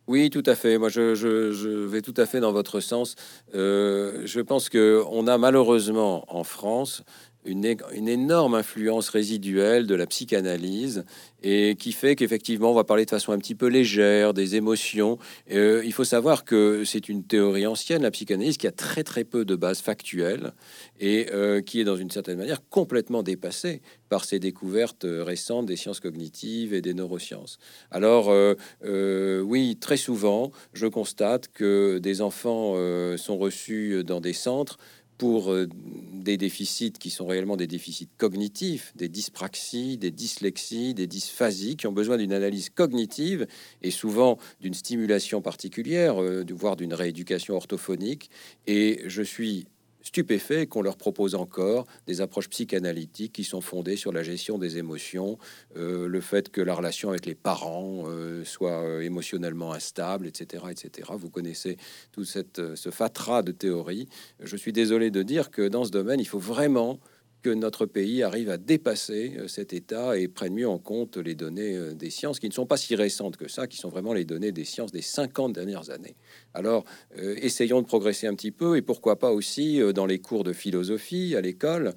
oui, 0.06 0.30
tout 0.30 0.44
à 0.48 0.56
fait. 0.56 0.78
Moi, 0.78 0.90
je, 0.90 1.86
vais 1.86 2.02
tout 2.02 2.14
à 2.18 2.26
fait 2.26 2.42
dans 2.42 2.52
votre 2.52 2.82
sens. 2.82 3.16
Euh, 3.56 4.24
je 4.26 4.42
pense 4.42 4.68
que 4.68 5.02
on 5.10 5.28
a 5.28 5.38
malheureusement 5.38 6.26
en 6.28 6.44
France 6.44 7.04
une, 7.46 8.08
énorme 8.08 8.56
influence 8.56 9.10
résiduelle 9.10 9.88
de 9.88 9.96
la 9.96 10.06
psychanalyse 10.08 11.04
et 11.42 11.76
qui 11.76 11.92
fait 11.92 12.16
qu'effectivement, 12.16 12.72
on 12.72 12.76
va 12.76 12.84
parler 12.86 13.06
de 13.06 13.10
façon 13.10 13.34
un 13.34 13.38
petit 13.38 13.56
peu 13.56 13.68
légère 13.68 14.34
des 14.34 14.56
émotions. 14.56 15.18
Euh, 15.52 15.82
il 15.84 15.92
faut 15.92 16.06
savoir 16.06 16.46
que 16.46 16.84
c'est 16.86 17.10
une 17.10 17.24
théorie 17.24 17.68
ancienne, 17.68 18.04
la 18.04 18.12
psychanalyse, 18.12 18.58
qui 18.58 18.68
a 18.68 18.72
très 18.72 19.04
très 19.04 19.24
peu 19.24 19.44
de 19.44 19.56
base 19.56 19.82
factuelle 19.82 20.54
et 21.00 21.28
euh, 21.34 21.62
qui 21.62 21.82
est 21.82 21.84
dans 21.84 21.98
une 21.98 22.12
certaine 22.12 22.38
manière 22.38 22.62
complètement 22.70 23.24
dépassée 23.24 23.82
par 24.08 24.24
ces 24.24 24.40
découvertes 24.40 25.06
récentes 25.06 25.66
des 25.66 25.76
sciences 25.76 26.00
cognitives 26.00 26.74
et 26.74 26.82
des 26.82 26.94
neurosciences. 26.94 27.58
Alors 27.92 28.28
euh, 28.30 29.42
oui, 29.42 29.78
très 29.80 29.98
souvent, 29.98 30.52
je 30.74 30.88
constate 30.88 31.50
que 31.54 31.98
des 31.98 32.22
enfants 32.22 32.76
sont 33.18 33.38
reçus 33.38 34.04
dans 34.04 34.22
des 34.22 34.34
centres 34.34 34.78
pour 35.24 35.54
euh, 35.54 35.70
des 36.12 36.36
déficits 36.36 36.92
qui 36.92 37.10
sont 37.10 37.26
réellement 37.26 37.56
des 37.56 37.66
déficits 37.66 38.10
cognitifs, 38.18 38.92
des 38.98 39.08
dyspraxies, 39.08 39.98
des 39.98 40.12
dyslexies, 40.12 40.94
des 40.94 41.08
dysphasies, 41.08 41.78
qui 41.78 41.88
ont 41.88 41.94
besoin 41.94 42.18
d'une 42.18 42.34
analyse 42.34 42.70
cognitive 42.70 43.48
et 43.82 43.90
souvent 43.90 44.38
d'une 44.60 44.74
stimulation 44.74 45.42
particulière, 45.42 46.22
euh, 46.22 46.44
voire 46.52 46.76
d'une 46.76 46.94
rééducation 46.94 47.56
orthophonique. 47.56 48.30
Et 48.68 49.02
je 49.06 49.22
suis 49.22 49.66
stupéfaits 50.04 50.68
qu'on 50.70 50.82
leur 50.82 50.98
propose 50.98 51.34
encore 51.36 51.88
des 52.08 52.22
approches 52.22 52.50
psychanalytiques 52.50 53.34
qui 53.34 53.44
sont 53.44 53.62
fondées 53.62 53.96
sur 53.96 54.12
la 54.12 54.22
gestion 54.22 54.58
des 54.58 54.78
émotions, 54.78 55.38
euh, 55.78 56.08
le 56.08 56.22
fait 56.22 56.50
que 56.50 56.62
la 56.62 56.76
relation 56.76 57.10
avec 57.10 57.26
les 57.26 57.36
parents 57.36 58.04
euh, 58.08 58.44
soit 58.44 58.84
euh, 58.84 59.02
émotionnellement 59.02 59.74
instable, 59.74 60.28
etc., 60.28 60.66
etc. 60.70 61.10
Vous 61.18 61.30
connaissez 61.30 61.78
tout 62.12 62.26
cette, 62.26 62.76
ce 62.76 62.92
fatras 62.92 63.42
de 63.42 63.52
théories. 63.52 64.08
Je 64.42 64.56
suis 64.56 64.74
désolé 64.74 65.10
de 65.10 65.24
dire 65.24 65.50
que 65.50 65.68
dans 65.68 65.86
ce 65.86 65.92
domaine, 65.92 66.20
il 66.20 66.28
faut 66.28 66.40
vraiment 66.40 67.00
que 67.44 67.50
notre 67.50 67.86
pays 67.86 68.24
arrive 68.24 68.50
à 68.50 68.58
dépasser 68.58 69.36
euh, 69.38 69.48
cet 69.48 69.74
état 69.74 70.18
et 70.18 70.28
prenne 70.28 70.54
mieux 70.54 70.68
en 70.68 70.80
compte 70.80 71.18
les 71.18 71.36
données 71.36 71.76
euh, 71.76 71.94
des 71.94 72.10
sciences 72.10 72.40
qui 72.40 72.48
ne 72.48 72.54
sont 72.54 72.66
pas 72.66 72.78
si 72.78 72.96
récentes 72.96 73.38
que 73.38 73.48
ça, 73.48 73.68
qui 73.68 73.78
sont 73.78 73.90
vraiment 73.90 74.14
les 74.14 74.26
données 74.26 74.52
des 74.52 74.64
sciences 74.64 74.92
des 74.92 75.02
50 75.02 75.54
dernières 75.54 75.90
années. 75.90 76.16
Alors, 76.54 76.86
euh, 77.20 77.36
essayons 77.38 77.82
de 77.82 77.86
progresser 77.86 78.26
un 78.26 78.34
petit 78.34 78.52
peu 78.52 78.78
et 78.78 78.82
pourquoi 78.82 79.20
pas 79.20 79.32
aussi 79.32 79.82
dans 79.94 80.06
les 80.06 80.20
cours 80.20 80.44
de 80.44 80.54
philosophie 80.54 81.36
à 81.36 81.42
l'école, 81.42 81.94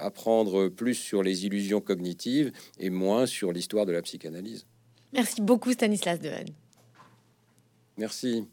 apprendre 0.00 0.68
plus 0.68 0.94
sur 0.94 1.22
les 1.22 1.46
illusions 1.46 1.80
cognitives 1.80 2.52
et 2.78 2.90
moins 2.90 3.24
sur 3.24 3.52
l'histoire 3.52 3.86
de 3.86 3.92
la 3.92 4.02
psychanalyse. 4.02 4.66
Merci 5.12 5.40
beaucoup 5.40 5.72
Stanislas 5.72 6.20
Dehaene. 6.20 6.50
Merci. 7.96 8.46